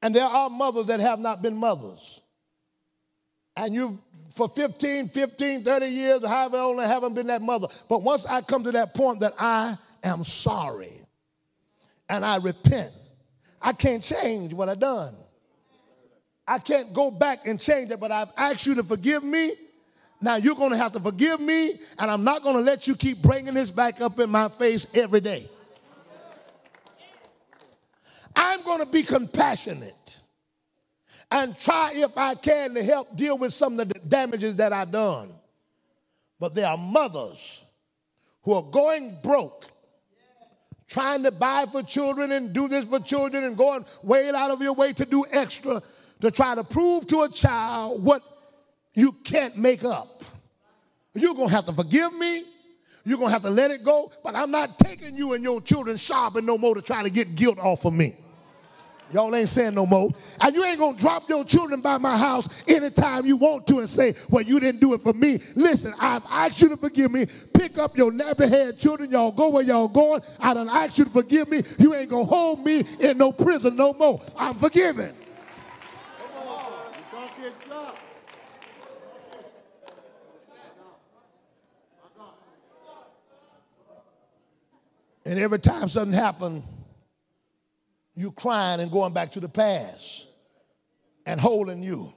And 0.00 0.14
there 0.14 0.24
are 0.24 0.50
mothers 0.50 0.86
that 0.86 1.00
have 1.00 1.18
not 1.18 1.42
been 1.42 1.56
mothers. 1.56 2.20
And 3.56 3.74
you've, 3.74 3.98
for 4.34 4.48
15, 4.48 5.08
15, 5.08 5.62
30 5.62 5.86
years, 5.86 6.26
however 6.26 6.56
long, 6.56 6.78
haven't 6.78 7.14
been 7.14 7.26
that 7.28 7.42
mother. 7.42 7.68
But 7.88 8.02
once 8.02 8.26
I 8.26 8.40
come 8.40 8.64
to 8.64 8.72
that 8.72 8.94
point 8.94 9.20
that 9.20 9.34
I 9.38 9.76
am 10.02 10.24
sorry 10.24 11.00
and 12.08 12.24
I 12.24 12.38
repent, 12.38 12.92
I 13.60 13.72
can't 13.72 14.02
change 14.02 14.54
what 14.54 14.68
I've 14.68 14.80
done. 14.80 15.14
I 16.46 16.58
can't 16.58 16.92
go 16.92 17.10
back 17.10 17.46
and 17.46 17.60
change 17.60 17.90
it, 17.90 18.00
but 18.00 18.10
I've 18.10 18.30
asked 18.36 18.66
you 18.66 18.74
to 18.76 18.82
forgive 18.82 19.22
me. 19.22 19.52
Now 20.20 20.36
you're 20.36 20.54
going 20.54 20.70
to 20.70 20.76
have 20.76 20.92
to 20.92 21.00
forgive 21.00 21.40
me, 21.40 21.74
and 21.98 22.10
I'm 22.10 22.24
not 22.24 22.42
going 22.42 22.56
to 22.56 22.62
let 22.62 22.86
you 22.86 22.94
keep 22.94 23.22
bringing 23.22 23.54
this 23.54 23.70
back 23.70 24.00
up 24.00 24.18
in 24.20 24.30
my 24.30 24.48
face 24.48 24.86
every 24.94 25.20
day. 25.20 25.48
I'm 28.34 28.62
going 28.62 28.80
to 28.80 28.86
be 28.86 29.02
compassionate 29.02 30.20
and 31.30 31.58
try, 31.58 31.92
if 31.94 32.16
I 32.16 32.34
can, 32.34 32.74
to 32.74 32.82
help 32.82 33.16
deal 33.16 33.36
with 33.36 33.52
some 33.52 33.78
of 33.80 33.88
the 33.88 33.98
damages 34.00 34.56
that 34.56 34.72
I've 34.72 34.92
done. 34.92 35.32
But 36.38 36.54
there 36.54 36.66
are 36.66 36.76
mothers 36.76 37.62
who 38.42 38.52
are 38.54 38.62
going 38.62 39.18
broke, 39.22 39.66
trying 40.88 41.22
to 41.22 41.30
buy 41.30 41.66
for 41.70 41.82
children 41.82 42.32
and 42.32 42.52
do 42.52 42.68
this 42.68 42.84
for 42.84 43.00
children 43.00 43.44
and 43.44 43.56
going 43.56 43.84
way 44.02 44.28
out 44.28 44.50
of 44.50 44.60
your 44.60 44.74
way 44.74 44.92
to 44.92 45.04
do 45.04 45.24
extra 45.30 45.82
to 46.22 46.30
try 46.30 46.54
to 46.54 46.64
prove 46.64 47.06
to 47.08 47.22
a 47.22 47.28
child 47.28 48.02
what 48.02 48.22
you 48.94 49.12
can't 49.24 49.56
make 49.56 49.84
up. 49.84 50.24
You're 51.14 51.34
going 51.34 51.48
to 51.48 51.54
have 51.54 51.66
to 51.66 51.72
forgive 51.72 52.14
me. 52.14 52.44
You're 53.04 53.18
going 53.18 53.28
to 53.28 53.32
have 53.32 53.42
to 53.42 53.50
let 53.50 53.70
it 53.70 53.84
go. 53.84 54.12
But 54.22 54.36
I'm 54.36 54.50
not 54.50 54.78
taking 54.78 55.16
you 55.16 55.34
and 55.34 55.42
your 55.42 55.60
children 55.60 55.96
shopping 55.96 56.46
no 56.46 56.56
more 56.56 56.74
to 56.74 56.82
try 56.82 57.02
to 57.02 57.10
get 57.10 57.34
guilt 57.34 57.58
off 57.58 57.84
of 57.84 57.92
me. 57.92 58.14
Y'all 59.12 59.34
ain't 59.34 59.48
saying 59.48 59.74
no 59.74 59.84
more. 59.84 60.10
And 60.40 60.54
you 60.54 60.64
ain't 60.64 60.78
going 60.78 60.94
to 60.94 61.00
drop 61.00 61.28
your 61.28 61.44
children 61.44 61.80
by 61.80 61.98
my 61.98 62.16
house 62.16 62.48
anytime 62.66 63.26
you 63.26 63.36
want 63.36 63.66
to 63.66 63.80
and 63.80 63.90
say, 63.90 64.14
well, 64.30 64.42
you 64.42 64.58
didn't 64.58 64.80
do 64.80 64.94
it 64.94 65.02
for 65.02 65.12
me. 65.12 65.40
Listen, 65.54 65.92
I've 66.00 66.24
asked 66.30 66.62
you 66.62 66.68
to 66.70 66.76
forgive 66.76 67.10
me. 67.10 67.26
Pick 67.52 67.78
up 67.78 67.96
your 67.96 68.10
nappy 68.10 68.48
head 68.48 68.78
children. 68.78 69.10
Y'all 69.10 69.32
go 69.32 69.50
where 69.50 69.64
y'all 69.64 69.88
going. 69.88 70.22
I 70.38 70.54
done 70.54 70.68
asked 70.70 70.98
you 70.98 71.04
to 71.04 71.10
forgive 71.10 71.48
me. 71.48 71.62
You 71.78 71.94
ain't 71.94 72.08
going 72.08 72.26
to 72.26 72.30
hold 72.30 72.64
me 72.64 72.84
in 73.00 73.18
no 73.18 73.32
prison 73.32 73.76
no 73.76 73.92
more. 73.92 74.22
I'm 74.36 74.54
forgiven. 74.54 75.12
And 85.24 85.38
every 85.38 85.58
time 85.58 85.88
something 85.88 86.12
happened, 86.12 86.62
you 88.14 88.32
crying 88.32 88.80
and 88.80 88.90
going 88.90 89.12
back 89.12 89.32
to 89.32 89.40
the 89.40 89.48
past 89.48 90.26
and 91.24 91.40
holding 91.40 91.82
you. 91.82 92.12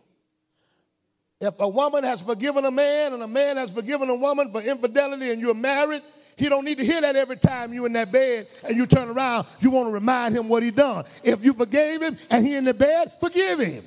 If 1.39 1.53
a 1.59 1.67
woman 1.67 2.03
has 2.03 2.21
forgiven 2.21 2.65
a 2.65 2.71
man 2.71 3.13
and 3.13 3.21
a 3.21 3.27
man 3.27 3.57
has 3.57 3.71
forgiven 3.71 4.09
a 4.09 4.15
woman 4.15 4.51
for 4.51 4.61
infidelity 4.61 5.31
and 5.31 5.41
you're 5.41 5.53
married, 5.53 6.01
he 6.37 6.49
don't 6.49 6.65
need 6.65 6.77
to 6.79 6.85
hear 6.85 6.99
that 7.01 7.15
every 7.15 7.37
time 7.37 7.73
you 7.73 7.85
in 7.85 7.93
that 7.93 8.11
bed 8.11 8.47
and 8.67 8.75
you 8.75 8.85
turn 8.85 9.09
around, 9.09 9.45
you 9.59 9.69
want 9.69 9.87
to 9.87 9.91
remind 9.91 10.35
him 10.35 10.49
what 10.49 10.63
he 10.63 10.71
done. 10.71 11.05
If 11.23 11.43
you 11.45 11.53
forgave 11.53 12.01
him 12.01 12.17
and 12.29 12.45
he 12.45 12.55
in 12.55 12.65
the 12.65 12.73
bed, 12.73 13.13
forgive 13.19 13.59
him. 13.59 13.83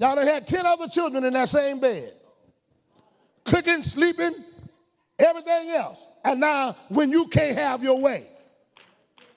Y'all 0.00 0.16
done 0.16 0.26
had 0.26 0.46
10 0.46 0.64
other 0.64 0.88
children 0.88 1.24
in 1.24 1.34
that 1.34 1.50
same 1.50 1.78
bed. 1.78 2.14
Cooking, 3.44 3.82
sleeping, 3.82 4.34
everything 5.18 5.68
else. 5.68 5.98
And 6.24 6.40
now 6.40 6.74
when 6.88 7.10
you 7.10 7.26
can't 7.26 7.58
have 7.58 7.82
your 7.82 8.00
way, 8.00 8.24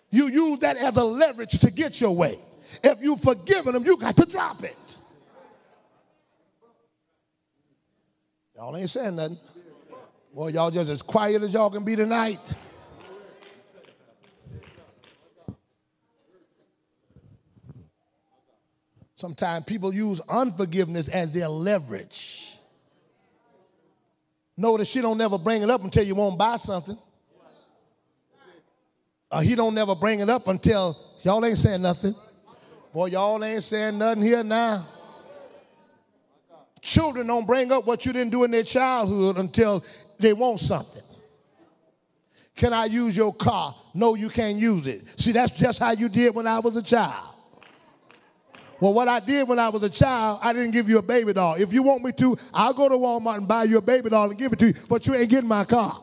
you 0.09 0.29
use 0.29 0.59
that 0.59 0.77
as 0.77 0.95
a 0.95 1.03
leverage 1.03 1.59
to 1.59 1.69
get 1.69 1.99
your 1.99 2.15
way. 2.15 2.39
If 2.81 3.01
you've 3.01 3.19
forgiven 3.19 3.73
them, 3.73 3.83
you 3.83 3.97
got 3.97 4.15
to 4.15 4.25
drop 4.25 4.63
it. 4.63 4.97
Y'all 8.55 8.77
ain't 8.77 8.89
saying 8.89 9.17
nothing. 9.17 9.37
Boy, 10.33 10.47
y'all 10.47 10.71
just 10.71 10.89
as 10.89 11.01
quiet 11.01 11.41
as 11.43 11.53
y'all 11.53 11.71
can 11.71 11.83
be 11.83 11.97
tonight. 11.97 12.39
Sometimes 19.15 19.65
people 19.65 19.93
use 19.93 20.21
unforgiveness 20.27 21.07
as 21.07 21.31
their 21.31 21.47
leverage. 21.47 22.57
Notice 24.57 24.87
she 24.87 25.01
don't 25.01 25.17
never 25.17 25.37
bring 25.37 25.63
it 25.63 25.69
up 25.69 25.83
until 25.83 26.03
you 26.03 26.15
won't 26.15 26.37
buy 26.37 26.57
something. 26.57 26.97
Or 29.31 29.41
he 29.41 29.55
don't 29.55 29.73
never 29.73 29.95
bring 29.95 30.19
it 30.19 30.29
up 30.29 30.47
until 30.47 30.97
y'all 31.23 31.43
ain't 31.43 31.57
saying 31.57 31.81
nothing. 31.81 32.15
Boy, 32.93 33.07
y'all 33.07 33.43
ain't 33.43 33.63
saying 33.63 33.97
nothing 33.97 34.21
here 34.21 34.43
now. 34.43 34.85
Children 36.81 37.27
don't 37.27 37.47
bring 37.47 37.71
up 37.71 37.87
what 37.87 38.05
you 38.05 38.13
didn't 38.13 38.31
do 38.31 38.43
in 38.43 38.51
their 38.51 38.63
childhood 38.63 39.37
until 39.37 39.83
they 40.19 40.33
want 40.33 40.59
something. 40.59 41.01
Can 42.55 42.73
I 42.73 42.85
use 42.85 43.17
your 43.17 43.33
car? 43.33 43.73
No, 43.95 44.13
you 44.13 44.29
can't 44.29 44.59
use 44.59 44.85
it. 44.85 45.01
See, 45.19 45.31
that's 45.31 45.53
just 45.53 45.79
how 45.79 45.91
you 45.91 46.09
did 46.09 46.35
when 46.35 46.45
I 46.45 46.59
was 46.59 46.75
a 46.75 46.83
child. 46.83 47.32
Well, 48.79 48.93
what 48.93 49.07
I 49.07 49.19
did 49.19 49.47
when 49.47 49.59
I 49.59 49.69
was 49.69 49.83
a 49.83 49.89
child, 49.89 50.39
I 50.41 50.51
didn't 50.51 50.71
give 50.71 50.89
you 50.89 50.97
a 50.97 51.01
baby 51.01 51.31
doll. 51.33 51.55
If 51.55 51.71
you 51.71 51.83
want 51.83 52.03
me 52.03 52.11
to, 52.13 52.37
I'll 52.53 52.73
go 52.73 52.89
to 52.89 52.95
Walmart 52.95 53.37
and 53.37 53.47
buy 53.47 53.63
you 53.63 53.77
a 53.77 53.81
baby 53.81 54.09
doll 54.09 54.29
and 54.29 54.37
give 54.37 54.51
it 54.51 54.59
to 54.59 54.67
you, 54.67 54.73
but 54.89 55.07
you 55.07 55.15
ain't 55.15 55.29
getting 55.29 55.47
my 55.47 55.63
car. 55.63 56.01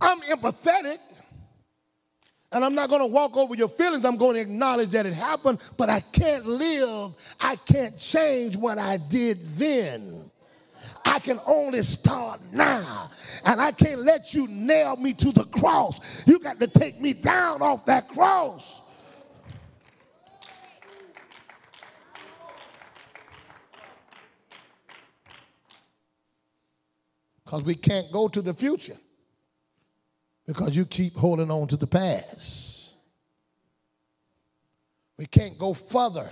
I'm 0.00 0.20
empathetic. 0.22 0.98
And 2.50 2.64
I'm 2.64 2.74
not 2.74 2.90
going 2.90 3.00
to 3.00 3.06
walk 3.06 3.36
over 3.36 3.54
your 3.54 3.68
feelings. 3.68 4.04
I'm 4.04 4.18
going 4.18 4.34
to 4.34 4.40
acknowledge 4.40 4.90
that 4.90 5.06
it 5.06 5.14
happened, 5.14 5.58
but 5.78 5.88
I 5.88 6.00
can't 6.00 6.44
live, 6.46 7.12
I 7.40 7.56
can't 7.56 7.98
change 7.98 8.56
what 8.56 8.76
I 8.76 8.98
did 8.98 9.38
then. 9.56 10.30
I 11.12 11.18
can 11.18 11.38
only 11.46 11.82
start 11.82 12.40
now. 12.54 13.10
And 13.44 13.60
I 13.60 13.70
can't 13.70 14.00
let 14.00 14.32
you 14.32 14.46
nail 14.48 14.96
me 14.96 15.12
to 15.12 15.30
the 15.30 15.44
cross. 15.44 16.00
You 16.24 16.38
got 16.38 16.58
to 16.58 16.66
take 16.66 17.02
me 17.02 17.12
down 17.12 17.60
off 17.60 17.84
that 17.84 18.08
cross. 18.08 18.80
Because 27.44 27.62
we 27.62 27.74
can't 27.74 28.10
go 28.10 28.28
to 28.28 28.40
the 28.40 28.54
future 28.54 28.96
because 30.46 30.74
you 30.74 30.86
keep 30.86 31.14
holding 31.14 31.50
on 31.50 31.68
to 31.68 31.76
the 31.76 31.86
past. 31.86 32.94
We 35.18 35.26
can't 35.26 35.58
go 35.58 35.74
further 35.74 36.30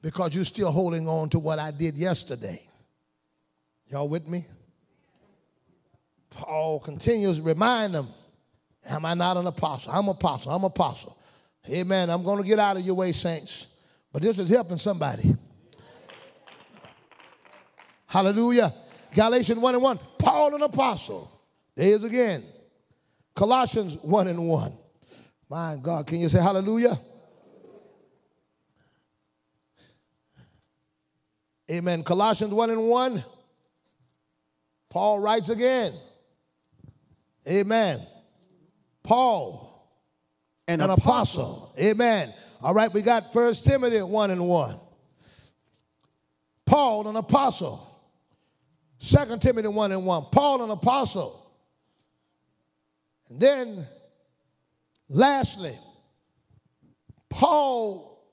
because 0.00 0.34
you're 0.34 0.46
still 0.46 0.72
holding 0.72 1.06
on 1.06 1.28
to 1.28 1.38
what 1.38 1.58
I 1.58 1.72
did 1.72 1.94
yesterday. 1.94 2.66
Y'all 3.88 4.08
with 4.08 4.26
me? 4.26 4.44
Paul 6.30 6.80
continues 6.80 7.36
to 7.36 7.42
remind 7.42 7.94
them, 7.94 8.08
Am 8.88 9.04
I 9.04 9.14
not 9.14 9.36
an 9.36 9.46
apostle? 9.46 9.92
I'm 9.92 10.08
apostle. 10.08 10.52
I'm 10.52 10.64
apostle. 10.64 11.18
Amen. 11.68 12.08
I'm 12.08 12.22
going 12.22 12.40
to 12.40 12.48
get 12.48 12.58
out 12.58 12.76
of 12.76 12.86
your 12.86 12.94
way, 12.94 13.12
saints. 13.12 13.78
But 14.12 14.22
this 14.22 14.38
is 14.38 14.48
helping 14.48 14.78
somebody. 14.78 15.34
Hallelujah. 18.06 18.72
Galatians 19.12 19.58
1 19.58 19.74
and 19.74 19.82
1. 19.82 19.98
Paul, 20.18 20.54
an 20.54 20.62
apostle. 20.62 21.30
There 21.74 21.88
is 21.88 22.04
again. 22.04 22.44
Colossians 23.34 23.96
1 24.02 24.28
and 24.28 24.48
1. 24.48 24.72
My 25.50 25.76
God, 25.82 26.06
can 26.06 26.20
you 26.20 26.28
say 26.28 26.40
hallelujah? 26.40 26.98
Amen. 31.70 32.04
Colossians 32.04 32.54
1 32.54 32.70
and 32.70 32.88
1. 32.88 33.24
Paul 34.90 35.20
writes 35.20 35.48
again. 35.48 35.92
Amen. 37.48 38.00
Paul, 39.02 39.88
an, 40.66 40.80
an 40.80 40.90
apostle. 40.90 41.70
apostle. 41.70 41.74
Amen. 41.78 42.32
All 42.62 42.74
right, 42.74 42.92
we 42.92 43.02
got 43.02 43.32
First 43.32 43.64
Timothy 43.64 44.00
1 44.00 44.30
and 44.30 44.48
1. 44.48 44.80
Paul, 46.64 47.08
an 47.08 47.16
apostle. 47.16 47.82
Second 48.98 49.42
Timothy 49.42 49.68
1 49.68 49.92
and 49.92 50.04
1. 50.04 50.26
Paul, 50.32 50.64
an 50.64 50.70
apostle 50.70 51.46
and 53.28 53.40
then, 53.40 53.86
lastly, 55.08 55.76
Paul 57.28 58.24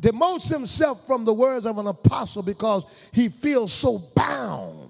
demotes 0.00 0.52
himself 0.52 1.06
from 1.06 1.24
the 1.24 1.32
words 1.32 1.64
of 1.64 1.78
an 1.78 1.86
apostle 1.86 2.42
because 2.42 2.84
he 3.12 3.28
feels 3.28 3.72
so 3.72 3.98
bound. 4.14 4.85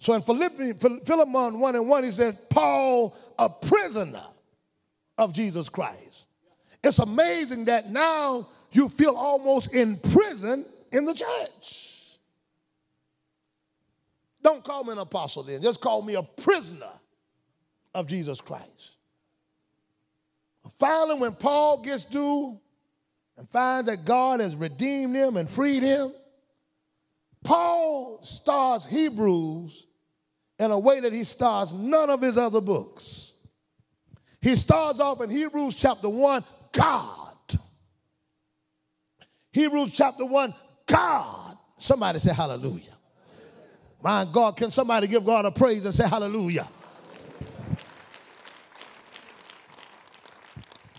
So 0.00 0.14
in 0.14 0.22
Philippi, 0.22 0.72
Philemon 0.72 1.60
1 1.60 1.76
and 1.76 1.86
1, 1.86 2.04
he 2.04 2.10
says, 2.10 2.34
Paul, 2.48 3.14
a 3.38 3.50
prisoner 3.50 4.24
of 5.18 5.34
Jesus 5.34 5.68
Christ. 5.68 6.24
It's 6.82 6.98
amazing 6.98 7.66
that 7.66 7.90
now 7.90 8.48
you 8.72 8.88
feel 8.88 9.14
almost 9.14 9.74
in 9.74 9.98
prison 9.98 10.64
in 10.90 11.04
the 11.04 11.12
church. 11.12 12.08
Don't 14.42 14.64
call 14.64 14.84
me 14.84 14.92
an 14.92 14.98
apostle 14.98 15.42
then, 15.42 15.60
just 15.60 15.82
call 15.82 16.00
me 16.00 16.14
a 16.14 16.22
prisoner 16.22 16.92
of 17.94 18.06
Jesus 18.06 18.40
Christ. 18.40 18.96
Finally, 20.78 21.20
when 21.20 21.34
Paul 21.34 21.82
gets 21.82 22.04
through 22.04 22.58
and 23.36 23.46
finds 23.50 23.86
that 23.90 24.06
God 24.06 24.40
has 24.40 24.56
redeemed 24.56 25.14
him 25.14 25.36
and 25.36 25.50
freed 25.50 25.82
him, 25.82 26.10
Paul 27.44 28.20
starts 28.22 28.86
Hebrews 28.86 29.88
in 30.60 30.70
a 30.70 30.78
way 30.78 31.00
that 31.00 31.12
he 31.14 31.24
starts 31.24 31.72
none 31.72 32.10
of 32.10 32.20
his 32.20 32.36
other 32.36 32.60
books. 32.60 33.32
He 34.42 34.54
starts 34.54 35.00
off 35.00 35.22
in 35.22 35.30
Hebrews 35.30 35.74
chapter 35.74 36.08
1, 36.08 36.44
God. 36.72 37.34
Hebrews 39.52 39.92
chapter 39.94 40.26
1, 40.26 40.54
God. 40.86 41.56
Somebody 41.78 42.18
say 42.18 42.34
hallelujah. 42.34 42.92
My 44.02 44.26
God, 44.30 44.56
can 44.56 44.70
somebody 44.70 45.06
give 45.06 45.24
God 45.24 45.46
a 45.46 45.50
praise 45.50 45.86
and 45.86 45.94
say 45.94 46.06
hallelujah? 46.06 46.68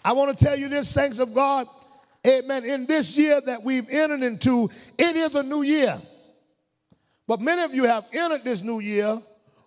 I 0.03 0.13
want 0.13 0.35
to 0.37 0.43
tell 0.43 0.57
you 0.57 0.69
this, 0.69 0.89
saints 0.89 1.19
of 1.19 1.35
God, 1.35 1.67
amen. 2.25 2.65
In 2.65 2.87
this 2.87 3.15
year 3.15 3.39
that 3.41 3.61
we've 3.61 3.87
entered 3.89 4.23
into, 4.23 4.71
it 4.97 5.15
is 5.15 5.35
a 5.35 5.43
new 5.43 5.61
year. 5.61 6.01
But 7.27 7.41
many 7.41 7.61
of 7.61 7.75
you 7.75 7.83
have 7.83 8.05
entered 8.11 8.43
this 8.43 8.63
new 8.63 8.79
year 8.79 9.21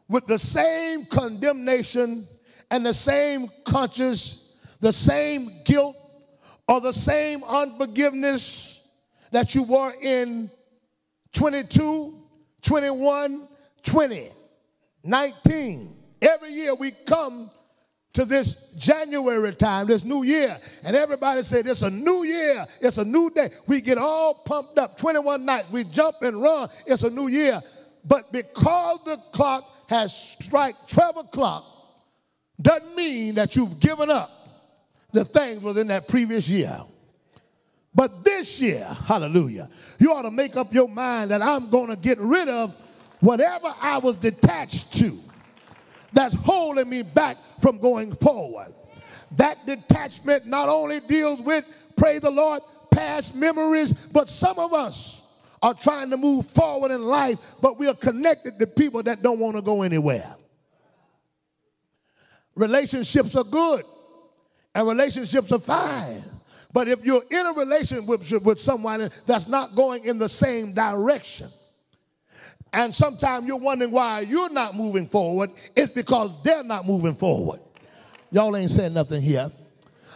with 0.09 0.27
the 0.27 0.39
same 0.39 1.07
condemnation 1.07 2.27
and 2.71 2.87
the 2.87 2.95
same 2.95 3.49
conscience, 3.65 4.57
the 4.81 4.93
same 4.93 5.51
guilt, 5.65 5.97
or 6.69 6.81
the 6.81 6.93
same 6.93 7.43
unforgiveness 7.45 8.81
that 9.31 9.55
you 9.55 9.63
were 9.63 9.93
in 10.01 10.51
22, 11.33 12.15
21, 12.63 13.49
20, 13.83 14.31
19. 15.03 15.97
Every 16.23 16.53
year 16.53 16.75
we 16.75 16.93
come 16.93 17.51
to 18.15 18.25
this 18.25 18.73
January 18.79 19.53
time, 19.55 19.89
this 19.89 20.05
new 20.05 20.23
year, 20.23 20.57
and 20.85 20.95
everybody 20.95 21.43
said 21.43 21.67
it's 21.67 21.83
a 21.83 21.91
new 21.91 22.23
year, 22.23 22.65
it's 22.81 22.99
a 22.99 23.05
new 23.05 23.29
day. 23.31 23.51
We 23.67 23.81
get 23.81 23.99
all 23.99 24.35
pumped 24.35 24.79
up. 24.79 24.97
21 24.97 25.45
nights, 25.45 25.71
we 25.71 25.85
jump 25.85 26.23
and 26.23 26.41
run, 26.41 26.69
it's 26.87 27.03
a 27.03 27.11
new 27.11 27.27
year. 27.27 27.61
But 28.05 28.31
because 28.33 29.01
the 29.05 29.17
clock 29.33 29.65
has 29.89 30.15
struck 30.41 30.89
12 30.89 31.17
o'clock, 31.19 31.65
doesn't 32.61 32.95
mean 32.95 33.35
that 33.37 33.57
you've 33.57 33.81
given 33.81 34.11
up 34.11 34.31
the 35.13 35.25
things 35.25 35.63
within 35.63 35.89
that 35.89 36.09
previous 36.09 36.49
year. 36.49 36.81
But 37.95 38.25
this 38.25 38.61
year, 38.61 38.85
hallelujah, 39.07 39.71
you 39.99 40.13
ought 40.13 40.23
to 40.23 40.31
make 40.31 40.57
up 40.57 40.75
your 40.75 40.89
mind 40.89 41.31
that 41.31 41.43
I'm 41.43 41.71
going 41.71 41.91
to 41.91 41.97
get 41.97 42.19
rid 42.19 42.49
of 42.49 42.75
whatever 43.21 43.73
I 43.81 43.99
was 43.99 44.17
detached 44.17 44.95
to 44.95 45.19
that's 46.13 46.35
holding 46.35 46.89
me 46.89 47.03
back 47.03 47.37
from 47.61 47.79
going 47.79 48.15
forward. 48.15 48.73
That 49.33 49.67
detachment 49.67 50.47
not 50.47 50.69
only 50.69 51.01
deals 51.01 51.41
with, 51.41 51.65
praise 51.97 52.21
the 52.21 52.31
Lord, 52.31 52.63
past 52.91 53.35
memories, 53.35 53.93
but 53.93 54.29
some 54.29 54.59
of 54.59 54.73
us 54.73 55.23
are 55.65 55.73
trying 55.73 56.11
to 56.11 56.19
move 56.19 56.47
forward 56.47 56.91
in 56.91 57.03
life, 57.03 57.39
but 57.63 57.79
we 57.79 57.89
are 57.89 57.95
connected 57.95 58.59
to 58.59 58.67
people 58.67 59.03
that 59.03 59.23
don't 59.23 59.39
want 59.39 59.57
to 59.57 59.63
go 59.63 59.81
anywhere. 59.81 60.37
Relationships 62.55 63.35
are 63.35 63.45
good 63.45 63.83
and 64.75 64.87
relationships 64.87 65.51
are 65.51 65.59
fine. 65.59 66.23
But 66.75 66.89
if 66.89 67.07
you're 67.07 67.23
in 67.31 67.47
a 67.47 67.53
relationship 67.55 68.43
with 68.45 68.61
someone 68.61 69.11
that's 69.25 69.49
not 69.49 69.75
going 69.75 70.05
in 70.05 70.19
the 70.19 70.29
same 70.29 70.75
direction, 70.75 71.49
and 72.75 72.95
sometimes 72.95 73.47
you're 73.47 73.57
wondering 73.57 73.91
why 73.91 74.21
you're 74.21 74.51
not 74.51 74.77
moving 74.77 75.07
forward, 75.07 75.51
it's 75.75 75.95
because 75.95 76.31
they're 76.43 76.65
not 76.65 76.87
moving 76.87 77.15
forward. 77.15 77.61
Y'all 78.31 78.55
ain't 78.55 78.71
saying 78.71 78.93
nothing 78.93 79.23
here. 79.23 79.51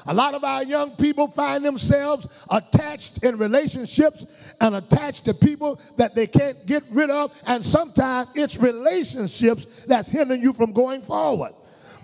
A 0.09 0.15
lot 0.15 0.33
of 0.33 0.43
our 0.43 0.65
young 0.65 0.93
people 0.93 1.29
find 1.29 1.63
themselves 1.63 2.27
attached 2.51 3.23
in 3.23 3.37
relationships 3.37 4.25
and 4.59 4.77
attached 4.77 5.27
to 5.27 5.35
people 5.35 5.79
that 5.97 6.15
they 6.15 6.27
can't 6.27 6.65
get 6.65 6.83
rid 6.91 7.11
of, 7.11 7.31
and 7.47 7.63
sometimes 7.63 8.31
it's 8.35 8.57
relationships 8.57 9.67
that's 9.87 10.09
hindering 10.09 10.43
you 10.43 10.55
from 10.55 10.73
going 10.73 11.03
forward. 11.03 11.53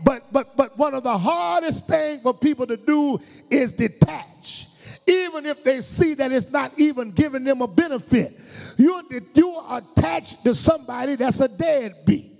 But 0.04 0.24
but 0.30 0.54
but 0.54 0.76
one 0.76 0.92
of 0.92 1.02
the 1.02 1.16
hardest 1.16 1.86
things 1.86 2.20
for 2.22 2.34
people 2.34 2.66
to 2.66 2.76
do 2.76 3.18
is 3.48 3.72
detach. 3.72 4.68
Even 5.06 5.46
if 5.46 5.64
they 5.64 5.80
see 5.80 6.12
that 6.12 6.30
it's 6.30 6.50
not 6.50 6.78
even 6.78 7.10
giving 7.10 7.42
them 7.42 7.62
a 7.62 7.66
benefit. 7.66 8.38
You're, 8.76 9.02
you're 9.34 9.64
attached 9.70 10.44
to 10.44 10.54
somebody 10.54 11.16
that's 11.16 11.40
a 11.40 11.48
deadbeat. 11.48 12.32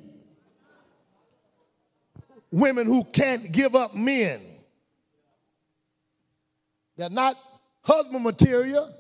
Women 2.51 2.87
who 2.87 3.05
can't 3.05 3.51
give 3.51 3.75
up 3.75 3.95
men. 3.95 4.41
They're 6.97 7.11
not 7.11 7.37
husband 7.83 8.25
material, 8.25 8.93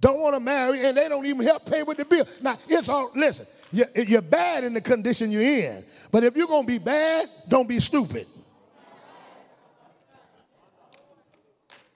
don't 0.00 0.20
want 0.20 0.34
to 0.34 0.40
marry, 0.40 0.84
and 0.84 0.96
they 0.96 1.08
don't 1.08 1.26
even 1.26 1.44
help 1.44 1.66
pay 1.66 1.82
with 1.82 1.96
the 1.96 2.04
bill. 2.04 2.26
Now, 2.40 2.56
it's 2.68 2.88
all, 2.88 3.10
listen, 3.14 3.46
you're, 3.72 4.22
bad 4.22 4.64
in 4.64 4.74
the 4.74 4.80
condition 4.80 5.30
you're 5.30 5.42
in. 5.42 5.84
But 6.10 6.24
if 6.24 6.36
you're 6.36 6.46
going 6.46 6.66
to 6.66 6.72
be 6.72 6.78
bad, 6.78 7.28
don't 7.48 7.68
be 7.68 7.80
stupid. 7.80 8.26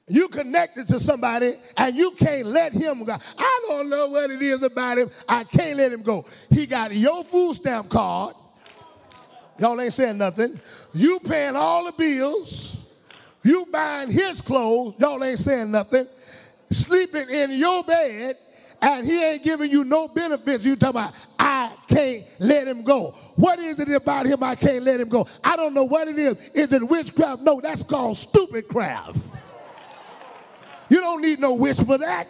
You 0.09 0.26
connected 0.26 0.89
to 0.89 0.99
somebody 0.99 1.55
and 1.76 1.95
you 1.95 2.11
can't 2.18 2.47
let 2.47 2.72
him 2.72 3.05
go. 3.05 3.16
I 3.39 3.61
don't 3.68 3.89
know 3.89 4.09
what 4.09 4.28
it 4.31 4.43
is 4.43 4.61
about 4.61 4.99
him. 4.99 5.09
I 5.28 5.45
can't 5.45 5.76
let 5.76 5.93
him 5.93 6.03
go. 6.03 6.26
He 6.51 6.66
got 6.66 6.93
your 6.93 7.22
food 7.22 7.55
stamp 7.55 7.89
card. 7.89 8.35
Y'all 9.61 9.81
ain't 9.81 9.93
saying 9.93 10.18
nothing. 10.18 10.59
You 10.93 11.20
paying 11.20 11.55
all 11.55 11.85
the 11.85 11.93
bills. 11.93 12.80
You 13.43 13.66
buying 13.72 14.11
his 14.11 14.41
clothes. 14.41 14.95
Y'all 14.99 15.22
ain't 15.24 15.38
saying 15.38 15.70
nothing. 15.70 16.07
Sleeping 16.70 17.28
in 17.30 17.53
your 17.53 17.82
bed 17.84 18.36
and 18.82 19.07
he 19.07 19.22
ain't 19.22 19.43
giving 19.43 19.70
you 19.70 19.84
no 19.84 20.09
benefits. 20.09 20.64
You 20.64 20.76
talking 20.76 21.01
about, 21.01 21.14
I 21.38 21.74
can't 21.88 22.24
let 22.38 22.66
him 22.66 22.82
go. 22.82 23.14
What 23.36 23.59
is 23.59 23.80
it 23.80 23.91
about 23.91 24.26
him 24.26 24.43
I 24.43 24.55
can't 24.55 24.84
let 24.84 25.01
him 25.01 25.09
go? 25.09 25.26
I 25.43 25.57
don't 25.57 25.74
know 25.74 25.84
what 25.84 26.09
it 26.09 26.18
is. 26.18 26.38
Is 26.55 26.72
it 26.72 26.86
witchcraft? 26.86 27.43
No, 27.43 27.61
that's 27.61 27.82
called 27.82 28.16
stupid 28.16 28.68
craft. 28.68 29.18
You 30.88 31.01
don't 31.01 31.22
need 31.22 31.41
no 31.41 31.55
witch 31.55 31.78
for 31.78 31.99
that. 31.99 32.26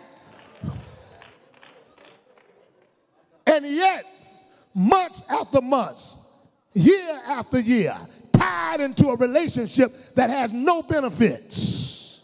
And 3.47 3.67
yet, 3.67 4.05
months 4.75 5.25
after 5.31 5.61
months, 5.61 6.17
year 6.73 7.21
after 7.27 7.59
year, 7.59 7.97
tied 8.51 8.81
into 8.81 9.09
a 9.09 9.17
relationship 9.17 10.15
that 10.15 10.31
has 10.31 10.53
no 10.53 10.83
benefits 10.83 12.23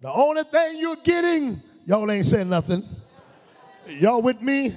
The 0.00 0.10
only 0.10 0.44
thing 0.44 0.78
you're 0.78 0.96
getting, 1.04 1.60
y'all 1.84 2.10
ain't 2.10 2.24
saying 2.24 2.48
nothing. 2.48 2.82
Y'all 3.86 4.22
with 4.22 4.40
me? 4.40 4.72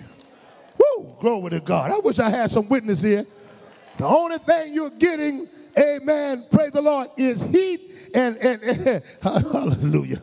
Woo, 0.77 1.15
glory 1.21 1.51
to 1.51 1.59
God. 1.61 1.91
I 1.91 1.99
wish 1.99 2.19
I 2.19 2.29
had 2.29 2.49
some 2.49 2.67
witness 2.67 3.01
here. 3.01 3.25
The 3.97 4.05
only 4.05 4.37
thing 4.39 4.73
you're 4.73 4.89
getting, 4.89 5.47
amen, 5.77 6.45
praise 6.51 6.71
the 6.71 6.81
Lord, 6.81 7.07
is 7.15 7.41
heat 7.41 8.11
and, 8.13 8.35
and, 8.37 8.61
and 8.63 9.03
hallelujah. 9.21 10.21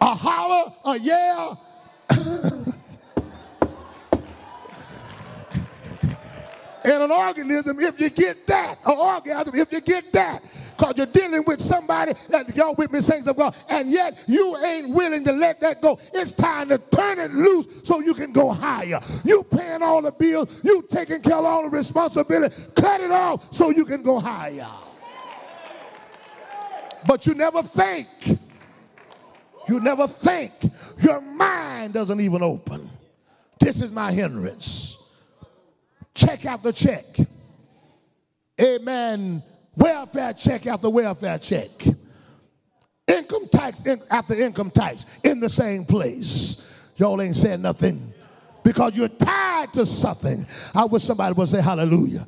A 0.00 0.14
holler, 0.14 0.72
a 0.84 0.98
yell. 1.00 1.60
and 6.84 7.02
an 7.02 7.10
organism, 7.10 7.80
if 7.80 8.00
you 8.00 8.10
get 8.10 8.46
that, 8.46 8.78
an 8.84 8.96
orgasm, 8.96 9.54
if 9.54 9.72
you 9.72 9.80
get 9.80 10.12
that, 10.12 10.42
because 10.76 10.96
you're 10.96 11.06
dealing 11.06 11.44
with 11.46 11.60
somebody 11.60 12.14
that 12.28 12.54
y'all 12.56 12.74
with 12.74 12.92
me 12.92 13.00
saints 13.00 13.26
of 13.26 13.36
God, 13.36 13.54
and 13.68 13.90
yet 13.90 14.18
you 14.26 14.56
ain't 14.58 14.88
willing 14.88 15.24
to 15.24 15.32
let 15.32 15.60
that 15.60 15.80
go. 15.80 15.98
It's 16.12 16.32
time 16.32 16.68
to 16.70 16.78
turn 16.78 17.18
it 17.18 17.32
loose 17.32 17.66
so 17.84 18.00
you 18.00 18.14
can 18.14 18.32
go 18.32 18.50
higher. 18.50 19.00
You 19.24 19.44
paying 19.44 19.82
all 19.82 20.02
the 20.02 20.12
bills, 20.12 20.48
you 20.62 20.84
taking 20.90 21.20
care 21.20 21.36
of 21.36 21.44
all 21.44 21.62
the 21.62 21.68
responsibility. 21.68 22.54
Cut 22.74 23.00
it 23.00 23.10
off 23.10 23.52
so 23.54 23.70
you 23.70 23.84
can 23.84 24.02
go 24.02 24.18
higher. 24.18 24.70
But 27.06 27.26
you 27.26 27.34
never 27.34 27.62
think. 27.62 28.08
You 29.68 29.80
never 29.80 30.06
think. 30.06 30.52
Your 31.00 31.20
mind 31.20 31.94
doesn't 31.94 32.20
even 32.20 32.42
open. 32.42 32.88
This 33.60 33.80
is 33.80 33.92
my 33.92 34.12
hindrance. 34.12 35.01
Check 36.14 36.46
out 36.46 36.62
the 36.62 36.72
check. 36.72 37.04
Amen 38.60 39.42
welfare 39.76 40.32
check 40.32 40.66
after 40.66 40.90
welfare 40.90 41.38
check, 41.38 41.70
income 43.06 43.48
tax 43.50 43.82
in, 43.82 44.00
after 44.10 44.34
income 44.34 44.70
tax 44.70 45.06
in 45.22 45.40
the 45.40 45.48
same 45.48 45.84
place. 45.84 46.68
Y'all 46.96 47.20
ain't 47.20 47.34
saying 47.34 47.62
nothing 47.62 48.12
because 48.62 48.96
you're 48.96 49.08
tied 49.08 49.72
to 49.72 49.86
something. 49.86 50.46
I 50.74 50.84
wish 50.84 51.04
somebody 51.04 51.34
would 51.34 51.48
say 51.48 51.60
hallelujah. 51.60 52.26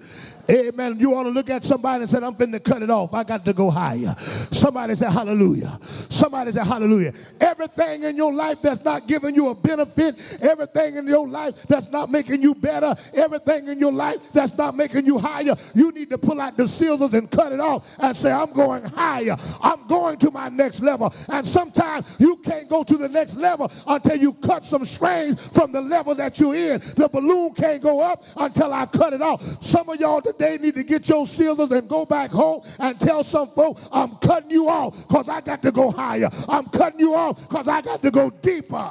Amen. 0.50 0.98
You 0.98 1.14
ought 1.14 1.24
to 1.24 1.30
look 1.30 1.48
at 1.50 1.64
somebody 1.64 2.02
and 2.02 2.10
say, 2.10 2.18
I'm 2.18 2.34
finna 2.34 2.62
cut 2.62 2.82
it 2.82 2.90
off. 2.90 3.14
I 3.14 3.24
got 3.24 3.44
to 3.46 3.52
go 3.52 3.70
higher. 3.70 4.14
Somebody 4.50 4.94
say 4.94 5.10
hallelujah. 5.10 5.78
Somebody 6.08 6.52
say 6.52 6.64
hallelujah. 6.64 7.12
Everything 7.40 8.04
in 8.04 8.16
your 8.16 8.32
life 8.32 8.60
that's 8.60 8.84
not 8.84 9.06
giving 9.06 9.34
you 9.34 9.48
a 9.48 9.54
benefit, 9.54 10.16
everything 10.42 10.96
in 10.96 11.06
your 11.06 11.26
life 11.26 11.54
that's 11.68 11.90
not 11.90 12.10
making 12.10 12.42
you 12.42 12.54
better, 12.54 12.94
everything 13.14 13.68
in 13.68 13.78
your 13.78 13.92
life 13.92 14.18
that's 14.32 14.56
not 14.56 14.76
making 14.76 15.06
you 15.06 15.18
higher, 15.18 15.56
you 15.74 15.92
need 15.92 16.10
to 16.10 16.18
pull 16.18 16.40
out 16.40 16.56
the 16.56 16.68
scissors 16.68 17.14
and 17.14 17.30
cut 17.30 17.52
it 17.52 17.60
off 17.60 17.86
and 17.98 18.16
say, 18.16 18.30
I'm 18.30 18.52
going 18.52 18.84
higher. 18.84 19.36
I'm 19.62 19.86
going 19.86 20.18
to 20.18 20.30
my 20.30 20.48
next 20.48 20.80
level. 20.80 21.14
And 21.28 21.46
sometimes 21.46 22.06
you 22.18 22.36
can't 22.36 22.68
go 22.68 22.84
to 22.84 22.96
the 22.96 23.08
next 23.08 23.36
level 23.36 23.70
until 23.86 24.16
you 24.16 24.34
cut 24.34 24.64
some 24.64 24.84
strings 24.84 25.40
from 25.54 25.72
the 25.72 25.80
level 25.80 26.14
that 26.16 26.38
you're 26.38 26.54
in. 26.54 26.80
The 26.96 27.08
balloon 27.08 27.54
can't 27.54 27.82
go 27.82 28.00
up 28.00 28.24
until 28.36 28.72
I 28.72 28.86
cut 28.86 29.12
it 29.12 29.22
off. 29.22 29.42
Some 29.64 29.88
of 29.88 29.98
y'all 29.98 30.20
today 30.38 30.58
need 30.58 30.74
to 30.74 30.84
get 30.84 31.08
your 31.08 31.26
scissors 31.26 31.70
and 31.70 31.88
go 31.88 32.04
back 32.04 32.30
home 32.30 32.62
and 32.78 32.98
tell 32.98 33.24
some 33.24 33.48
folk, 33.48 33.78
I'm 33.92 34.16
cutting 34.16 34.50
you 34.50 34.68
off 34.68 34.96
because 35.08 35.28
I 35.28 35.40
got 35.40 35.62
to 35.62 35.72
go 35.72 35.90
higher. 35.90 36.28
I'm 36.48 36.66
cutting 36.66 37.00
you 37.00 37.14
off 37.14 37.40
because 37.40 37.68
I 37.68 37.80
got 37.80 38.02
to 38.02 38.10
go 38.10 38.30
deeper. 38.30 38.90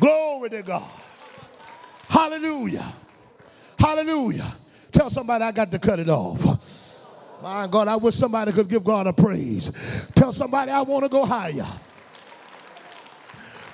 Glory 0.00 0.50
to 0.50 0.62
God. 0.62 0.90
Hallelujah. 2.08 2.92
Hallelujah. 3.78 4.54
Tell 4.90 5.10
somebody 5.10 5.44
I 5.44 5.52
got 5.52 5.70
to 5.70 5.78
cut 5.78 5.98
it 5.98 6.08
off. 6.08 7.00
My 7.42 7.66
God, 7.66 7.88
I 7.88 7.96
wish 7.96 8.14
somebody 8.14 8.52
could 8.52 8.68
give 8.68 8.84
God 8.84 9.06
a 9.06 9.12
praise. 9.12 9.72
Tell 10.14 10.32
somebody 10.32 10.70
I 10.70 10.82
want 10.82 11.04
to 11.04 11.08
go 11.08 11.24
higher. 11.24 11.66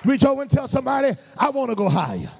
Reach 0.05 0.25
over 0.25 0.43
and 0.43 0.51
tell 0.51 0.69
somebody 0.69 1.15
I 1.37 1.51
want 1.51 1.71
to 1.71 1.77
go 1.77 1.89
higher. 1.89 2.31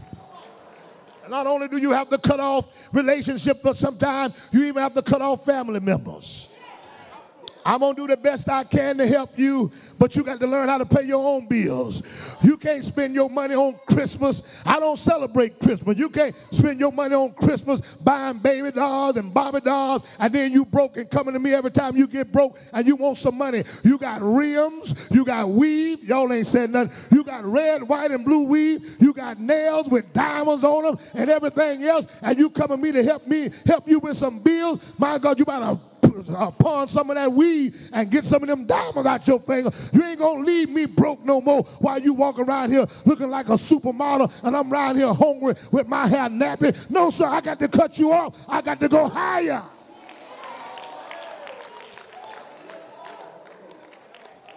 Not 1.29 1.47
only 1.47 1.69
do 1.69 1.77
you 1.77 1.91
have 1.91 2.09
to 2.11 2.19
cut 2.19 2.41
off 2.41 2.69
relationships, 2.93 3.61
but 3.63 3.77
sometimes 3.77 4.37
you 4.51 4.65
even 4.65 4.83
have 4.83 4.95
to 4.95 5.03
cut 5.03 5.23
off 5.23 5.45
family 5.45 5.81
members. 5.81 6.48
I'm 7.69 7.81
going 7.81 7.95
to 7.97 8.01
do 8.01 8.07
the 8.07 8.17
best 8.17 8.49
I 8.49 8.65
can 8.65 8.97
to 8.97 9.07
help 9.07 9.39
you, 9.39 9.71
but 9.99 10.17
you 10.17 10.23
got 10.23 10.41
to 10.41 10.47
learn 10.47 10.71
how 10.71 10.79
to 10.79 10.87
pay 10.87 11.03
your 11.03 11.23
own 11.23 11.47
bills. 11.47 12.03
You 12.43 12.57
can't 12.57 12.83
spend 12.83 13.15
your 13.15 13.29
money 13.29 13.55
on 13.55 13.79
Christmas. 13.87 14.63
I 14.65 14.81
don't 14.81 14.99
celebrate 14.99 15.61
Christmas. 15.61 15.99
You 15.99 16.09
can't 16.09 16.35
spend 16.51 16.81
your 16.81 16.93
money 16.93 17.15
on 17.15 17.35
Christmas 17.35 17.83
buying 17.97 18.39
baby 18.39 18.71
dolls 18.71 19.19
and 19.19 19.35
Barbie 19.35 19.61
dolls, 19.61 20.03
and 20.19 20.33
then 20.33 20.51
you 20.51 20.65
broke 20.65 20.97
and 20.97 21.11
coming 21.11 21.35
to 21.35 21.39
me 21.39 21.53
every 21.53 21.71
time 21.71 21.95
you 21.95 22.07
get 22.07 22.33
broke 22.33 22.59
and 22.73 22.87
you 22.87 22.97
want 22.97 23.19
some 23.19 23.37
money. 23.37 23.65
You 23.85 23.99
got 23.99 24.23
rims, 24.23 25.07
you 25.11 25.27
got 25.27 25.51
weave. 25.51 26.03
Y'all 26.05 26.33
ain't 26.33 26.47
said 26.47 26.71
nothing. 26.71 26.97
You 27.11 27.23
got 27.23 27.45
red, 27.45 27.83
white, 27.87 28.13
and 28.13 28.25
blue 28.25 28.45
weave. 28.45 28.97
You 28.99 29.13
got 29.13 29.39
nails 29.41 29.91
with 29.91 30.11
diamonds 30.15 30.65
on 30.65 30.85
them 30.85 30.99
and 31.13 31.29
everything 31.29 31.85
else, 31.85 32.07
and 32.23 32.39
you 32.39 32.49
coming 32.49 32.79
to 32.79 32.83
me 32.83 32.93
to 32.93 33.03
help 33.03 33.27
me 33.27 33.51
help 33.67 33.87
you 33.87 33.99
with 33.99 34.17
some 34.17 34.39
bills. 34.39 34.81
My 34.97 35.19
God, 35.19 35.39
you 35.39 35.45
better 35.45 35.79
put 36.01 36.27
upon 36.37 36.89
some 36.89 37.11
of 37.11 37.17
that 37.17 37.33
weed 37.33 37.75
and 37.93 38.11
get 38.11 38.25
some 38.25 38.43
of 38.43 38.49
them 38.49 38.67
diamonds 38.67 39.07
out 39.07 39.27
your 39.27 39.41
finger. 39.41 39.71
You 39.93 40.05
ain't 40.05 40.19
gonna 40.19 40.45
leave 40.45 40.69
me 40.69 40.87
broke 40.87 41.25
no 41.25 41.41
more 41.41 41.63
while 41.81 41.99
you 41.99 42.15
walk 42.15 42.39
around 42.39 42.71
here 42.71 42.87
looking 43.05 43.31
like 43.31 43.49
a 43.49 43.53
supermodel 43.53 44.33
and 44.43 44.57
I'm 44.57 44.73
around 44.73 44.97
here 44.97 45.13
hungry 45.13 45.55
with 45.71 45.87
my 45.89 46.07
hair 46.07 46.29
nappy. 46.29 46.77
No, 46.91 47.11
sir, 47.11 47.27
I 47.27 47.41
got 47.41 47.59
to 47.61 47.69
cut 47.69 47.99
you 47.99 48.13
off. 48.13 48.35
I 48.49 48.61
got 48.61 48.81
to 48.81 48.89
go 48.89 49.09
higher. 49.09 49.63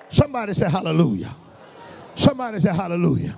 Somebody 0.09 0.53
say 0.53 0.69
hallelujah. 0.69 1.33
Somebody 2.15 2.59
say 2.59 2.73
hallelujah. 2.73 3.37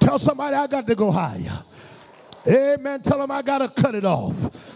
Tell 0.00 0.18
somebody 0.18 0.56
I 0.56 0.66
got 0.66 0.86
to 0.86 0.94
go 0.94 1.10
higher. 1.10 1.62
Amen. 2.48 3.02
Tell 3.02 3.18
them 3.18 3.30
I 3.30 3.42
got 3.42 3.58
to 3.58 3.68
cut 3.68 3.94
it 3.94 4.04
off. 4.04 4.75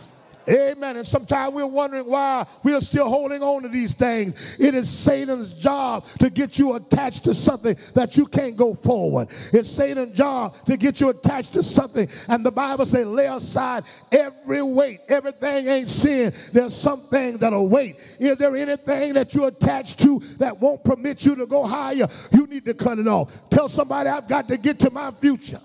Amen. 0.50 0.96
And 0.96 1.06
sometimes 1.06 1.54
we're 1.54 1.66
wondering 1.66 2.06
why 2.06 2.44
we're 2.64 2.80
still 2.80 3.08
holding 3.08 3.42
on 3.42 3.62
to 3.62 3.68
these 3.68 3.94
things. 3.94 4.56
It 4.58 4.74
is 4.74 4.88
Satan's 4.88 5.52
job 5.54 6.06
to 6.18 6.28
get 6.28 6.58
you 6.58 6.74
attached 6.74 7.24
to 7.24 7.34
something 7.34 7.76
that 7.94 8.16
you 8.16 8.26
can't 8.26 8.56
go 8.56 8.74
forward. 8.74 9.28
It's 9.52 9.70
Satan's 9.70 10.16
job 10.16 10.56
to 10.66 10.76
get 10.76 11.00
you 11.00 11.10
attached 11.10 11.52
to 11.52 11.62
something. 11.62 12.08
And 12.28 12.44
the 12.44 12.50
Bible 12.50 12.84
says, 12.84 13.06
lay 13.06 13.26
aside 13.26 13.84
every 14.10 14.62
weight. 14.62 15.00
Everything 15.08 15.68
ain't 15.68 15.88
sin. 15.88 16.34
There's 16.52 16.74
some 16.74 17.02
things 17.02 17.38
that'll 17.38 17.68
wait. 17.68 17.96
Is 18.18 18.36
there 18.38 18.56
anything 18.56 19.14
that 19.14 19.32
you're 19.34 19.48
attached 19.48 20.00
to 20.00 20.18
that 20.38 20.60
won't 20.60 20.82
permit 20.82 21.24
you 21.24 21.36
to 21.36 21.46
go 21.46 21.64
higher? 21.64 22.08
You 22.32 22.46
need 22.46 22.64
to 22.64 22.74
cut 22.74 22.98
it 22.98 23.06
off. 23.06 23.30
Tell 23.50 23.68
somebody 23.68 24.08
I've 24.08 24.26
got 24.26 24.48
to 24.48 24.56
get 24.56 24.80
to 24.80 24.90
my 24.90 25.12
future. 25.12 25.60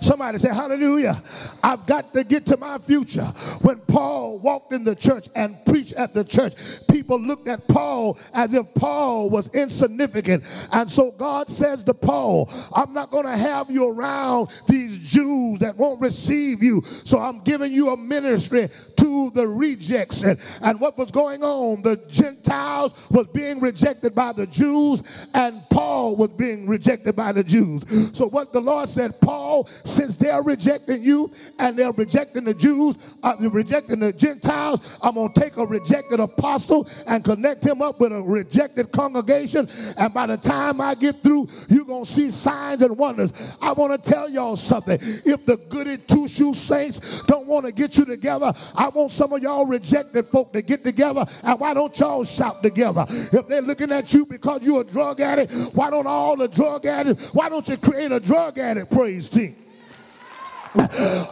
Somebody 0.00 0.38
say, 0.38 0.48
Hallelujah. 0.48 1.22
I've 1.62 1.86
got 1.86 2.12
to 2.14 2.24
get 2.24 2.46
to 2.46 2.56
my 2.56 2.78
future. 2.78 3.24
When 3.62 3.78
Paul 3.80 4.38
walked 4.38 4.72
in 4.72 4.84
the 4.84 4.94
church 4.94 5.28
and 5.34 5.56
preached 5.64 5.94
at 5.94 6.14
the 6.14 6.24
church, 6.24 6.54
people 6.90 7.18
looked 7.18 7.48
at 7.48 7.66
Paul 7.68 8.18
as 8.34 8.54
if 8.54 8.72
Paul 8.74 9.30
was 9.30 9.48
insignificant. 9.54 10.44
And 10.72 10.90
so 10.90 11.10
God 11.12 11.48
says 11.48 11.82
to 11.84 11.94
Paul, 11.94 12.50
I'm 12.74 12.92
not 12.92 13.10
going 13.10 13.26
to 13.26 13.36
have 13.36 13.70
you 13.70 13.88
around 13.88 14.48
these 14.68 14.98
Jews 14.98 15.60
that 15.60 15.76
won't 15.76 16.00
receive 16.00 16.62
you. 16.62 16.82
So 17.04 17.18
I'm 17.18 17.40
giving 17.40 17.72
you 17.72 17.90
a 17.90 17.96
ministry 17.96 18.68
to 18.96 19.30
the 19.30 19.46
rejects. 19.46 20.22
And, 20.22 20.38
and 20.62 20.80
what 20.80 20.98
was 20.98 21.10
going 21.10 21.42
on? 21.42 21.82
The 21.82 21.96
Gentiles 22.10 22.92
was 23.10 23.26
being 23.28 23.60
rejected 23.60 24.14
by 24.14 24.32
the 24.32 24.46
Jews, 24.46 25.02
and 25.34 25.62
Paul 25.70 26.16
was 26.16 26.30
being 26.30 26.66
rejected 26.66 27.16
by 27.16 27.32
the 27.32 27.44
Jews. 27.44 27.82
So 28.12 28.28
what 28.28 28.52
the 28.52 28.60
Lord 28.60 28.88
said, 28.88 29.20
Paul 29.20 29.45
since 29.84 30.16
they're 30.16 30.42
rejecting 30.42 31.02
you 31.02 31.30
and 31.58 31.76
they're 31.76 31.92
rejecting 31.92 32.44
the 32.44 32.54
Jews, 32.54 32.96
uh, 33.22 33.34
rejecting 33.40 34.00
the 34.00 34.12
Gentiles, 34.12 34.98
I'm 35.02 35.14
going 35.14 35.32
to 35.32 35.40
take 35.40 35.56
a 35.56 35.66
rejected 35.66 36.20
apostle 36.20 36.88
and 37.06 37.24
connect 37.24 37.64
him 37.64 37.82
up 37.82 38.00
with 38.00 38.12
a 38.12 38.22
rejected 38.22 38.92
congregation. 38.92 39.68
And 39.96 40.12
by 40.12 40.26
the 40.26 40.36
time 40.36 40.80
I 40.80 40.94
get 40.94 41.22
through, 41.22 41.48
you're 41.68 41.84
going 41.84 42.04
to 42.04 42.12
see 42.12 42.30
signs 42.30 42.82
and 42.82 42.96
wonders. 42.96 43.32
I 43.60 43.72
want 43.72 43.92
to 43.92 44.10
tell 44.10 44.28
y'all 44.28 44.56
something. 44.56 44.98
If 45.00 45.46
the 45.46 45.56
goody 45.68 45.96
two 45.96 46.28
shoe 46.28 46.54
saints 46.54 47.22
don't 47.22 47.46
want 47.46 47.66
to 47.66 47.72
get 47.72 47.96
you 47.96 48.04
together, 48.04 48.52
I 48.74 48.88
want 48.88 49.12
some 49.12 49.32
of 49.32 49.42
y'all 49.42 49.66
rejected 49.66 50.26
folk 50.26 50.52
to 50.52 50.62
get 50.62 50.84
together. 50.84 51.24
And 51.42 51.58
why 51.60 51.74
don't 51.74 51.98
y'all 51.98 52.24
shout 52.24 52.62
together? 52.62 53.06
If 53.08 53.48
they're 53.48 53.62
looking 53.62 53.92
at 53.92 54.12
you 54.12 54.26
because 54.26 54.62
you're 54.62 54.82
a 54.82 54.84
drug 54.84 55.20
addict, 55.20 55.52
why 55.74 55.90
don't 55.90 56.06
all 56.06 56.36
the 56.36 56.48
drug 56.48 56.86
addicts, 56.86 57.32
why 57.34 57.48
don't 57.48 57.66
you 57.68 57.76
create 57.76 58.12
a 58.12 58.20
drug 58.20 58.58
addict 58.58 58.90
praise 58.90 59.28
team? 59.36 59.56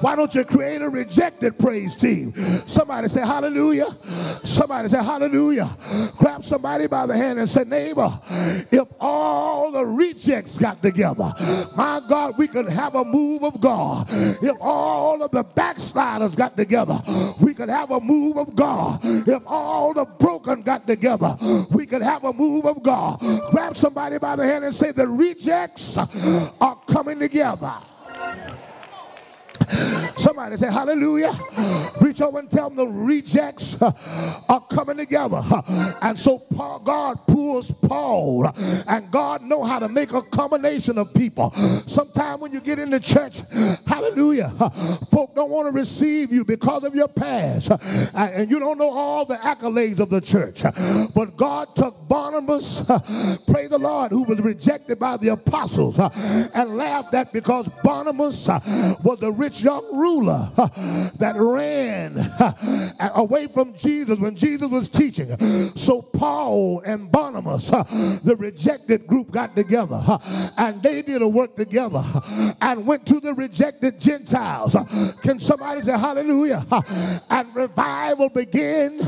Why 0.01 0.17
don't 0.17 0.35
you 0.35 0.43
create 0.45 0.81
a 0.81 0.89
rejected 0.89 1.59
praise 1.59 1.95
team? 1.95 2.33
Somebody 2.67 3.09
say 3.09 3.21
hallelujah. 3.21 3.95
Somebody 4.43 4.89
say 4.89 5.03
hallelujah. 5.03 5.69
Grab 6.17 6.43
somebody 6.43 6.87
by 6.87 7.05
the 7.07 7.15
hand 7.15 7.39
and 7.39 7.49
say, 7.49 7.65
neighbor, 7.65 8.19
if 8.73 8.89
all 9.01 9.71
the 9.71 9.85
rejects 9.85 10.59
got 10.59 10.81
together, 10.81 11.35
my 11.77 12.01
God, 12.09 12.39
we 12.39 12.49
could 12.49 12.69
have 12.71 12.95
a 12.95 13.05
move 13.05 13.45
of 13.45 13.61
God. 13.61 14.07
If 14.11 14.57
all 14.61 15.23
of 15.23 15.31
the 15.31 15.43
backsliders 15.43 16.35
got 16.35 16.57
together, 16.57 17.03
we 17.39 17.53
could 17.53 17.69
have 17.69 17.91
a 17.91 18.01
move 18.01 18.39
of 18.39 18.57
God. 18.57 19.01
If 19.03 19.43
all 19.47 19.93
the 19.93 20.07
broken 20.07 20.63
got 20.63 20.87
together, 20.87 21.37
we 21.71 21.85
could 21.85 22.03
have 22.03 22.25
a 22.25 22.33
move 22.33 22.65
of 22.65 22.83
God. 22.83 23.21
Grab 23.51 23.77
somebody 23.77 24.17
by 24.17 24.37
the 24.37 24.47
hand 24.47 24.65
and 24.65 24.75
say, 24.75 24.91
the 24.91 25.07
rejects 25.07 25.99
are 25.99 26.79
coming 26.87 27.19
together. 27.19 27.75
Yeah. 28.35 28.64
Somebody 30.17 30.57
say 30.57 30.71
hallelujah. 30.71 31.33
Reach 32.01 32.21
over 32.21 32.39
and 32.39 32.51
tell 32.51 32.71
them 32.71 32.77
the 32.77 32.87
rejects 32.87 33.81
uh, 33.81 33.93
are 34.49 34.61
coming 34.61 34.97
together. 34.97 35.43
And 36.03 36.19
so 36.19 36.39
Paul, 36.39 36.81
God 36.81 37.19
pulls 37.27 37.71
Paul 37.71 38.53
and 38.89 39.11
God 39.11 39.43
know 39.43 39.65
how 39.65 39.79
to 39.79 39.89
make 39.89 40.13
a 40.13 40.23
combination 40.23 40.99
of 40.99 41.13
people. 41.15 41.51
Sometime 41.87 42.41
when 42.41 42.53
you 42.53 42.61
get 42.61 42.79
in 42.79 42.91
the 42.91 43.01
church, 43.01 43.43
hallelujah, 43.87 44.51
folk 45.11 45.35
don't 45.35 45.51
want 45.51 45.67
to 45.67 45.73
receive 45.73 46.33
you 46.33 46.45
because 46.45 46.85
of 46.85 46.95
your 46.95 47.09
past. 47.09 47.71
And 48.15 48.51
you 48.51 48.59
don't 48.59 48.79
know 48.79 48.91
all 48.91 49.25
the 49.25 49.37
accolades 49.37 50.01
of 50.01 50.11
the 50.11 50.21
church. 50.21 50.63
But 51.15 51.37
God 51.37 51.75
took 51.75 52.09
Barnabas, 52.09 52.81
praise 53.47 53.71
the 53.71 53.79
Lord, 53.79 54.11
who 54.11 54.23
was 54.23 54.41
rejected 54.41 54.99
by 54.99 55.17
the 55.17 55.29
apostles 55.29 55.99
and 55.99 56.77
laughed 56.77 57.15
at 57.15 57.33
because 57.33 57.69
Barnabas 57.83 58.49
uh, 58.49 58.61
was 59.03 59.19
the 59.19 59.33
rich 59.45 59.61
young 59.61 59.84
ruler 59.95 60.51
that 61.18 61.34
ran 61.36 62.16
away 63.14 63.47
from 63.47 63.76
Jesus 63.76 64.18
when 64.18 64.34
Jesus 64.34 64.68
was 64.68 64.88
teaching. 64.88 65.28
So 65.76 66.01
Paul 66.01 66.80
and 66.86 67.12
Barnabas, 67.12 67.68
the 67.68 68.36
rejected 68.38 69.07
group, 69.07 69.30
got 69.30 69.55
together 69.55 70.03
and 70.57 70.82
they 70.82 71.03
did 71.03 71.20
a 71.20 71.28
work 71.28 71.57
together 71.57 72.03
and 72.62 72.86
went 72.86 73.05
to 73.07 73.20
the 73.20 73.34
rejected 73.34 74.01
Gentiles. 74.01 74.76
Can 75.22 75.38
somebody 75.38 75.82
say 75.82 75.92
hallelujah? 75.92 76.64
And 77.28 77.55
revival 77.55 78.30
began 78.30 78.99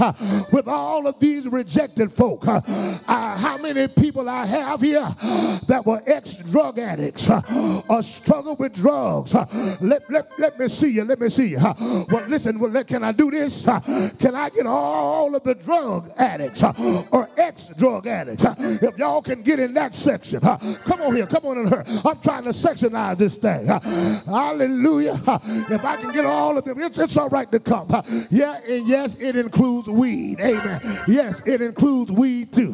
with 0.52 0.68
all 0.68 1.06
of 1.06 1.18
these 1.18 1.46
rejected 1.46 2.12
folk. 2.12 2.46
Uh, 2.46 2.60
how 3.06 3.56
many 3.56 3.88
people 3.88 4.28
I 4.28 4.44
have 4.44 4.82
here 4.82 5.08
that 5.66 5.82
were 5.86 6.02
ex 6.06 6.34
drug 6.34 6.78
addicts 6.78 7.30
or 7.88 8.02
struggle 8.02 8.56
with 8.56 8.74
drugs? 8.74 9.34
Let, 9.80 10.10
let, 10.10 10.25
let 10.38 10.58
me 10.58 10.68
see 10.68 10.88
you. 10.90 11.04
Let 11.04 11.20
me 11.20 11.28
see 11.28 11.48
you. 11.48 11.58
Well, 11.58 12.26
listen, 12.28 12.58
well, 12.58 12.84
can 12.84 13.04
I 13.04 13.12
do 13.12 13.30
this? 13.30 13.64
Can 13.64 14.34
I 14.34 14.50
get 14.50 14.66
all 14.66 15.34
of 15.34 15.42
the 15.42 15.54
drug 15.54 16.12
addicts 16.18 16.62
or 16.62 17.28
ex 17.36 17.66
drug 17.78 18.06
addicts? 18.06 18.44
If 18.82 18.98
y'all 18.98 19.22
can 19.22 19.42
get 19.42 19.58
in 19.58 19.74
that 19.74 19.94
section, 19.94 20.40
come 20.40 21.00
on 21.00 21.14
here, 21.14 21.26
come 21.26 21.46
on 21.46 21.58
in 21.58 21.68
here. 21.68 21.84
I'm 22.04 22.20
trying 22.20 22.44
to 22.44 22.50
sectionize 22.50 23.18
this 23.18 23.36
thing. 23.36 23.66
Hallelujah. 23.66 25.20
If 25.70 25.84
I 25.84 25.96
can 25.96 26.12
get 26.12 26.24
all 26.24 26.58
of 26.58 26.64
them, 26.64 26.80
it's, 26.80 26.98
it's 26.98 27.16
all 27.16 27.28
right 27.28 27.50
to 27.52 27.60
come. 27.60 27.88
Yeah, 28.30 28.58
and 28.68 28.86
yes, 28.86 29.18
it 29.20 29.36
includes 29.36 29.88
weed. 29.88 30.40
Amen. 30.40 30.80
Yes, 31.08 31.40
it 31.46 31.62
includes 31.62 32.12
weed 32.12 32.52
too. 32.52 32.72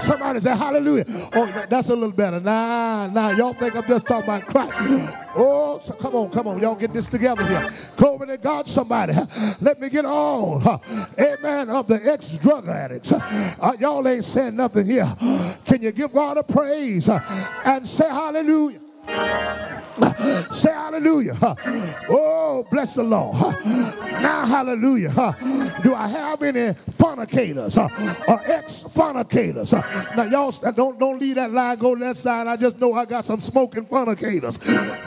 Somebody 0.00 0.40
say 0.40 0.56
hallelujah. 0.56 1.04
Oh, 1.34 1.66
that's 1.68 1.88
a 1.88 1.94
little 1.94 2.12
better. 2.12 2.40
Nah, 2.40 3.06
nah. 3.08 3.30
Y'all 3.30 3.54
think 3.54 3.74
I'm 3.76 3.86
just 3.86 4.06
talking 4.06 4.24
about 4.24 4.46
crack. 4.46 5.21
Oh, 5.34 5.80
so 5.82 5.94
come 5.94 6.14
on, 6.14 6.30
come 6.30 6.48
on. 6.48 6.60
Y'all 6.60 6.74
get 6.74 6.92
this 6.92 7.08
together 7.08 7.46
here. 7.46 7.70
Glory 7.96 8.26
to 8.28 8.36
God, 8.36 8.66
somebody. 8.66 9.14
Let 9.60 9.80
me 9.80 9.88
get 9.88 10.04
all, 10.04 10.60
amen, 11.18 11.70
of 11.70 11.86
the 11.86 12.00
ex 12.04 12.28
drug 12.36 12.68
addicts. 12.68 13.12
Uh, 13.12 13.72
y'all 13.78 14.06
ain't 14.06 14.24
saying 14.24 14.56
nothing 14.56 14.86
here. 14.86 15.16
Can 15.64 15.80
you 15.80 15.92
give 15.92 16.12
God 16.12 16.36
a 16.36 16.42
praise 16.42 17.08
and 17.08 17.88
say 17.88 18.08
hallelujah? 18.08 18.80
Say 20.52 20.72
hallelujah. 20.72 21.36
Oh, 22.08 22.66
bless 22.70 22.94
the 22.94 23.02
Lord. 23.02 23.36
Now, 23.64 24.46
hallelujah. 24.46 25.36
Do 25.82 25.94
I 25.94 26.06
have 26.08 26.42
any 26.42 26.74
fornicators 26.96 27.76
or 27.76 28.40
ex 28.44 28.82
fornicators? 28.82 29.72
Now, 29.72 30.24
y'all 30.24 30.52
don't, 30.72 30.98
don't 30.98 31.18
leave 31.18 31.36
that 31.36 31.50
line 31.50 31.78
go 31.78 31.96
that 31.96 32.16
side. 32.16 32.46
I 32.46 32.56
just 32.56 32.78
know 32.80 32.94
I 32.94 33.04
got 33.04 33.24
some 33.24 33.40
smoking 33.40 33.84
fornicators 33.84 34.58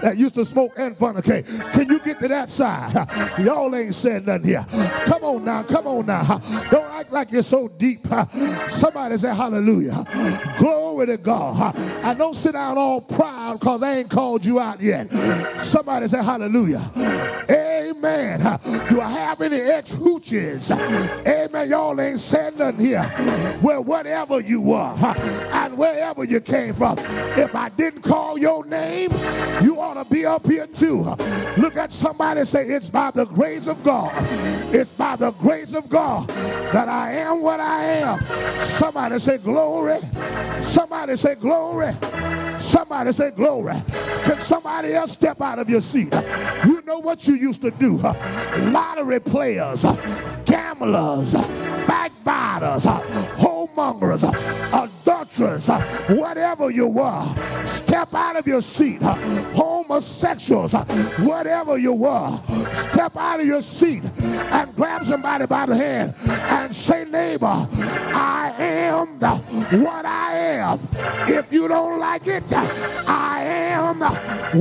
that 0.02 0.18
used 0.18 0.36
to 0.36 0.46
smoke 0.46 0.74
and 0.78 0.98
fornicate. 0.98 1.46
Can 1.74 1.90
you 1.90 2.00
get 2.00 2.20
to 2.20 2.28
that 2.28 2.50
side? 2.50 3.08
Y'all 3.40 3.74
ain't 3.76 3.96
saying 3.96 4.26
nothing 4.26 4.48
here. 4.48 4.66
Come 5.06 5.24
on 5.24 5.46
now. 5.46 5.64
Come 5.64 5.88
on 5.88 6.06
now. 6.06 6.42
Don't 6.72 6.92
act 6.92 7.12
like 7.12 7.32
you're 7.32 7.44
so 7.44 7.68
deep. 7.68 8.06
Somebody 8.70 9.18
say 9.18 9.34
hallelujah. 9.34 10.06
Glory 10.58 11.08
to 11.08 11.18
God. 11.18 11.76
I 12.04 12.14
don't 12.14 12.36
sit 12.36 12.54
down 12.54 12.78
all 12.78 13.02
proud 13.02 13.60
because 13.60 13.84
I 13.84 13.98
ain't 13.98 14.10
called 14.10 14.46
you 14.46 14.60
out 14.60 14.75
yet. 14.82 15.12
Somebody 15.62 16.08
say 16.08 16.24
hallelujah. 16.24 16.92
Amen. 17.50 18.40
Do 18.90 19.02
I 19.02 19.10
have 19.10 19.42
any 19.42 19.60
ex 19.60 19.94
hooches? 19.94 20.72
Amen. 21.26 21.70
Y'all 21.70 22.00
ain't 22.00 22.20
said 22.20 22.58
nothing 22.58 22.86
here. 22.86 23.60
Well, 23.62 23.84
whatever 23.84 24.40
you 24.40 24.74
are 24.74 24.96
and 25.18 25.78
wherever 25.78 26.24
you 26.24 26.42
came 26.42 26.74
from, 26.74 26.98
if 27.00 27.56
I 27.56 27.70
didn't 27.70 28.02
call 28.02 28.38
your 28.38 28.66
name, 28.66 29.12
you 29.62 29.80
ought 29.80 29.96
to 29.96 30.06
be 30.06 30.26
up 30.26 30.46
here 30.46 30.68
too. 30.68 31.04
Look 31.58 31.78
at 31.78 31.92
somebody 31.92 32.46
say, 32.46 32.66
It's 32.66 32.90
by 32.90 33.12
the 33.12 33.26
grace 33.26 33.68
of 33.68 33.84
God. 33.84 34.14
It's 34.74 34.92
by 34.92 35.16
the 35.16 35.32
grace 35.32 35.74
of 35.74 35.90
God 35.90 36.28
that 36.28 36.90
I 36.90 37.14
am 37.14 37.42
what 37.42 37.60
I 37.60 37.84
am. 37.84 38.26
Somebody 38.78 39.20
say, 39.20 39.38
Glory. 39.38 40.00
Somebody 40.64 41.16
say, 41.16 41.36
Glory. 41.36 41.94
Somebody 42.66 43.14
say 43.14 43.32
glory. 43.32 43.76
Can 44.24 44.42
somebody 44.42 44.65
else 44.66 45.12
step 45.12 45.42
out 45.42 45.60
of 45.60 45.70
your 45.70 45.82
seat? 45.82 46.14
You 46.66 46.82
know 46.86 47.00
what 47.00 47.28
you 47.28 47.36
used 47.36 47.62
to 47.62 47.72
do. 47.72 47.98
Lottery 47.98 49.20
players, 49.20 49.84
gamblers, 50.46 51.34
backbiters, 51.88 52.84
homemongers, 53.38 54.24
adulterers, 55.36 55.70
uh, 55.70 55.82
whatever 56.16 56.70
you 56.70 56.88
were. 56.88 57.36
Step 57.66 58.14
out 58.14 58.36
of 58.36 58.48
your 58.48 58.62
seat. 58.62 59.02
Uh, 59.02 59.14
homosexuals, 59.54 60.74
uh, 60.74 60.86
whatever 61.20 61.78
you 61.78 61.94
were. 61.94 62.40
Step 62.92 63.16
out 63.18 63.40
of 63.40 63.46
your 63.46 63.62
seat 63.62 64.04
and 64.22 64.76
grab 64.76 65.06
somebody 65.06 65.46
by 65.46 65.66
the 65.66 65.76
hand 65.76 66.14
and 66.26 66.74
say, 66.74 67.06
neighbor, 67.06 67.68
I 67.74 68.54
am 68.58 69.20
what 69.84 70.06
I 70.06 70.34
am. 70.34 70.88
If 71.28 71.52
you 71.52 71.68
don't 71.68 72.00
like 72.00 72.28
it, 72.28 72.44
I 72.52 73.44
am 73.44 74.00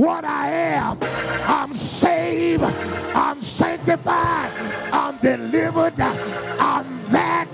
what 0.01 0.25
I 0.25 0.51
am. 0.51 0.99
I'm 1.47 1.75
saved. 1.75 2.63
I'm 2.63 3.41
sanctified. 3.41 4.51
I'm 4.93 5.17
delivered. 5.19 5.99
I'm 6.01 6.87
that. 7.11 7.49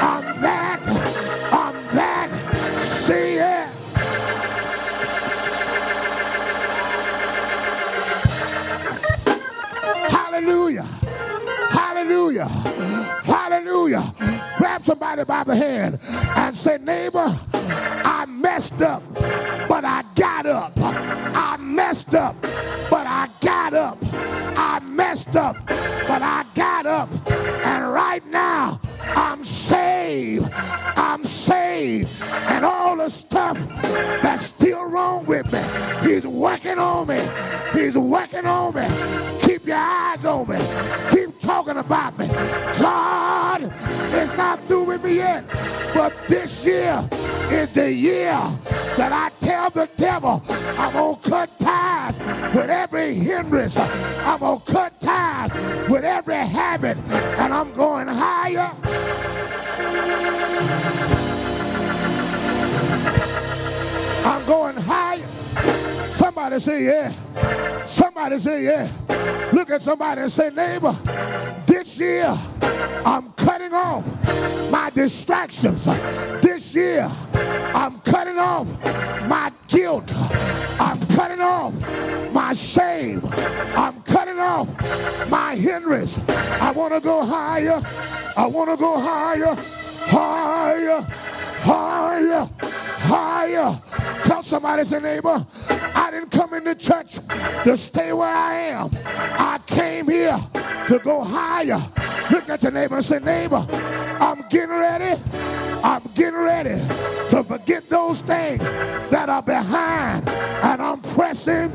I'm 0.00 0.42
that. 0.42 1.25
Hallelujah. 10.46 10.86
Hallelujah. 11.70 12.46
Hallelujah. 13.24 14.14
Grab 14.58 14.84
somebody 14.84 15.24
by 15.24 15.42
the 15.42 15.56
hand 15.56 15.98
and 16.36 16.56
say, 16.56 16.78
neighbor, 16.78 17.36
I 17.52 18.26
messed 18.28 18.80
up, 18.80 19.02
but 19.68 19.84
I 19.84 20.04
got 20.14 20.46
up. 20.46 20.70
I 20.76 21.56
messed 21.58 22.14
up, 22.14 22.40
but 22.42 23.08
I 23.08 23.28
got 23.40 23.74
up. 23.74 23.98
I 24.56 24.78
messed 24.84 25.34
up, 25.34 25.56
but 25.66 26.22
I 26.22 26.44
got 26.54 26.86
up. 26.86 27.08
And 27.66 27.92
right 27.92 28.24
now, 28.28 28.80
I'm 29.16 29.42
saved. 29.42 30.48
I'm 30.52 31.24
saved. 31.24 32.22
And 32.22 32.64
all 32.64 32.96
the 32.96 33.08
stuff 33.08 33.58
that's 34.22 34.44
still 34.44 34.84
wrong 34.84 35.26
with 35.26 35.52
me, 35.52 36.08
he's 36.08 36.24
working 36.24 36.78
on 36.78 37.08
me. 37.08 37.28
He's 37.72 37.98
working 37.98 38.46
on 38.46 38.76
me. 38.76 39.35
Your 39.66 39.76
eyes 39.76 40.24
on 40.24 40.48
me. 40.48 40.58
Keep 41.10 41.40
talking 41.40 41.76
about 41.78 42.16
me. 42.16 42.28
God 42.28 43.64
is 44.14 44.36
not 44.36 44.60
through 44.68 44.84
with 44.84 45.02
me 45.02 45.16
yet. 45.16 45.42
But 45.92 46.14
this 46.28 46.64
year 46.64 47.04
is 47.50 47.72
the 47.72 47.92
year 47.92 48.38
that 48.96 49.10
I 49.12 49.30
tell 49.44 49.70
the 49.70 49.88
devil 49.96 50.40
I'm 50.48 50.92
going 50.92 51.16
to 51.16 51.28
cut 51.30 51.58
ties 51.58 52.16
with 52.54 52.70
every 52.70 53.14
hindrance. 53.14 53.76
I'm 53.76 54.38
going 54.38 54.60
to 54.60 54.72
cut 54.72 55.00
ties 55.00 55.50
with 55.90 56.04
every 56.04 56.36
habit. 56.36 56.96
And 57.36 57.52
I'm 57.52 57.72
going 57.72 58.06
higher. 58.06 58.70
I'm 64.24 64.46
going 64.46 64.76
higher. 64.76 65.85
Somebody 66.16 66.60
say 66.60 66.84
yeah. 66.84 67.84
Somebody 67.84 68.38
say 68.38 68.64
yeah. 68.64 68.90
Look 69.52 69.70
at 69.70 69.82
somebody 69.82 70.22
and 70.22 70.32
say, 70.32 70.48
neighbor, 70.48 70.96
this 71.66 71.98
year 71.98 72.36
I'm 73.04 73.32
cutting 73.32 73.74
off 73.74 74.06
my 74.70 74.90
distractions. 74.94 75.84
This 76.40 76.74
year 76.74 77.10
I'm 77.74 78.00
cutting 78.00 78.38
off 78.38 78.66
my 79.28 79.52
guilt. 79.68 80.10
I'm 80.80 80.98
cutting 81.08 81.42
off 81.42 81.74
my 82.32 82.54
shame. 82.54 83.20
I'm 83.76 84.00
cutting 84.02 84.38
off 84.38 84.68
my 85.30 85.54
hindrance. 85.54 86.18
I 86.28 86.72
want 86.72 86.94
to 86.94 87.00
go 87.00 87.26
higher. 87.26 87.82
I 88.38 88.46
want 88.46 88.70
to 88.70 88.76
go 88.78 88.98
higher, 88.98 89.54
higher, 90.06 91.06
higher, 91.66 92.48
higher. 92.60 93.80
Tell 94.24 94.42
somebody, 94.42 94.84
say, 94.84 95.00
neighbor, 95.00 95.44
I 95.94 96.10
didn't 96.10 96.30
come 96.30 96.54
into 96.54 96.74
church 96.74 97.18
to 97.64 97.76
stay 97.76 98.12
where 98.12 98.28
I 98.28 98.54
am. 98.54 98.90
I 98.94 99.58
came 99.66 100.08
here 100.08 100.38
to 100.88 100.98
go 100.98 101.22
higher. 101.22 101.82
Look 102.30 102.48
at 102.48 102.62
your 102.62 102.72
neighbor 102.72 102.96
and 102.96 103.04
say, 103.04 103.18
neighbor, 103.18 103.66
I'm 104.20 104.44
getting 104.48 104.70
ready. 104.70 105.20
I'm 105.82 106.02
getting 106.14 106.38
ready 106.38 106.78
to 107.30 107.44
forget 107.46 107.88
those 107.88 108.20
things 108.22 108.60
that 109.10 109.28
are 109.28 109.42
behind 109.42 110.28
and 110.28 110.82
I'm 110.82 111.00
pressing 111.00 111.70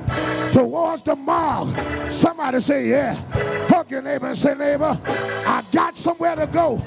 towards 0.52 1.02
the 1.04 1.16
mark. 1.16 1.78
Somebody 2.12 2.60
say, 2.62 2.88
yeah. 2.90 3.16
Hug 3.70 3.90
your 3.90 4.02
neighbor 4.02 4.28
and 4.28 4.38
say, 4.38 4.54
neighbor, 4.54 5.00
I 5.06 5.64
got 5.72 5.96
somewhere 5.96 6.36
to 6.36 6.48
go. 6.48 6.82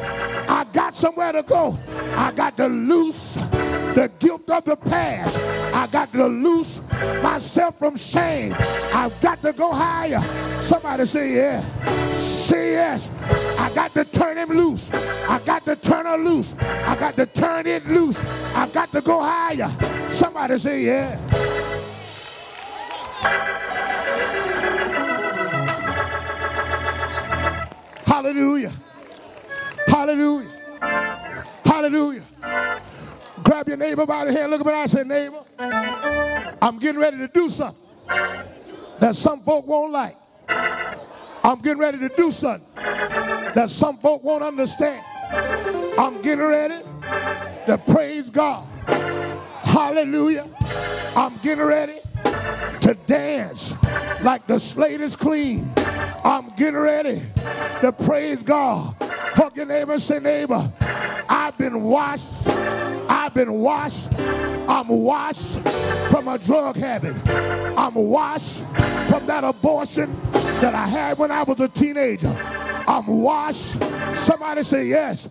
I 0.49 0.67
got 0.73 0.97
somewhere 0.97 1.33
to 1.33 1.43
go. 1.43 1.79
I 2.15 2.33
got 2.33 2.57
to 2.59 2.69
loose 2.95 3.35
the 3.95 4.11
guilt 4.19 4.49
of 4.51 4.65
the 4.65 4.77
past. 4.77 5.37
I 5.75 5.87
got 5.89 6.13
to 6.13 6.27
loose 6.27 6.81
myself 7.23 7.79
from 7.79 7.97
shame. 7.97 8.55
I've 8.93 9.19
got 9.21 9.43
to 9.43 9.53
go 9.53 9.73
higher. 9.73 10.21
Somebody 10.63 11.07
say, 11.07 11.37
yeah. 11.37 11.63
Say 12.15 12.73
yes. 12.73 13.09
I 13.59 13.73
got 13.75 13.93
to 13.95 14.05
turn 14.05 14.37
him 14.37 14.51
loose. 14.51 14.91
I 14.93 15.41
got 15.45 15.65
to 15.65 15.77
turn 15.77 16.07
her 16.07 16.19
loose. 16.19 16.55
I 16.61 16.97
got 16.99 17.17
to 17.17 17.27
turn 17.27 17.67
it 17.67 17.87
loose. 17.87 18.19
I 18.55 18.69
got 18.69 18.93
to 18.93 19.01
go 19.01 19.21
higher. 19.21 19.71
Somebody 20.13 20.59
say, 20.59 20.83
yeah. 20.83 21.19
Hallelujah. 28.07 28.73
Hallelujah. 29.87 31.34
Hallelujah. 31.65 32.25
Grab 33.43 33.69
your 33.69 33.77
neighbor 33.77 34.07
by 34.07 34.25
the 34.25 34.33
hand. 34.33 34.51
Look 34.51 34.61
at 34.61 34.67
me. 34.67 34.73
I 34.73 34.87
say, 34.87 35.05
neighbor, 35.05 35.43
I'm 36.63 36.79
getting 36.79 37.01
ready 37.01 37.19
to 37.19 37.29
do 37.29 37.51
something 37.51 37.81
that 39.01 39.15
some 39.15 39.41
folk 39.41 39.67
won't 39.67 39.93
like. 39.93 40.17
I'm 40.49 41.61
getting 41.61 41.79
ready 41.79 41.99
to 41.99 42.09
do 42.09 42.31
something 42.31 42.67
that 42.75 43.69
some 43.69 43.99
folk 43.99 44.23
won't 44.23 44.43
understand. 44.43 45.05
I'm 45.99 46.23
getting 46.23 46.45
ready 46.45 46.83
to 47.67 47.79
praise 47.87 48.31
God. 48.31 48.67
Hallelujah. 49.63 50.47
I'm 51.17 51.37
getting 51.39 51.65
ready 51.65 52.01
to 52.25 52.95
dance 53.07 53.75
like 54.23 54.47
the 54.47 54.59
slate 54.59 55.01
is 55.01 55.17
clean. 55.17 55.71
I'm 56.25 56.51
getting 56.57 56.81
ready 56.81 57.23
to 57.81 57.93
praise 57.93 58.43
God. 58.43 58.95
Hug 59.01 59.57
your 59.57 59.67
neighbor 59.67 59.99
say, 59.99 60.21
neighbor, 60.21 60.71
I've 61.29 61.57
been 61.59 61.83
washed. 61.83 62.27
I've 62.47 63.35
been 63.35 63.53
washed. 63.53 64.09
I'm 64.69 64.89
washed 64.89 65.61
from 66.11 66.29
a 66.29 66.39
drug 66.39 66.77
habit. 66.77 67.15
I'm 67.77 67.95
washed 67.95 68.63
from 69.09 69.27
that 69.27 69.45
abortion 69.45 70.19
that 70.33 70.75
I 70.75 70.87
had 70.87 71.19
when 71.19 71.31
I 71.31 71.43
was 71.43 71.61
a 71.61 71.69
teenager. 71.69 72.35
I'm 72.87 73.07
washed. 73.07 73.83
Somebody 74.17 74.63
say 74.63 74.87
yes. 74.87 75.29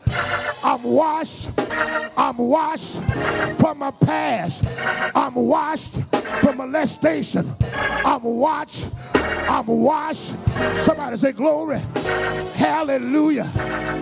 I'm 0.64 0.84
washed. 0.84 1.50
I'm 2.18 2.38
washed 2.38 3.02
from 3.60 3.80
my 3.80 3.92
past. 3.92 4.64
I'm 5.16 5.36
washed 5.36 6.00
molestation. 6.74 7.56
I'm 8.04 8.24
washed. 8.24 8.88
I'm 9.14 9.68
washed. 9.68 10.34
Somebody 10.84 11.18
say 11.18 11.32
glory. 11.32 11.78
Hallelujah. 12.56 13.50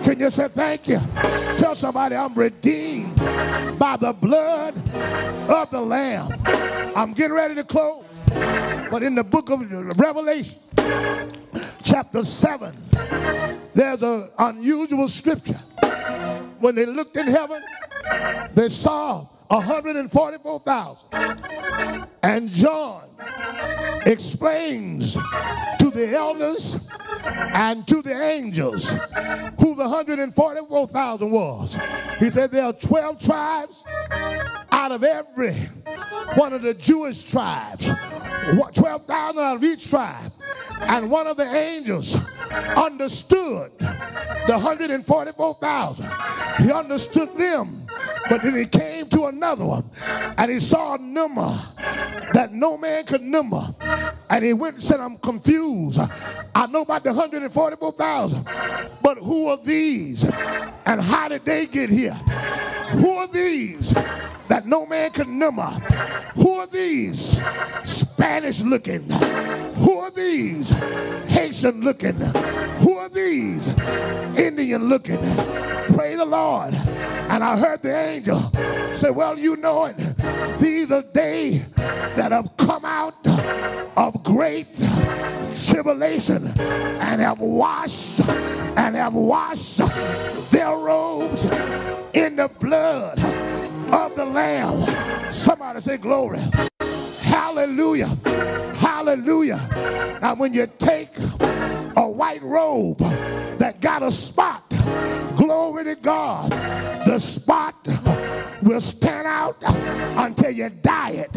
Can 0.02 0.18
you 0.18 0.30
say 0.30 0.48
thank 0.48 0.88
you? 0.88 0.98
Tell 1.58 1.74
somebody 1.74 2.16
I'm 2.16 2.34
redeemed 2.34 3.14
by 3.78 3.98
the 3.98 4.14
blood 4.14 4.74
of 5.50 5.70
the 5.70 5.80
Lamb. 5.80 6.32
I'm 6.96 7.12
getting 7.12 7.34
ready 7.34 7.54
to 7.56 7.64
close. 7.64 8.04
But 8.90 9.02
in 9.02 9.14
the 9.14 9.24
book 9.24 9.50
of 9.50 9.70
Revelation, 9.98 10.58
chapter 11.82 12.24
7, 12.24 12.74
there's 13.74 14.02
an 14.02 14.30
unusual 14.38 15.08
scripture. 15.08 15.60
When 16.58 16.74
they 16.74 16.86
looked 16.86 17.16
in 17.16 17.26
heaven, 17.26 17.62
they 18.54 18.68
saw 18.68 19.26
144,000. 19.52 21.40
And 22.22 22.48
John 22.50 23.04
explains 24.06 25.12
to 25.14 25.90
the 25.90 26.14
elders 26.14 26.88
and 27.54 27.86
to 27.86 28.00
the 28.00 28.14
angels 28.14 28.88
who 28.88 29.74
the 29.74 29.86
144,000 29.88 31.30
was. 31.30 31.76
He 32.18 32.30
said 32.30 32.50
there 32.50 32.64
are 32.64 32.72
12 32.72 33.20
tribes 33.20 33.84
out 34.82 34.90
of 34.90 35.04
every 35.04 35.54
one 36.34 36.52
of 36.52 36.60
the 36.62 36.74
Jewish 36.74 37.22
tribes, 37.22 37.88
12,000 38.74 39.40
out 39.40 39.56
of 39.56 39.62
each 39.62 39.88
tribe. 39.88 40.32
And 40.80 41.08
one 41.08 41.28
of 41.28 41.36
the 41.36 41.44
angels 41.44 42.16
understood 42.50 43.70
the 43.78 44.54
144,000. 44.54 46.10
He 46.58 46.72
understood 46.72 47.32
them, 47.36 47.86
but 48.28 48.42
then 48.42 48.56
he 48.56 48.66
came 48.66 49.08
to 49.10 49.26
another 49.26 49.64
one 49.64 49.84
and 50.36 50.50
he 50.50 50.58
saw 50.58 50.96
a 50.96 50.98
number 50.98 51.56
that 52.32 52.48
no 52.52 52.76
man 52.76 53.04
could 53.04 53.22
number. 53.22 53.62
And 54.30 54.44
he 54.44 54.52
went 54.52 54.74
and 54.74 54.82
said, 54.82 54.98
I'm 54.98 55.16
confused. 55.18 56.00
I 56.56 56.66
know 56.66 56.82
about 56.82 57.04
the 57.04 57.10
144,000, 57.10 58.48
but 59.00 59.18
who 59.18 59.46
are 59.46 59.58
these? 59.58 60.24
And 60.86 61.00
how 61.00 61.28
did 61.28 61.44
they 61.44 61.66
get 61.66 61.88
here? 61.88 62.14
Who 62.94 63.10
are 63.10 63.28
these 63.28 63.94
that 64.52 64.66
no 64.66 64.84
man 64.84 65.10
can 65.10 65.38
number? 65.38 65.70
Who 66.34 66.50
are 66.58 66.66
these 66.66 67.42
Spanish 67.84 68.60
looking? 68.60 69.08
Who 69.08 69.96
are 69.96 70.10
these 70.10 70.68
Haitian 71.26 71.80
looking? 71.80 72.16
Who 72.82 72.98
are 72.98 73.08
these 73.08 73.68
Indian 74.36 74.90
looking? 74.90 75.20
Pray 75.94 76.16
the 76.16 76.26
Lord. 76.26 76.74
And 76.74 77.42
I 77.42 77.56
heard 77.56 77.80
the 77.80 77.96
angel 77.96 78.52
say, 78.94 79.10
Well, 79.10 79.38
you 79.38 79.56
know 79.56 79.86
it. 79.86 79.96
These 80.58 80.92
are 80.92 81.04
they 81.14 81.64
that 82.16 82.30
have 82.32 82.54
come 82.58 82.84
out 82.84 83.26
of 83.96 84.22
great 84.22 84.66
tribulation 85.66 86.48
and 86.58 87.22
have 87.22 87.40
washed 87.40 88.20
and 88.76 88.96
have 88.96 89.14
washed 89.14 89.78
their 90.50 90.76
robes 90.76 91.46
in 92.12 92.36
the 92.36 92.50
blood 92.60 93.18
of 93.92 94.16
the 94.16 94.24
Lamb. 94.24 95.32
Somebody 95.32 95.80
say 95.80 95.96
glory. 95.96 96.40
Hallelujah. 97.20 98.08
Hallelujah. 98.76 100.18
Now, 100.20 100.34
when 100.34 100.54
you 100.54 100.66
take 100.78 101.10
a 101.96 102.08
white 102.08 102.42
robe 102.42 102.98
that 103.58 103.80
got 103.80 104.02
a 104.02 104.10
spot, 104.10 104.71
glory 105.36 105.84
to 105.84 105.94
God, 105.96 106.50
the 107.06 107.18
spot 107.18 107.74
will 108.62 108.80
stand 108.80 109.26
out 109.26 109.56
until 110.16 110.50
you 110.50 110.70
dye 110.82 111.10
it. 111.10 111.30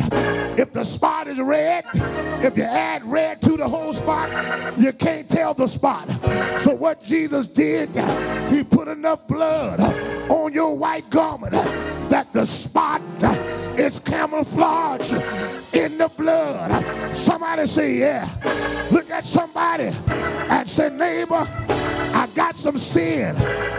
If 0.60 0.74
the 0.74 0.84
spot 0.84 1.28
is 1.28 1.40
red, 1.40 1.86
if 2.44 2.56
you 2.56 2.64
add 2.64 3.04
red 3.04 3.42
to 3.42 3.58
the 3.58 3.68
whole 3.68 3.94
spot, 3.94 4.30
you 4.78 4.94
can't 4.94 5.30
tell 5.30 5.54
the 5.54 5.68
spot. 5.68 6.10
So 6.62 6.74
what 6.74 7.04
Jesus 7.04 7.48
did, 7.48 7.90
he 8.50 8.64
put 8.64 8.88
enough 8.88 9.28
blood 9.28 9.80
on 10.30 10.54
your 10.54 10.78
white 10.78 11.10
garment 11.10 11.54
that 12.10 12.32
the 12.32 12.46
spot 12.46 13.02
is 13.78 14.00
camouflaged 14.00 15.12
in 15.74 15.98
the 15.98 16.10
blood. 16.16 17.16
Somebody 17.16 17.68
say, 17.68 17.96
yeah. 17.96 18.30
Look 18.92 19.10
at 19.10 19.26
somebody 19.26 19.96
and 20.50 20.70
say, 20.70 20.90
neighbor, 20.90 21.48
I 22.14 22.30
got 22.34 22.56
some 22.56 22.78
sin. 22.78 23.35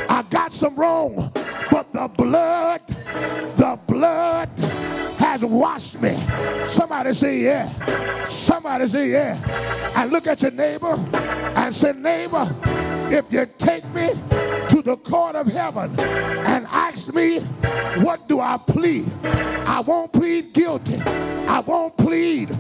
I 0.08 0.24
got 0.30 0.52
some 0.52 0.76
wrong. 0.76 1.30
But 1.70 1.92
the 1.92 2.08
blood, 2.08 2.80
the 3.56 3.78
blood 3.86 4.48
has 5.18 5.44
washed 5.44 6.00
me. 6.00 6.16
Somebody 6.68 7.12
say, 7.14 7.38
yeah. 7.40 8.24
Somebody 8.26 8.88
say, 8.88 9.10
yeah. 9.10 9.92
And 9.96 10.12
look 10.12 10.26
at 10.26 10.42
your 10.42 10.52
neighbor 10.52 10.94
and 11.56 11.74
say, 11.74 11.92
neighbor, 11.92 12.48
if 13.10 13.32
you 13.32 13.46
take 13.58 13.84
me 13.94 14.08
to 14.68 14.82
the 14.82 14.96
court 14.96 15.36
of 15.36 15.46
heaven 15.46 15.98
and 16.00 16.66
ask 16.66 17.12
me, 17.14 17.40
what 18.02 18.28
do 18.28 18.40
I 18.40 18.58
plead? 18.58 19.10
I 19.66 19.80
won't 19.80 20.12
plead 20.12 20.52
guilty. 20.52 21.00
I 21.48 21.60
won't 21.60 21.96
plead 21.96 22.50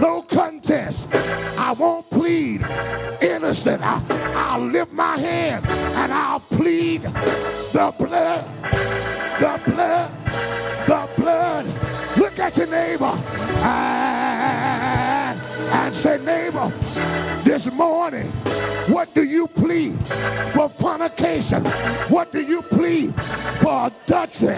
no 0.00 0.22
contest. 0.22 1.08
I 1.12 1.72
won't 1.72 2.08
plead 2.10 2.64
innocent. 3.20 3.82
I, 3.82 4.02
I'll 4.34 4.60
lift 4.60 4.92
my 4.92 5.18
hand 5.18 5.66
and 5.66 6.12
I'll 6.12 6.37
the 7.78 7.94
blood, 7.96 8.44
the 9.38 9.70
blood, 9.70 10.10
the 10.88 11.08
blood. 11.16 11.66
Look 12.16 12.40
at 12.40 12.56
your 12.56 12.66
neighbor 12.66 13.16
and, 13.62 15.38
and 15.70 15.94
say, 15.94 16.18
neighbor, 16.24 16.72
this 17.44 17.70
morning, 17.70 18.26
what 18.88 19.14
do 19.14 19.22
you 19.22 19.46
plead 19.46 19.96
for 20.54 20.68
fornication? 20.68 21.64
What 22.10 22.32
do 22.32 22.40
you 22.40 22.62
plead 22.62 23.14
for 23.62 23.86
adultery? 23.86 24.56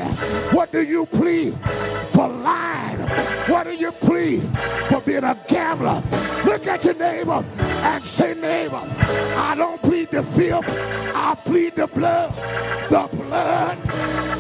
What 0.57 0.73
do 0.73 0.83
you 0.83 1.05
plead 1.05 1.53
for 2.13 2.27
lying? 2.27 3.01
What 3.51 3.67
do 3.67 3.75
you 3.75 3.93
plead 3.93 4.41
for 4.89 5.00
being 5.21 5.33
a 5.33 5.37
gambler? 5.49 6.03
Look 6.45 6.67
at 6.67 6.85
your 6.85 6.95
neighbor 6.95 7.45
and 7.59 8.05
say, 8.05 8.35
neighbor, 8.35 8.81
I 9.37 9.55
don't 9.57 9.81
plead 9.81 10.09
the 10.09 10.23
filth. 10.23 10.65
I 11.15 11.35
plead 11.45 11.75
the 11.75 11.87
blood. 11.87 12.33
The 12.89 13.09
blood 13.17 13.79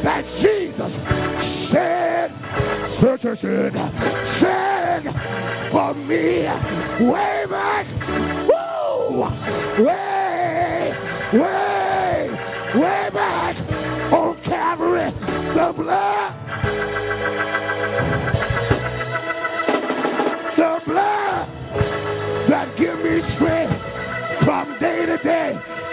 that 0.02 0.24
Jesus 0.38 0.94
shed, 1.68 2.30
shed, 2.98 3.38
shed, 3.38 3.72
shed 4.38 5.14
for 5.70 5.94
me 5.94 6.48
way 7.08 7.44
back. 7.48 7.86
Woo! 8.48 9.20
Way, 9.84 10.94
way, 11.32 12.30
way 12.74 13.08
back 13.12 14.12
on 14.12 14.36
Calvary. 14.42 15.10
The 15.54 15.72
blood. 15.76 16.39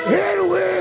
Day. 0.09 0.37
It 0.37 0.76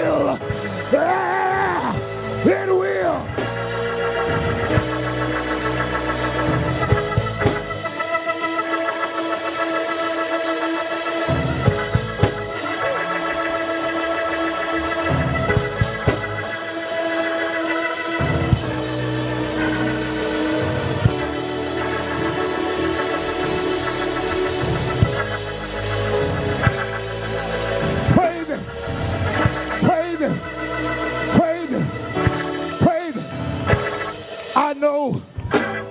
know, 34.77 35.23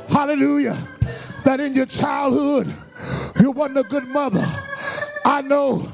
hallelujah, 0.09 0.87
that 1.43 1.59
in 1.59 1.73
your 1.73 1.85
childhood 1.85 2.73
you 3.39 3.51
wasn't 3.51 3.79
a 3.79 3.83
good 3.83 4.07
mother. 4.07 4.45
I 5.25 5.41
know 5.41 5.91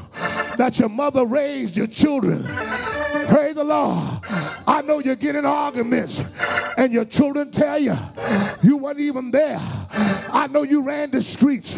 that 0.57 0.77
your 0.77 0.89
mother 0.89 1.25
raised 1.25 1.75
your 1.75 1.87
children. 1.87 2.43
Praise 3.27 3.55
the 3.55 3.63
Lord. 3.63 4.19
I 4.67 4.83
know 4.85 4.99
you 4.99 5.15
get 5.15 5.35
in 5.35 5.45
arguments 5.45 6.21
and 6.77 6.91
your 6.93 7.05
children 7.05 7.51
tell 7.51 7.79
you 7.79 7.97
you 8.61 8.77
weren't 8.77 8.99
even 8.99 9.31
there. 9.31 9.59
I 9.91 10.47
know 10.51 10.63
you 10.63 10.81
ran 10.84 11.11
the 11.11 11.22
streets 11.22 11.77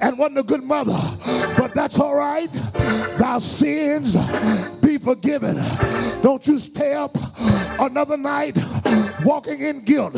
and 0.00 0.18
wasn't 0.18 0.38
a 0.38 0.42
good 0.42 0.62
mother, 0.62 0.98
but 1.56 1.74
that's 1.74 1.98
all 1.98 2.16
right. 2.16 2.52
Thy 3.18 3.38
sins 3.38 4.14
forgiven. 5.06 5.54
Don't 6.20 6.44
you 6.48 6.58
stay 6.58 6.92
up 6.94 7.16
another 7.78 8.16
night 8.16 8.58
walking 9.24 9.60
in 9.60 9.84
guilt. 9.84 10.16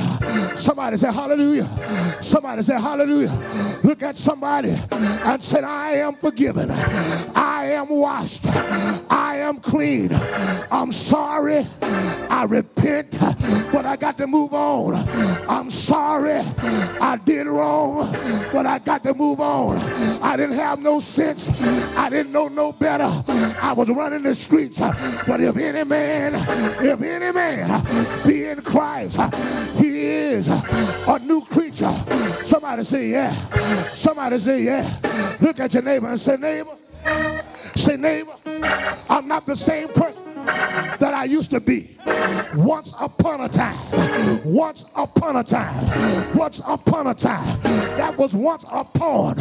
Somebody 0.56 0.96
say 0.96 1.12
hallelujah. 1.12 1.68
Somebody 2.22 2.62
say 2.62 2.80
hallelujah. 2.80 3.78
Look 3.84 4.02
at 4.02 4.16
somebody 4.16 4.70
and 4.90 5.44
say, 5.44 5.60
I 5.60 5.96
am 5.96 6.14
forgiven. 6.14 6.70
I 6.70 7.66
am 7.72 7.90
washed. 7.90 8.46
I 8.46 9.36
am 9.40 9.60
clean. 9.60 10.10
I'm 10.70 10.92
sorry. 10.92 11.66
I 11.82 12.44
repent, 12.44 13.10
but 13.72 13.84
I 13.84 13.96
got 13.96 14.16
to 14.18 14.26
move 14.26 14.54
on. 14.54 14.94
I'm 15.48 15.70
sorry. 15.70 16.40
I 17.00 17.20
did 17.24 17.46
wrong, 17.46 18.10
but 18.52 18.64
I 18.64 18.78
got 18.78 19.02
to 19.04 19.12
move 19.12 19.40
on. 19.40 19.76
I 20.22 20.36
didn't 20.36 20.56
have 20.56 20.78
no 20.80 21.00
sense. 21.00 21.48
I 21.96 22.08
didn't 22.08 22.32
know 22.32 22.48
no 22.48 22.72
better. 22.72 23.10
I 23.60 23.74
was 23.74 23.88
running 23.88 24.22
the 24.22 24.34
streets. 24.34 24.77
But 24.78 25.40
if 25.40 25.56
any 25.56 25.84
man, 25.84 26.34
if 26.84 27.02
any 27.02 27.32
man 27.32 28.26
be 28.26 28.46
in 28.46 28.62
Christ, 28.62 29.18
he 29.76 30.06
is 30.06 30.48
a 30.48 31.18
new 31.22 31.42
creature. 31.44 31.94
Somebody 32.44 32.84
say 32.84 33.08
yeah. 33.08 33.34
Somebody 33.94 34.38
say 34.38 34.62
yeah. 34.62 35.36
Look 35.40 35.60
at 35.60 35.74
your 35.74 35.82
neighbor 35.82 36.08
and 36.08 36.20
say, 36.20 36.36
neighbor, 36.36 36.76
Say, 37.76 37.96
neighbor, 37.96 38.32
I'm 39.08 39.28
not 39.28 39.46
the 39.46 39.56
same 39.56 39.88
person 39.88 40.24
that 40.44 41.14
I 41.14 41.24
used 41.24 41.50
to 41.50 41.60
be. 41.60 41.96
Once 42.54 42.94
upon 42.98 43.42
a 43.42 43.48
time, 43.48 43.76
once 44.44 44.84
upon 44.94 45.36
a 45.36 45.44
time, 45.44 46.36
once 46.36 46.60
upon 46.66 47.06
a 47.06 47.14
time, 47.14 47.60
that 47.62 48.16
was 48.16 48.32
once 48.32 48.64
upon. 48.70 49.36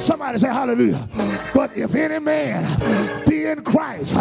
Somebody 0.00 0.38
say 0.38 0.48
hallelujah. 0.48 1.08
But 1.54 1.76
if 1.76 1.94
any 1.94 2.18
man 2.18 3.24
be 3.26 3.46
in 3.46 3.64
Christ, 3.64 4.14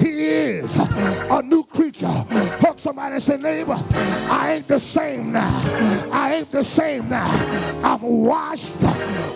he 0.00 0.28
is 0.28 0.74
a 0.76 1.42
new 1.42 1.64
creature. 1.64 2.06
Hook 2.08 2.78
somebody 2.78 3.20
say, 3.20 3.36
neighbor, 3.36 3.78
I 4.30 4.54
ain't 4.56 4.68
the 4.68 4.78
same 4.78 5.32
now. 5.32 5.50
I 6.12 6.34
ain't 6.34 6.52
the 6.52 6.64
same 6.64 7.08
now. 7.08 7.30
I'm 7.82 8.02
washed. 8.02 8.72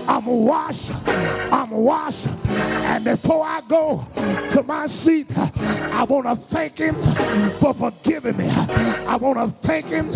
I'm 0.08 0.26
washed. 0.26 0.92
I'm 1.06 1.70
washed. 1.70 2.28
And 2.56 3.04
before 3.04 3.44
I 3.44 3.60
go 3.68 4.06
to 4.52 4.62
my 4.62 4.86
seat, 4.86 5.26
I 5.36 6.04
want 6.04 6.26
to 6.26 6.36
thank 6.36 6.78
him 6.78 6.94
for 7.58 7.74
forgiving 7.74 8.36
me. 8.36 8.48
I 8.48 9.16
want 9.16 9.38
to 9.38 9.66
thank 9.66 9.86
him 9.86 10.10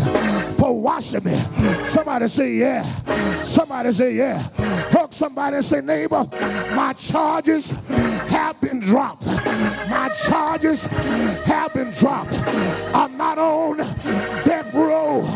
for 0.57 0.79
washing 0.79 1.25
me. 1.25 1.45
Somebody 1.91 2.29
say, 2.29 2.53
yeah. 2.53 3.43
Somebody 3.45 3.93
say, 3.93 4.13
yeah. 4.15 4.49
Hug 4.91 5.13
somebody 5.13 5.57
and 5.57 5.65
say, 5.65 5.81
neighbor, 5.81 6.27
my 6.75 6.95
charges 6.95 7.71
have 8.29 8.61
been 8.61 8.81
dropped. 8.81 9.27
My 9.27 10.11
charges 10.27 10.83
have 10.83 11.73
been 11.75 11.91
dropped. 11.93 12.33
I'm 12.95 13.17
not 13.17 13.39
on 13.39 13.79
death 13.79 14.73
row 14.75 15.27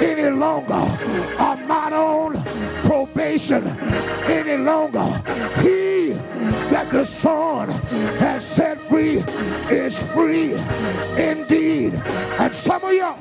any 0.00 0.28
longer. 0.30 0.72
I'm 1.38 1.66
not 1.66 1.92
on 1.92 2.42
probation 2.84 3.66
any 4.26 4.56
longer. 4.62 5.22
He 5.60 6.11
the 6.92 7.06
Son 7.06 7.70
has 8.20 8.44
set 8.44 8.78
free 8.82 9.24
is 9.70 9.96
free 10.12 10.52
indeed. 11.16 11.94
And 12.38 12.54
some 12.54 12.84
of 12.84 12.92
y'all, 12.92 13.16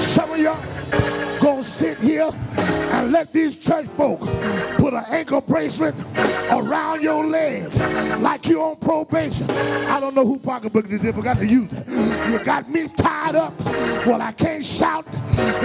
some 0.00 0.32
of 0.32 0.38
y'all 0.40 1.33
sit 1.74 1.98
here 1.98 2.30
and 2.92 3.10
let 3.10 3.32
these 3.32 3.56
church 3.56 3.86
folk 3.96 4.20
put 4.76 4.94
an 4.94 5.04
ankle 5.08 5.40
bracelet 5.40 5.94
around 6.52 7.02
your 7.02 7.24
leg 7.26 7.64
like 8.20 8.46
you're 8.46 8.62
on 8.62 8.76
probation. 8.76 9.50
I 9.50 9.98
don't 9.98 10.14
know 10.14 10.24
who 10.24 10.38
pocketbook 10.38 10.88
this 10.88 11.02
is, 11.02 11.12
but 11.12 11.22
got 11.22 11.38
to 11.38 11.46
use 11.46 11.72
it. 11.72 11.88
You 12.30 12.38
got 12.44 12.70
me 12.70 12.86
tied 12.96 13.34
up. 13.34 13.58
Well, 14.06 14.22
I 14.22 14.30
can't 14.30 14.64
shout 14.64 15.04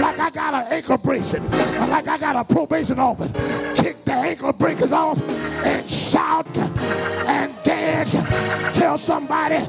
like 0.00 0.18
I 0.18 0.30
got 0.30 0.54
an 0.54 0.72
ankle 0.72 0.98
bracelet, 0.98 1.48
like 1.88 2.08
I 2.08 2.18
got 2.18 2.34
a 2.34 2.44
probation 2.44 2.98
office. 2.98 3.30
Kick 3.80 4.04
the 4.04 4.12
ankle 4.12 4.52
breakers 4.52 4.90
off 4.90 5.20
and 5.64 5.88
shout 5.88 6.58
and 6.58 7.54
dance. 7.62 8.12
Tell 8.76 8.98
somebody, 8.98 9.64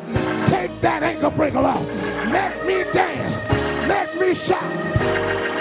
take 0.49 0.81
that 0.81 1.03
ankle 1.03 1.29
breaker 1.29 1.59
off. 1.59 1.85
Let 2.31 2.65
me 2.65 2.83
dance. 2.91 3.87
Let 3.87 4.19
me 4.19 4.33
shout. 4.33 5.60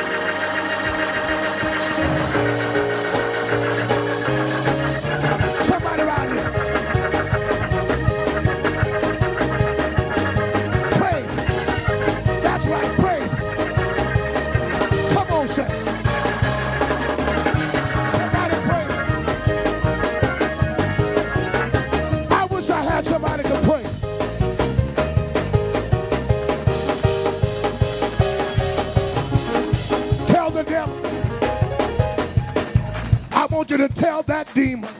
The 30.65 30.71
devil. 30.71 30.95
I 33.33 33.47
want 33.51 33.71
you 33.71 33.79
to 33.79 33.89
tell 33.89 34.23
that 34.25 34.53
demon. 34.53 34.91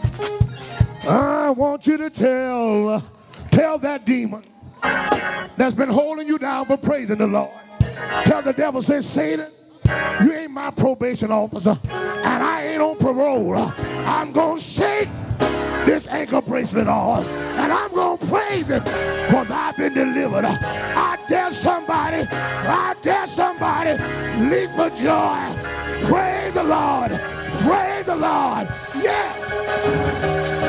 I 1.07 1.51
want 1.51 1.87
you 1.87 1.97
to 1.99 2.09
tell, 2.09 3.05
tell 3.51 3.79
that 3.79 4.07
demon 4.07 4.45
that's 4.83 5.75
been 5.75 5.91
holding 5.91 6.27
you 6.27 6.39
down 6.39 6.67
for 6.67 6.77
praising 6.77 7.19
the 7.19 7.27
Lord. 7.27 7.51
Tell 8.25 8.43
the 8.43 8.53
devil, 8.53 8.81
say, 8.81 9.01
Satan, 9.01 9.51
you 10.23 10.33
ain't 10.33 10.53
my 10.53 10.71
probation 10.71 11.31
officer, 11.31 11.79
and 11.85 12.43
I 12.43 12.67
ain't 12.67 12.83
on 12.83 12.97
parole. 12.97 13.57
I'm 13.57 14.33
gonna 14.33 14.61
shake 14.61 15.09
this 15.87 16.07
ankle 16.09 16.41
bracelet 16.43 16.89
off, 16.89 17.27
and 17.27 17.73
I'm 17.73 17.93
gonna 17.93 18.27
praise 18.27 18.67
him 18.67 18.83
because 18.83 19.51
I've 19.51 19.77
been 19.77 19.95
delivered. 19.95 20.45
I 20.45 21.19
dare 21.29 21.53
somebody, 21.53 22.27
I 22.31 22.95
dare 23.03 23.27
somebody 23.29 23.93
leap 24.51 24.71
for 24.71 24.91
joy. 24.91 25.41
Praise 26.09 26.55
the 26.55 26.65
Lord. 26.65 27.11
Praise 27.63 28.07
the 28.07 28.17
Lord. 28.17 28.69
Yeah. 29.03 30.60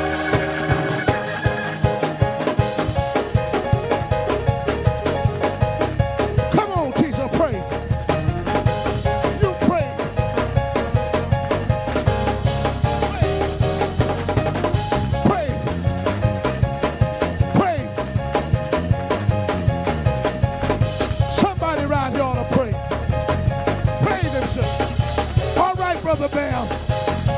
Brother 26.12 26.36
Bam. 26.36 26.68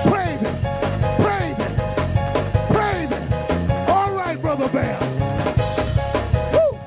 Praise 0.10 0.40
him. 0.40 0.56
Praise 1.22 1.58
him. 1.58 1.74
Praise 2.74 3.10
him. 3.12 3.88
All 3.88 4.12
right, 4.14 4.36
Brother 4.42 4.68
Bam. 4.70 5.00
Woo! 6.54 6.80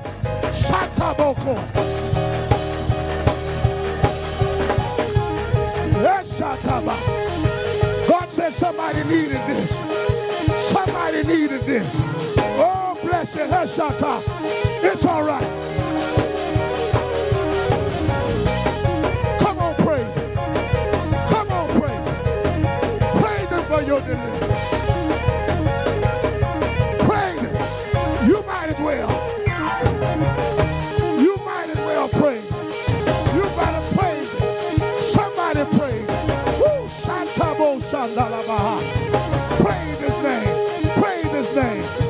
Shataboko. 0.51 1.55
Shataba. 6.35 6.97
God 8.09 8.29
said 8.31 8.51
somebody 8.51 9.05
needed 9.05 9.39
this. 9.47 9.69
Somebody 10.73 11.23
needed 11.23 11.61
this. 11.61 11.89
Oh, 12.59 12.99
bless 13.01 13.33
you. 13.33 13.43
Heshata. 13.43 14.36
Praise 38.17 39.99
his 39.99 40.23
name. 40.23 40.93
Praise 40.95 41.31
his 41.31 41.55
name. 41.55 42.06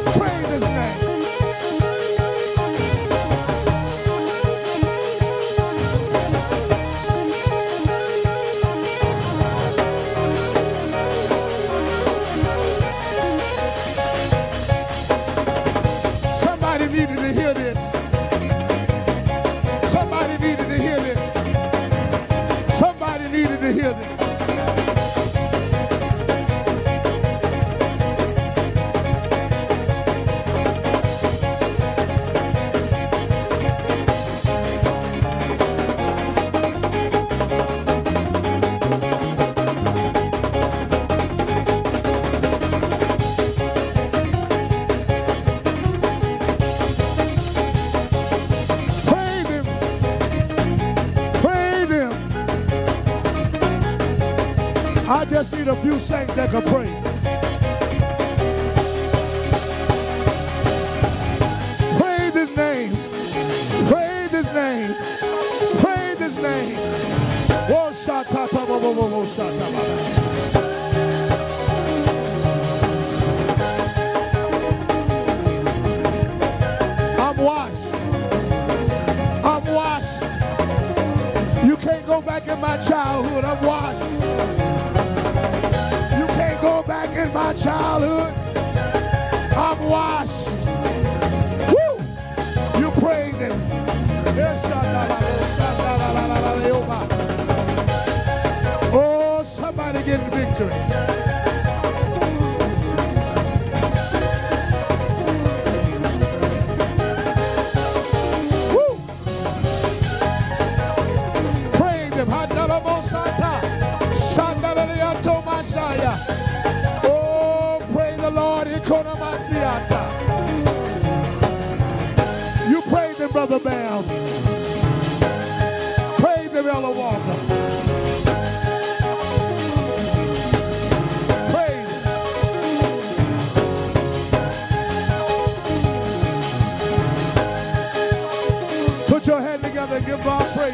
I 55.90 55.96
just 55.96 56.10
need 56.12 56.54
a 56.54 56.62
few 56.62 56.87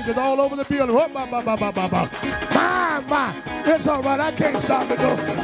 give 0.06 0.18
all 0.18 0.40
over 0.42 0.56
the 0.56 0.66
building. 0.66 0.96
Oh, 0.96 1.08
my, 1.08 1.26
my, 1.26 1.42
my, 1.42 1.56
my, 1.56 1.72
my, 1.72 1.88
my. 1.88 2.10
My, 2.54 3.04
my. 3.08 3.36
It's 3.66 3.88
all 3.88 4.02
right. 4.02 4.20
I 4.20 4.32
can't 4.32 4.58
stop 4.58 4.90
it, 4.92 5.00
though. 5.00 5.43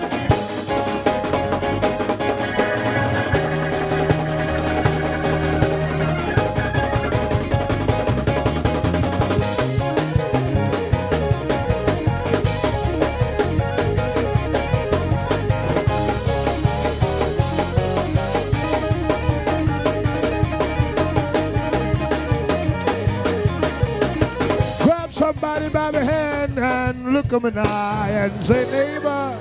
Look 27.21 27.43
him 27.43 27.49
in 27.49 27.53
the 27.53 27.61
eye 27.61 28.11
and 28.11 28.45
say, 28.45 28.63
neighbor, 28.71 29.37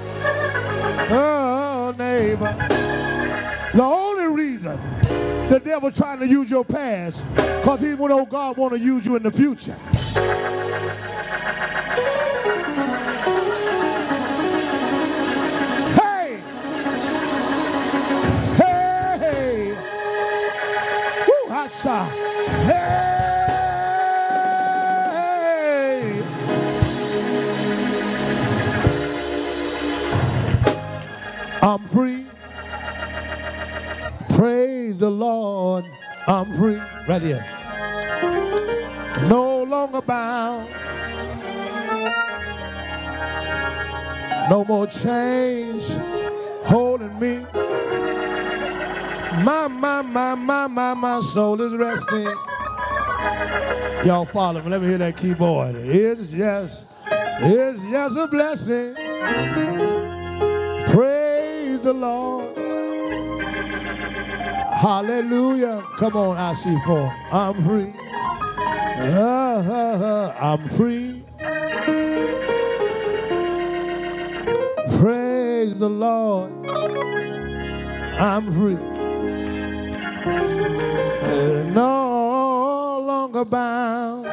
oh, 1.10 1.94
neighbor. 1.96 2.56
The 3.72 3.82
only 3.82 4.26
reason 4.26 4.80
the 5.48 5.60
devil 5.64 5.92
trying 5.92 6.18
to 6.18 6.26
use 6.26 6.50
your 6.50 6.64
past 6.64 7.22
because 7.36 7.80
he 7.80 7.94
know 7.94 8.20
oh, 8.20 8.26
God 8.26 8.56
want 8.56 8.74
to 8.74 8.80
use 8.80 9.06
you 9.06 9.14
in 9.14 9.22
the 9.22 9.30
future. 9.30 9.76
The 35.08 35.14
Lord. 35.14 35.86
I'm 36.26 36.54
free. 36.58 36.80
Right 37.08 37.22
here. 37.22 37.44
No 39.28 39.62
longer 39.62 40.02
bound. 40.02 40.68
No 44.50 44.64
more 44.66 44.86
chains 44.86 45.88
holding 46.64 47.18
me. 47.18 47.38
My, 49.44 49.68
my, 49.68 50.02
my, 50.02 50.34
my, 50.34 50.66
my, 50.66 50.94
my 50.94 51.20
soul 51.20 51.58
is 51.62 51.74
resting. 51.74 52.30
Y'all 54.04 54.26
follow 54.26 54.60
me. 54.60 54.68
Let 54.68 54.82
me 54.82 54.88
hear 54.88 54.98
that 54.98 55.16
keyboard. 55.16 55.76
It's 55.76 56.26
just, 56.26 56.84
it's 57.40 57.80
just 57.90 58.16
a 58.16 58.26
blessing. 58.26 58.94
Praise 60.92 61.38
Praise 61.78 61.84
the 61.84 61.92
Lord. 61.92 62.67
Hallelujah. 64.78 65.84
Come 65.96 66.14
on, 66.16 66.36
I 66.36 66.52
see 66.52 66.78
four. 66.86 67.12
I'm 67.32 67.54
free. 67.66 67.92
Uh, 69.00 69.58
uh, 69.58 69.98
uh, 70.04 70.36
I'm 70.40 70.68
free. 70.68 71.24
Praise 75.00 75.76
the 75.76 75.88
Lord. 75.88 76.52
I'm 78.20 78.54
free. 78.54 78.78
No 81.74 83.02
longer 83.04 83.44
bound. 83.44 84.26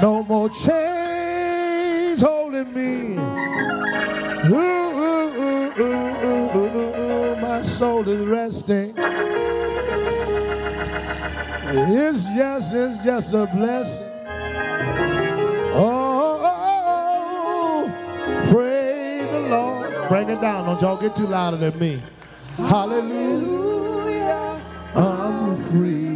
No 0.00 0.22
more 0.22 0.48
chains 0.48 2.22
holding 2.22 2.72
me. 2.72 3.18
Ooh, 4.48 4.56
ooh, 4.56 5.72
ooh, 5.78 6.21
soul 7.64 8.08
is 8.08 8.26
resting. 8.26 8.94
It's 11.74 12.22
just, 12.36 12.74
it's 12.74 13.02
just 13.04 13.32
a 13.32 13.46
blessing. 13.46 14.06
Oh, 15.74 16.38
praise 18.50 19.30
the 19.30 19.40
Lord. 19.48 19.90
Bring 20.08 20.28
it 20.28 20.40
down. 20.40 20.66
Don't 20.66 20.80
y'all 20.82 21.00
get 21.00 21.16
too 21.16 21.26
louder 21.26 21.56
than 21.56 21.78
me. 21.78 22.02
Hallelujah. 22.56 24.60
I'm 24.94 25.56
free. 25.70 26.11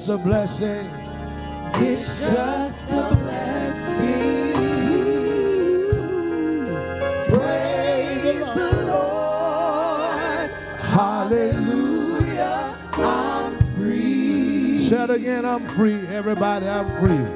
Just 0.00 0.12
a 0.12 0.16
blessing. 0.16 0.88
It's 1.74 2.20
just 2.20 2.90
a 2.90 3.14
blessing. 3.20 4.52
Praise 7.28 8.46
the 8.54 8.70
Lord. 8.86 10.50
Hallelujah, 10.80 12.74
I'm 12.94 13.58
free. 13.74 14.88
Say 14.88 15.04
it 15.04 15.10
again, 15.10 15.44
I'm 15.44 15.68
free. 15.76 16.06
Everybody, 16.06 16.66
I'm 16.66 16.88
free. 16.98 17.26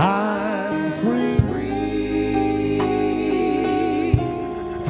I'm 0.00 0.92
free. 1.02 1.36
free. 1.50 2.78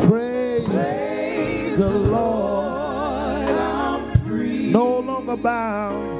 Praise, 0.06 0.64
Praise 0.68 1.76
the 1.78 1.90
Lord. 1.90 3.48
I'm 3.48 4.18
free. 4.20 4.70
No 4.70 5.00
longer 5.00 5.36
bound. 5.36 6.11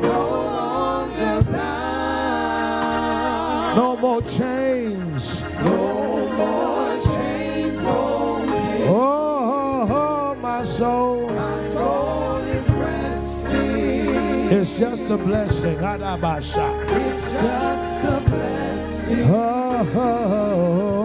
No 3.74 3.96
more 3.96 4.20
chains. 4.22 5.42
No 5.64 6.28
more 6.36 7.00
chains 7.00 7.80
holding. 7.80 8.82
Oh, 8.86 9.88
oh, 9.88 9.88
oh 9.90 10.34
my 10.42 10.62
soul. 10.62 11.30
My 11.30 11.62
soul 11.62 12.36
is 12.48 12.68
resting. 12.68 14.52
It's 14.52 14.70
just 14.78 15.08
a 15.08 15.16
blessing. 15.16 15.78
It's 15.78 17.32
just 17.32 18.04
a 18.04 18.22
blessing. 18.28 19.30
Oh, 19.30 19.88
oh, 19.94 19.98
oh. 19.98 20.98
oh. 20.98 21.01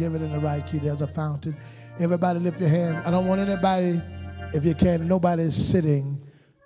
Give 0.00 0.14
it 0.14 0.22
in 0.22 0.32
the 0.32 0.38
right 0.38 0.66
key. 0.66 0.78
There's 0.78 1.02
a 1.02 1.06
fountain. 1.06 1.54
Everybody 2.00 2.40
lift 2.40 2.58
your 2.58 2.70
hands. 2.70 3.04
I 3.06 3.10
don't 3.10 3.28
want 3.28 3.40
anybody, 3.40 4.00
if 4.54 4.64
you 4.64 4.74
can, 4.74 5.06
nobody's 5.06 5.54
sitting. 5.54 6.16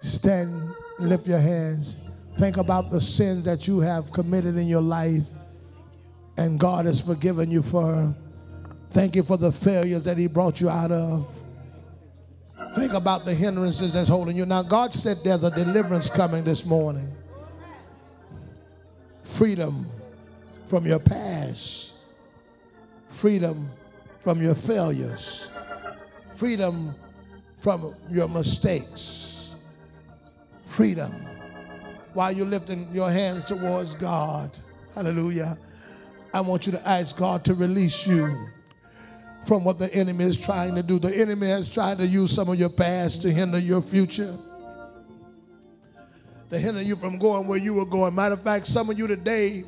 Stand, 0.01 0.73
lift 1.01 1.27
your 1.27 1.41
hands. 1.41 1.97
Think 2.39 2.59
about 2.59 2.93
the 2.93 3.01
sins 3.01 3.45
that 3.45 3.67
you 3.67 3.81
have 3.81 4.13
committed 4.13 4.57
in 4.57 4.69
your 4.69 4.83
life 4.83 5.25
and 6.37 6.61
God 6.61 6.87
has 6.87 7.01
forgiven 7.01 7.51
you 7.51 7.63
for. 7.63 8.15
Thank 8.93 9.17
you 9.17 9.25
for 9.25 9.37
the 9.37 9.51
failures 9.51 10.05
that 10.05 10.17
He 10.17 10.29
brought 10.29 10.61
you 10.61 10.69
out 10.69 10.93
of. 10.93 11.29
Think 12.77 12.93
about 12.93 13.25
the 13.25 13.35
hindrances 13.35 13.95
that's 13.95 14.09
holding 14.09 14.37
you. 14.37 14.47
Now, 14.47 14.63
God 14.63 14.95
said 14.95 15.19
there's 15.25 15.43
a 15.43 15.51
deliverance 15.51 16.09
coming 16.09 16.45
this 16.45 16.65
morning. 16.65 17.09
Freedom 19.25 19.87
from 20.69 20.87
your 20.87 21.01
past, 21.01 21.94
freedom 23.25 23.71
from 24.23 24.43
your 24.43 24.55
failures, 24.55 25.49
freedom 26.37 26.95
from 27.63 27.95
your 28.11 28.29
mistakes, 28.29 29.55
freedom. 30.67 31.11
While 32.13 32.33
you're 32.33 32.45
lifting 32.45 32.87
your 32.93 33.11
hands 33.11 33.47
towards 33.47 33.95
God, 33.95 34.51
hallelujah, 34.95 35.57
I 36.35 36.43
want 36.43 36.67
you 36.67 36.73
to 36.73 36.87
ask 36.87 37.17
God 37.17 37.47
to 37.47 37.55
release 37.55 38.07
you 38.07 38.31
from 39.47 39.65
what 39.65 39.79
the 39.79 39.91
enemy 39.95 40.25
is 40.25 40.37
trying 40.37 40.75
to 40.75 40.83
do. 40.83 40.99
The 40.99 41.17
enemy 41.17 41.47
has 41.47 41.71
tried 41.71 41.97
to 42.01 42.07
use 42.07 42.31
some 42.31 42.51
of 42.51 42.61
your 42.61 42.69
past 42.69 43.23
to 43.23 43.33
hinder 43.33 43.59
your 43.59 43.81
future. 43.81 44.37
To 46.51 46.59
hinder 46.59 46.83
you 46.83 46.97
from 46.97 47.19
going 47.19 47.49
where 47.49 47.59
you 47.59 47.73
were 47.73 47.87
going. 47.87 48.15
Matter 48.15 48.35
of 48.35 48.43
fact, 48.43 48.67
some 48.67 48.91
of 48.91 48.99
you 48.99 49.07
today, 49.07 49.65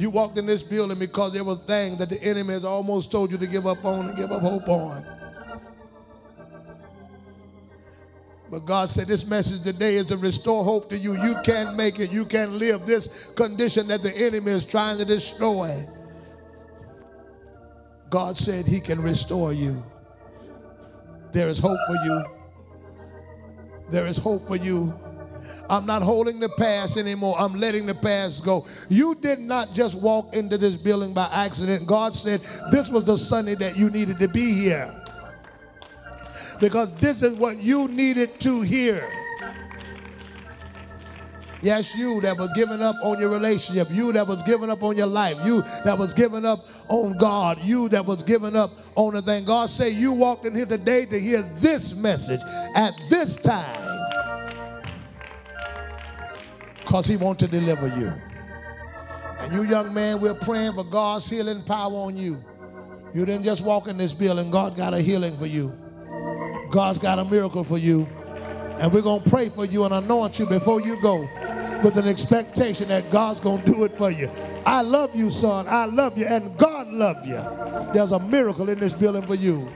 you 0.00 0.08
walked 0.08 0.38
in 0.38 0.46
this 0.46 0.62
building 0.62 0.98
because 0.98 1.34
there 1.34 1.44
was 1.44 1.62
things 1.64 1.98
that 1.98 2.08
the 2.08 2.22
enemy 2.22 2.54
has 2.54 2.64
almost 2.64 3.12
told 3.12 3.30
you 3.30 3.36
to 3.36 3.46
give 3.46 3.66
up 3.66 3.84
on 3.84 4.08
and 4.08 4.16
give 4.16 4.32
up 4.32 4.40
hope 4.40 4.66
on. 4.66 5.04
But 8.50 8.60
God 8.60 8.88
said 8.88 9.06
this 9.08 9.26
message 9.26 9.62
today 9.62 9.96
is 9.96 10.06
to 10.06 10.16
restore 10.16 10.64
hope 10.64 10.88
to 10.88 10.96
you. 10.96 11.22
You 11.22 11.36
can't 11.44 11.76
make 11.76 12.00
it. 12.00 12.10
You 12.10 12.24
can't 12.24 12.52
live 12.52 12.86
this 12.86 13.08
condition 13.36 13.88
that 13.88 14.02
the 14.02 14.16
enemy 14.16 14.52
is 14.52 14.64
trying 14.64 14.96
to 14.96 15.04
destroy. 15.04 15.86
God 18.08 18.38
said 18.38 18.66
he 18.66 18.80
can 18.80 19.02
restore 19.02 19.52
you. 19.52 19.82
There 21.32 21.50
is 21.50 21.58
hope 21.58 21.78
for 21.86 21.96
you. 22.06 22.24
There 23.90 24.06
is 24.06 24.16
hope 24.16 24.48
for 24.48 24.56
you. 24.56 24.94
I'm 25.68 25.86
not 25.86 26.02
holding 26.02 26.40
the 26.40 26.48
past 26.48 26.96
anymore. 26.96 27.36
I'm 27.38 27.54
letting 27.54 27.86
the 27.86 27.94
past 27.94 28.44
go. 28.44 28.66
You 28.88 29.14
did 29.14 29.38
not 29.38 29.72
just 29.72 29.94
walk 29.96 30.34
into 30.34 30.58
this 30.58 30.76
building 30.76 31.14
by 31.14 31.28
accident. 31.32 31.86
God 31.86 32.14
said 32.14 32.40
this 32.70 32.88
was 32.88 33.04
the 33.04 33.16
Sunday 33.16 33.54
that 33.56 33.76
you 33.76 33.90
needed 33.90 34.18
to 34.18 34.28
be 34.28 34.52
here. 34.52 34.94
Because 36.60 36.94
this 36.98 37.22
is 37.22 37.36
what 37.38 37.58
you 37.58 37.88
needed 37.88 38.38
to 38.40 38.60
hear. 38.62 39.08
Yes, 41.62 41.94
you 41.94 42.20
that 42.22 42.38
was 42.38 42.50
giving 42.54 42.80
up 42.80 42.96
on 43.02 43.20
your 43.20 43.28
relationship, 43.28 43.88
you 43.90 44.12
that 44.12 44.26
was 44.26 44.42
giving 44.44 44.70
up 44.70 44.82
on 44.82 44.96
your 44.96 45.06
life, 45.06 45.36
you 45.44 45.62
that 45.84 45.98
was 45.98 46.14
giving 46.14 46.46
up 46.46 46.60
on 46.88 47.18
God, 47.18 47.62
you 47.62 47.88
that 47.90 48.04
was 48.04 48.22
giving 48.22 48.56
up 48.56 48.70
on 48.94 49.12
the 49.14 49.22
thing. 49.22 49.44
God 49.44 49.68
say 49.68 49.90
you 49.90 50.12
walked 50.12 50.46
in 50.46 50.54
here 50.54 50.64
today 50.64 51.04
to 51.06 51.20
hear 51.20 51.42
this 51.60 51.94
message 51.94 52.40
at 52.74 52.94
this 53.10 53.36
time. 53.36 53.89
Because 56.90 57.06
he 57.06 57.16
wants 57.16 57.38
to 57.38 57.46
deliver 57.46 57.86
you. 57.86 58.12
And 59.38 59.52
you 59.52 59.62
young 59.62 59.94
man, 59.94 60.20
we're 60.20 60.34
praying 60.34 60.72
for 60.72 60.82
God's 60.82 61.30
healing 61.30 61.62
power 61.62 61.94
on 61.94 62.16
you. 62.16 62.36
You 63.14 63.24
didn't 63.24 63.44
just 63.44 63.60
walk 63.60 63.86
in 63.86 63.96
this 63.96 64.12
building, 64.12 64.50
God 64.50 64.76
got 64.76 64.92
a 64.92 64.98
healing 64.98 65.38
for 65.38 65.46
you. 65.46 65.72
God's 66.72 66.98
got 66.98 67.20
a 67.20 67.24
miracle 67.24 67.62
for 67.62 67.78
you. 67.78 68.08
And 68.80 68.92
we're 68.92 69.02
going 69.02 69.22
to 69.22 69.30
pray 69.30 69.50
for 69.50 69.64
you 69.64 69.84
and 69.84 69.94
anoint 69.94 70.40
you 70.40 70.46
before 70.46 70.80
you 70.80 71.00
go 71.00 71.20
with 71.84 71.96
an 71.96 72.08
expectation 72.08 72.88
that 72.88 73.08
God's 73.12 73.38
going 73.38 73.62
to 73.62 73.72
do 73.72 73.84
it 73.84 73.96
for 73.96 74.10
you. 74.10 74.28
I 74.66 74.80
love 74.80 75.14
you, 75.14 75.30
son. 75.30 75.68
I 75.68 75.84
love 75.84 76.18
you, 76.18 76.26
and 76.26 76.58
God 76.58 76.88
love 76.88 77.24
you. 77.24 77.40
There's 77.94 78.10
a 78.10 78.18
miracle 78.18 78.68
in 78.68 78.80
this 78.80 78.94
building 78.94 79.24
for 79.28 79.36
you. 79.36 79.70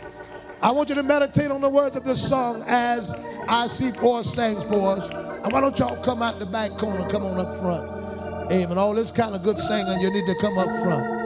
I 0.61 0.73
want 0.73 0.89
you 0.89 0.97
to 0.97 1.05
meditate 1.05 1.53
on 1.53 1.61
the 1.61 1.70
words 1.70 1.95
of 1.95 2.03
this 2.03 2.28
song 2.28 2.65
as 2.66 3.15
I 3.49 3.69
see 3.69 3.93
four 3.93 4.24
sings 4.24 4.65
for 4.65 4.97
us. 4.97 5.23
And 5.44 5.52
why 5.52 5.60
don't 5.60 5.78
y'all 5.78 6.02
come 6.02 6.22
out 6.22 6.38
the 6.38 6.46
back 6.46 6.70
corner, 6.72 7.06
come 7.10 7.22
on 7.22 7.38
up 7.38 7.60
front. 7.60 8.50
Amen. 8.50 8.78
All 8.78 8.94
this 8.94 9.10
kind 9.10 9.34
of 9.34 9.42
good 9.42 9.58
singing, 9.58 10.00
you 10.00 10.10
need 10.10 10.26
to 10.26 10.34
come 10.40 10.56
up 10.56 10.68
front. 10.82 11.24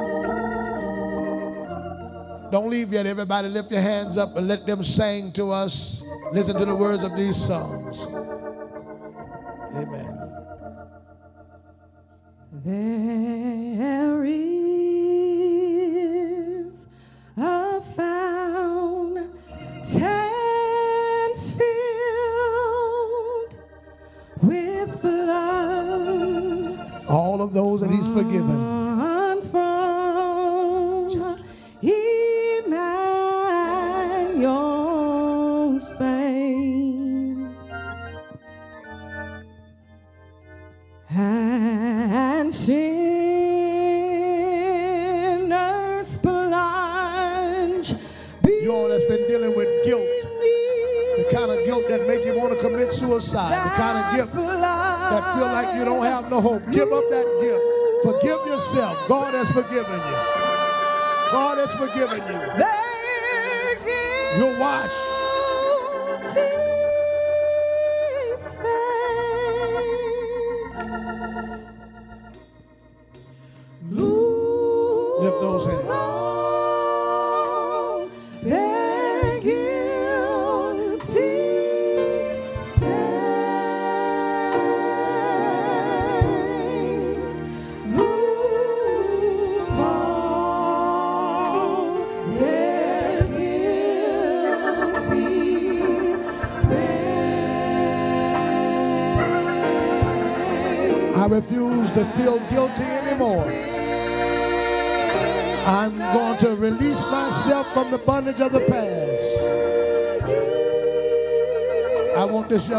Don't 2.50 2.70
leave 2.70 2.92
yet. 2.92 3.06
Everybody 3.06 3.48
lift 3.48 3.70
your 3.70 3.80
hands 3.80 4.16
up 4.18 4.36
and 4.36 4.48
let 4.48 4.66
them 4.66 4.82
sing 4.82 5.32
to 5.32 5.52
us. 5.52 6.02
Listen 6.32 6.56
to 6.58 6.64
the 6.64 6.74
words 6.74 7.04
of 7.04 7.16
these 7.16 7.36
songs. 7.36 8.02
Amen. 9.74 10.14
There 12.64 14.24
is 14.24 14.97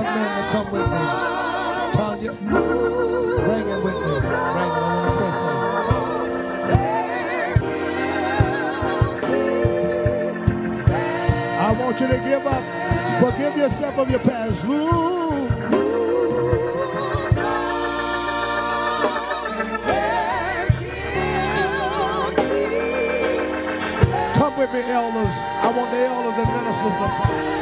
young 0.02 0.16
man 0.16 0.30
to 0.38 0.44
come 0.52 0.72
with 0.72 0.88
me. 0.94 1.04
Tanya, 1.94 2.32
bring 2.34 3.68
him 3.68 3.84
with 3.84 3.96
me. 3.96 4.12
Bring 4.56 4.74
him. 4.80 5.34
I 11.62 11.74
want. 11.80 11.80
I 11.80 11.82
want 11.82 12.00
you 12.00 12.08
to 12.08 12.18
give 12.18 12.48
up. 12.48 12.64
Forgive 13.20 13.58
yourself 13.58 13.98
of 13.98 14.10
your 14.10 14.20
past. 14.20 14.62
Come 24.36 24.58
with 24.58 24.74
me, 24.74 24.82
elders. 24.82 25.36
I 25.62 25.74
want 25.76 25.92
the 25.92 25.98
elders 25.98 26.38
and 26.38 26.50
ministers 26.56 26.96
to 27.00 27.59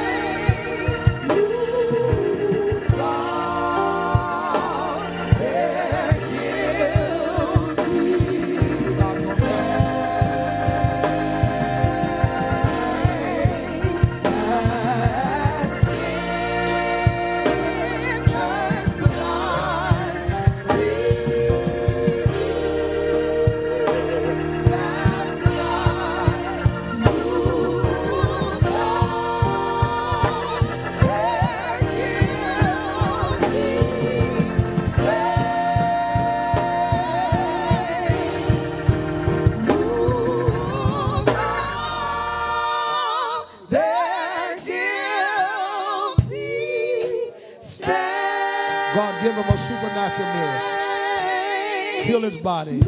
Heal 52.03 52.21
his 52.21 52.37
body. 52.37 52.79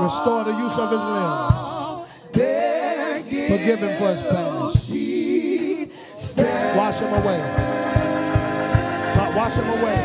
Restore 0.00 0.44
the 0.44 0.52
use 0.52 0.78
of 0.78 0.90
his 0.90 1.02
limbs. 1.14 1.68
Forgive 3.48 3.80
him 3.80 3.96
for 3.96 4.08
his 4.10 4.22
past. 4.22 4.88
Wash 6.76 6.98
him 7.00 7.12
away. 7.14 7.40
Wash 9.34 9.54
him 9.54 9.68
away. 9.70 9.98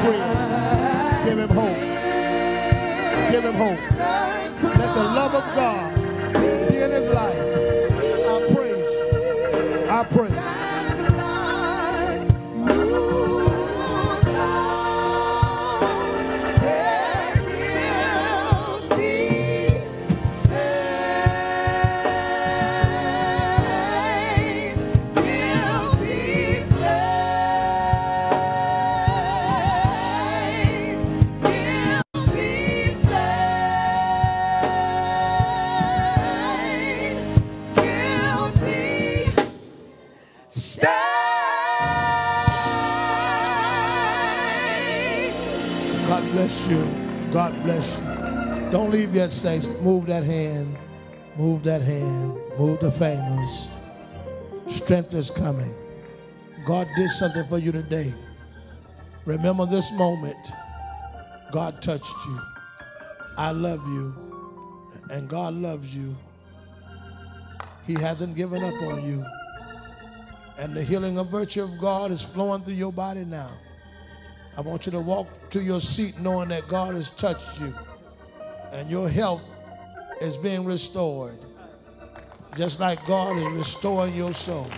Free. 0.00 0.22
Give 1.24 1.38
him 1.38 1.48
hope. 1.50 1.80
Give 3.30 3.44
him 3.44 3.54
hope. 3.54 3.80
Let 4.62 4.94
the 4.94 5.02
love 5.02 5.34
of 5.34 5.44
God 5.54 5.94
be 6.70 6.76
in 6.78 6.90
his 6.90 7.08
life. 7.08 7.42
I 8.26 8.52
pray. 8.54 8.74
I 9.88 10.04
pray. 10.04 10.32
Don't 48.86 48.94
leave 48.94 49.16
yet, 49.16 49.32
saints. 49.32 49.66
Move 49.80 50.06
that 50.06 50.22
hand. 50.22 50.78
Move 51.36 51.64
that 51.64 51.82
hand. 51.82 52.38
Move 52.56 52.78
the 52.78 52.92
fingers. 52.92 53.66
Strength 54.68 55.12
is 55.12 55.28
coming. 55.28 55.74
God 56.64 56.86
did 56.94 57.10
something 57.10 57.44
for 57.48 57.58
you 57.58 57.72
today. 57.72 58.14
Remember 59.24 59.66
this 59.66 59.90
moment. 59.98 60.52
God 61.50 61.82
touched 61.82 62.14
you. 62.28 62.40
I 63.36 63.50
love 63.50 63.80
you. 63.88 64.14
And 65.10 65.28
God 65.28 65.54
loves 65.54 65.92
you. 65.92 66.14
He 67.86 67.94
hasn't 67.94 68.36
given 68.36 68.62
up 68.62 68.80
on 68.82 69.04
you. 69.04 69.24
And 70.58 70.74
the 70.74 70.84
healing 70.84 71.18
of 71.18 71.28
virtue 71.28 71.64
of 71.64 71.76
God 71.80 72.12
is 72.12 72.22
flowing 72.22 72.62
through 72.62 72.74
your 72.74 72.92
body 72.92 73.24
now. 73.24 73.50
I 74.56 74.60
want 74.60 74.86
you 74.86 74.92
to 74.92 75.00
walk 75.00 75.26
to 75.50 75.60
your 75.60 75.80
seat 75.80 76.20
knowing 76.20 76.50
that 76.50 76.68
God 76.68 76.94
has 76.94 77.10
touched 77.10 77.60
you 77.60 77.74
and 78.76 78.90
your 78.90 79.08
health 79.08 79.42
is 80.20 80.36
being 80.36 80.62
restored. 80.64 81.34
Just 82.56 82.78
like 82.78 82.98
God 83.06 83.38
is 83.38 83.46
restoring 83.46 84.14
your 84.14 84.34
soul. 84.34 84.70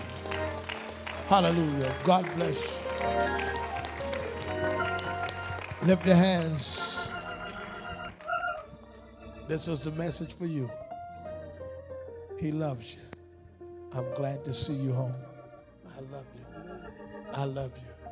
Hallelujah. 1.26 1.92
God 2.04 2.24
bless 2.36 2.62
you. 2.62 2.70
Lift 5.82 6.06
your 6.06 6.14
hands. 6.14 7.10
This 9.48 9.66
is 9.66 9.80
the 9.80 9.90
message 9.92 10.32
for 10.34 10.46
you. 10.46 10.70
He 12.38 12.52
loves 12.52 12.94
you. 12.94 13.00
I'm 13.92 14.14
glad 14.14 14.44
to 14.44 14.54
see 14.54 14.74
you 14.74 14.92
home. 14.92 15.14
I 15.96 16.00
love 16.12 16.26
you. 16.36 16.44
I 17.32 17.44
love 17.44 17.72
you. 17.76 18.06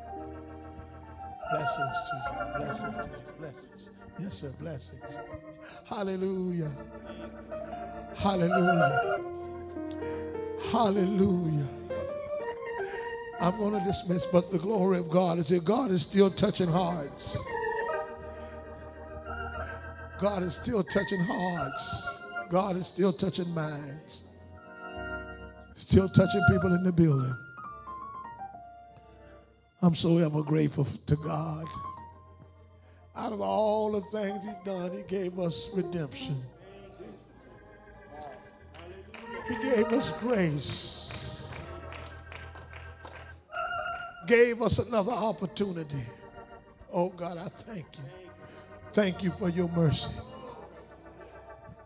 Blessings 1.49 1.97
to 2.09 2.15
you. 2.17 2.57
Blessings 2.57 2.95
to 2.97 3.03
you. 3.03 3.33
Blessings. 3.39 3.89
Yes, 4.19 4.33
sir. 4.35 4.51
Blessings. 4.59 5.19
Hallelujah. 5.85 6.71
Hallelujah. 8.15 9.21
Hallelujah. 10.71 11.67
I'm 13.39 13.57
going 13.59 13.79
to 13.79 13.85
dismiss, 13.85 14.25
but 14.25 14.51
the 14.51 14.57
glory 14.57 14.97
of 14.97 15.11
God 15.11 15.37
is 15.37 15.49
that 15.49 15.63
God 15.63 15.91
is 15.91 16.01
still 16.01 16.31
touching 16.31 16.67
hearts. 16.67 17.37
God 20.17 20.41
is 20.41 20.55
still 20.55 20.83
touching 20.83 21.19
hearts. 21.19 22.07
God 22.49 22.75
is 22.75 22.87
still 22.87 23.13
touching 23.13 23.49
minds. 23.53 24.33
Still 25.75 26.09
touching 26.09 26.41
people 26.49 26.73
in 26.73 26.83
the 26.83 26.91
building. 26.91 27.35
I'm 29.83 29.93
so 29.93 30.17
ever 30.17 30.41
grateful 30.41 30.87
to 31.05 31.15
God. 31.17 31.67
Out 33.17 33.33
of 33.33 33.41
all 33.41 33.91
the 33.91 34.01
things 34.17 34.45
He's 34.45 34.63
done, 34.63 34.91
He 34.91 35.01
gave 35.03 35.39
us 35.39 35.71
redemption. 35.73 36.39
He 39.47 39.55
gave 39.55 39.85
us 39.87 40.11
grace. 40.19 41.11
Gave 44.27 44.61
us 44.61 44.77
another 44.77 45.11
opportunity. 45.11 46.03
Oh 46.91 47.09
God, 47.09 47.37
I 47.37 47.47
thank 47.47 47.85
you. 47.93 48.03
Thank 48.93 49.23
you 49.23 49.31
for 49.31 49.49
your 49.49 49.69
mercy. 49.69 50.11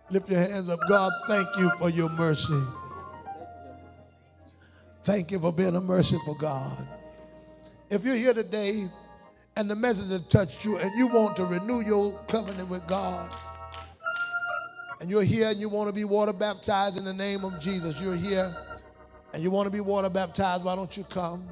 Lift 0.10 0.30
your 0.30 0.40
hands 0.40 0.68
up. 0.68 0.80
God, 0.90 1.12
thank 1.28 1.48
you 1.58 1.72
for 1.80 1.90
your 1.90 2.10
mercy. 2.10 2.62
Thank 5.04 5.32
you 5.32 5.40
for 5.40 5.54
being 5.54 5.76
a 5.76 5.82
merciful 5.82 6.36
God. 6.40 6.88
If 7.90 8.04
you're 8.04 8.16
here 8.16 8.34
today 8.34 8.88
and 9.56 9.70
the 9.70 9.76
message 9.76 10.10
has 10.10 10.26
touched 10.28 10.64
you 10.64 10.78
and 10.78 10.92
you 10.98 11.08
want 11.08 11.36
to 11.38 11.46
renew 11.46 11.82
your 11.82 12.18
covenant 12.28 12.70
with 12.70 12.86
God 12.88 13.32
and 15.00 15.10
you're 15.10 15.24
here 15.24 15.50
and 15.50 15.60
you 15.60 15.68
want 15.68 15.90
to 15.90 15.94
be 15.94 16.04
water 16.04 16.34
baptized 16.34 16.98
in 16.98 17.04
the 17.04 17.14
name 17.14 17.44
of 17.44 17.60
Jesus, 17.60 18.00
you're 18.00 18.16
here 18.16 18.56
and 19.34 19.42
you 19.42 19.50
want 19.50 19.66
to 19.66 19.72
be 19.72 19.82
water 19.82 20.10
baptized, 20.10 20.64
why 20.64 20.76
don't 20.76 20.96
you 20.96 21.04
come? 21.04 21.48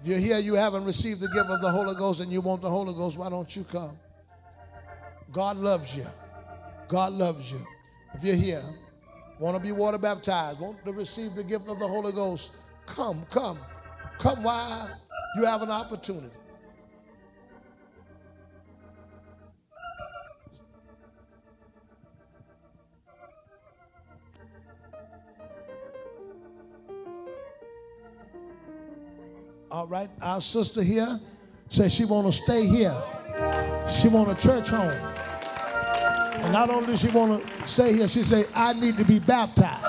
If 0.00 0.06
you're 0.06 0.18
here, 0.18 0.38
you 0.38 0.54
haven't 0.54 0.84
received 0.84 1.20
the 1.20 1.28
gift 1.28 1.50
of 1.50 1.60
the 1.60 1.70
Holy 1.70 1.94
Ghost 1.94 2.20
and 2.20 2.32
you 2.32 2.40
want 2.40 2.62
the 2.62 2.70
Holy 2.70 2.94
Ghost, 2.94 3.16
why 3.16 3.28
don't 3.28 3.54
you 3.54 3.64
come? 3.64 3.96
God 5.32 5.56
loves 5.56 5.96
you. 5.96 6.06
God 6.88 7.12
loves 7.12 7.50
you. 7.50 7.60
If 8.14 8.24
you're 8.24 8.36
here, 8.36 8.62
want 9.38 9.56
to 9.56 9.62
be 9.62 9.72
water 9.72 9.98
baptized, 9.98 10.60
want 10.60 10.84
to 10.84 10.92
receive 10.92 11.34
the 11.34 11.44
gift 11.44 11.68
of 11.68 11.78
the 11.78 11.86
Holy 11.86 12.12
Ghost, 12.12 12.52
come, 12.86 13.26
come. 13.30 13.58
Come 14.18 14.42
while 14.42 14.90
you 15.36 15.44
have 15.44 15.62
an 15.62 15.70
opportunity. 15.70 16.34
All 29.70 29.86
right, 29.86 30.08
our 30.22 30.40
sister 30.40 30.82
here 30.82 31.18
says 31.68 31.94
she 31.94 32.06
want 32.06 32.26
to 32.26 32.32
stay 32.32 32.64
here. 32.64 32.94
She 34.00 34.08
want 34.08 34.30
a 34.30 34.40
church 34.40 34.68
home. 34.68 34.88
And 36.42 36.52
not 36.52 36.70
only 36.70 36.86
does 36.86 37.00
she 37.00 37.08
want 37.08 37.42
to 37.42 37.68
stay 37.68 37.92
here, 37.92 38.08
she 38.08 38.22
say, 38.22 38.44
I 38.54 38.72
need 38.72 38.96
to 38.96 39.04
be 39.04 39.18
baptized. 39.18 39.84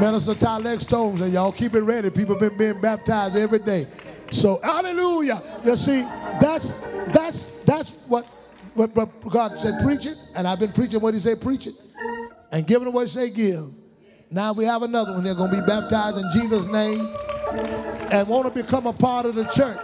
Minister 0.00 0.34
Tylex 0.34 0.86
told 0.86 1.20
me, 1.20 1.28
y'all 1.28 1.52
keep 1.52 1.74
it 1.74 1.82
ready. 1.82 2.10
People 2.10 2.34
been 2.34 2.58
being 2.58 2.80
baptized 2.80 3.36
every 3.36 3.60
day. 3.60 3.86
So 4.32 4.58
hallelujah. 4.64 5.40
You 5.64 5.76
see, 5.76 6.00
that's 6.40 6.78
that's 7.14 7.50
that's 7.64 7.92
what, 8.08 8.26
what, 8.74 8.94
what 8.96 9.08
God 9.30 9.58
said, 9.60 9.82
preach 9.84 10.06
it. 10.06 10.16
And 10.36 10.48
I've 10.48 10.58
been 10.58 10.72
preaching 10.72 11.00
what 11.00 11.14
he 11.14 11.20
said, 11.20 11.40
preach 11.40 11.68
it. 11.68 11.74
And 12.50 12.66
giving 12.66 12.92
what 12.92 13.06
he 13.06 13.12
said, 13.12 13.34
give. 13.34 13.70
Now 14.30 14.52
we 14.52 14.64
have 14.64 14.82
another 14.82 15.12
one. 15.12 15.24
They're 15.24 15.34
going 15.34 15.52
to 15.52 15.60
be 15.60 15.66
baptized 15.66 16.16
in 16.18 16.30
Jesus' 16.32 16.66
name 16.66 17.08
and 18.10 18.28
want 18.28 18.52
to 18.52 18.62
become 18.62 18.86
a 18.86 18.92
part 18.92 19.26
of 19.26 19.34
the 19.34 19.44
church. 19.44 19.78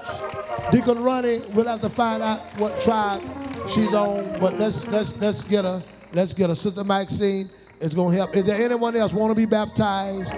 Deacon 0.72 1.02
Ronnie, 1.02 1.40
we'll 1.54 1.66
have 1.66 1.80
to 1.80 1.90
find 1.90 2.22
out 2.22 2.40
what 2.56 2.80
tribe 2.80 3.22
she's 3.68 3.92
on, 3.92 4.38
but 4.40 4.58
let's 4.58 4.86
let's 4.86 5.16
let's 5.18 5.42
get 5.42 5.64
her. 5.64 5.82
Let's 6.12 6.34
get 6.34 6.50
her. 6.50 6.54
Sister 6.54 6.84
Maxine 6.84 7.48
is 7.80 7.94
going 7.94 8.12
to 8.12 8.18
help. 8.18 8.36
Is 8.36 8.44
there 8.44 8.62
anyone 8.62 8.96
else 8.96 9.12
want 9.12 9.30
to 9.30 9.34
be 9.34 9.46
baptized? 9.46 10.32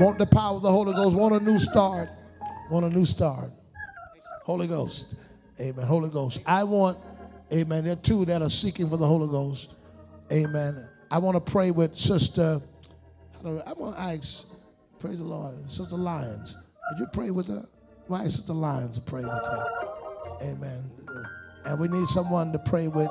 Want 0.00 0.18
the 0.18 0.26
power 0.26 0.56
of 0.56 0.62
the 0.62 0.70
Holy 0.70 0.92
Ghost? 0.92 1.14
Want 1.14 1.34
a 1.34 1.40
new 1.40 1.58
start? 1.58 2.08
Want 2.70 2.84
a 2.84 2.90
new 2.90 3.04
start? 3.04 3.50
Holy 4.44 4.66
Ghost. 4.66 5.14
Amen. 5.60 5.86
Holy 5.86 6.10
Ghost. 6.10 6.40
I 6.46 6.64
want, 6.64 6.98
amen. 7.52 7.84
There 7.84 7.92
are 7.92 7.96
two 7.96 8.24
that 8.24 8.42
are 8.42 8.50
seeking 8.50 8.88
for 8.88 8.96
the 8.96 9.06
Holy 9.06 9.28
Ghost. 9.28 9.74
Amen. 10.32 10.88
I 11.10 11.18
want 11.18 11.36
to 11.36 11.52
pray 11.52 11.70
with 11.70 11.96
Sister. 11.96 12.60
I 13.44 13.72
want 13.76 13.96
to 13.96 14.00
ask, 14.00 14.54
praise 14.98 15.18
the 15.18 15.24
Lord, 15.24 15.70
Sister 15.70 15.96
Lyons. 15.96 16.56
Would 16.90 17.00
you 17.00 17.06
pray 17.12 17.30
with 17.30 17.48
her? 17.48 17.62
Why 18.06 18.22
is 18.22 18.36
Sister 18.36 18.54
Lyons 18.54 18.96
to 18.96 19.02
pray 19.02 19.22
with 19.22 19.32
her? 19.32 19.66
Amen. 20.42 20.82
Uh, 21.08 21.22
and 21.66 21.78
we 21.80 21.88
need 21.88 22.06
someone 22.06 22.52
to 22.52 22.58
pray 22.58 22.88
with 22.88 23.08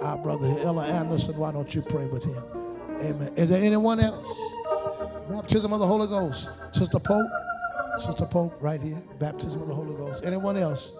our 0.00 0.16
brother 0.18 0.46
Ella 0.60 0.86
Anderson. 0.86 1.36
Why 1.36 1.50
don't 1.50 1.74
you 1.74 1.82
pray 1.82 2.06
with 2.06 2.22
him? 2.22 2.42
Amen. 3.00 3.32
Is 3.36 3.48
there 3.48 3.62
anyone 3.62 3.98
else? 3.98 4.38
Baptism 5.28 5.72
of 5.72 5.80
the 5.80 5.86
Holy 5.86 6.06
Ghost. 6.06 6.48
Sister 6.72 6.98
Pope. 6.98 7.30
Sister 7.98 8.26
Pope, 8.26 8.56
right 8.60 8.80
here. 8.80 9.02
Baptism 9.18 9.62
of 9.62 9.68
the 9.68 9.74
Holy 9.74 9.96
Ghost. 9.96 10.24
Anyone 10.24 10.56
else? 10.56 10.92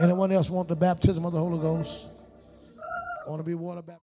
Anyone 0.00 0.32
else 0.32 0.48
want 0.48 0.68
the 0.68 0.76
baptism 0.76 1.26
of 1.26 1.32
the 1.32 1.38
Holy 1.38 1.58
Ghost? 1.58 2.08
Want 3.26 3.40
to 3.40 3.46
be 3.46 3.54
water 3.54 3.82
baptized? 3.82 4.09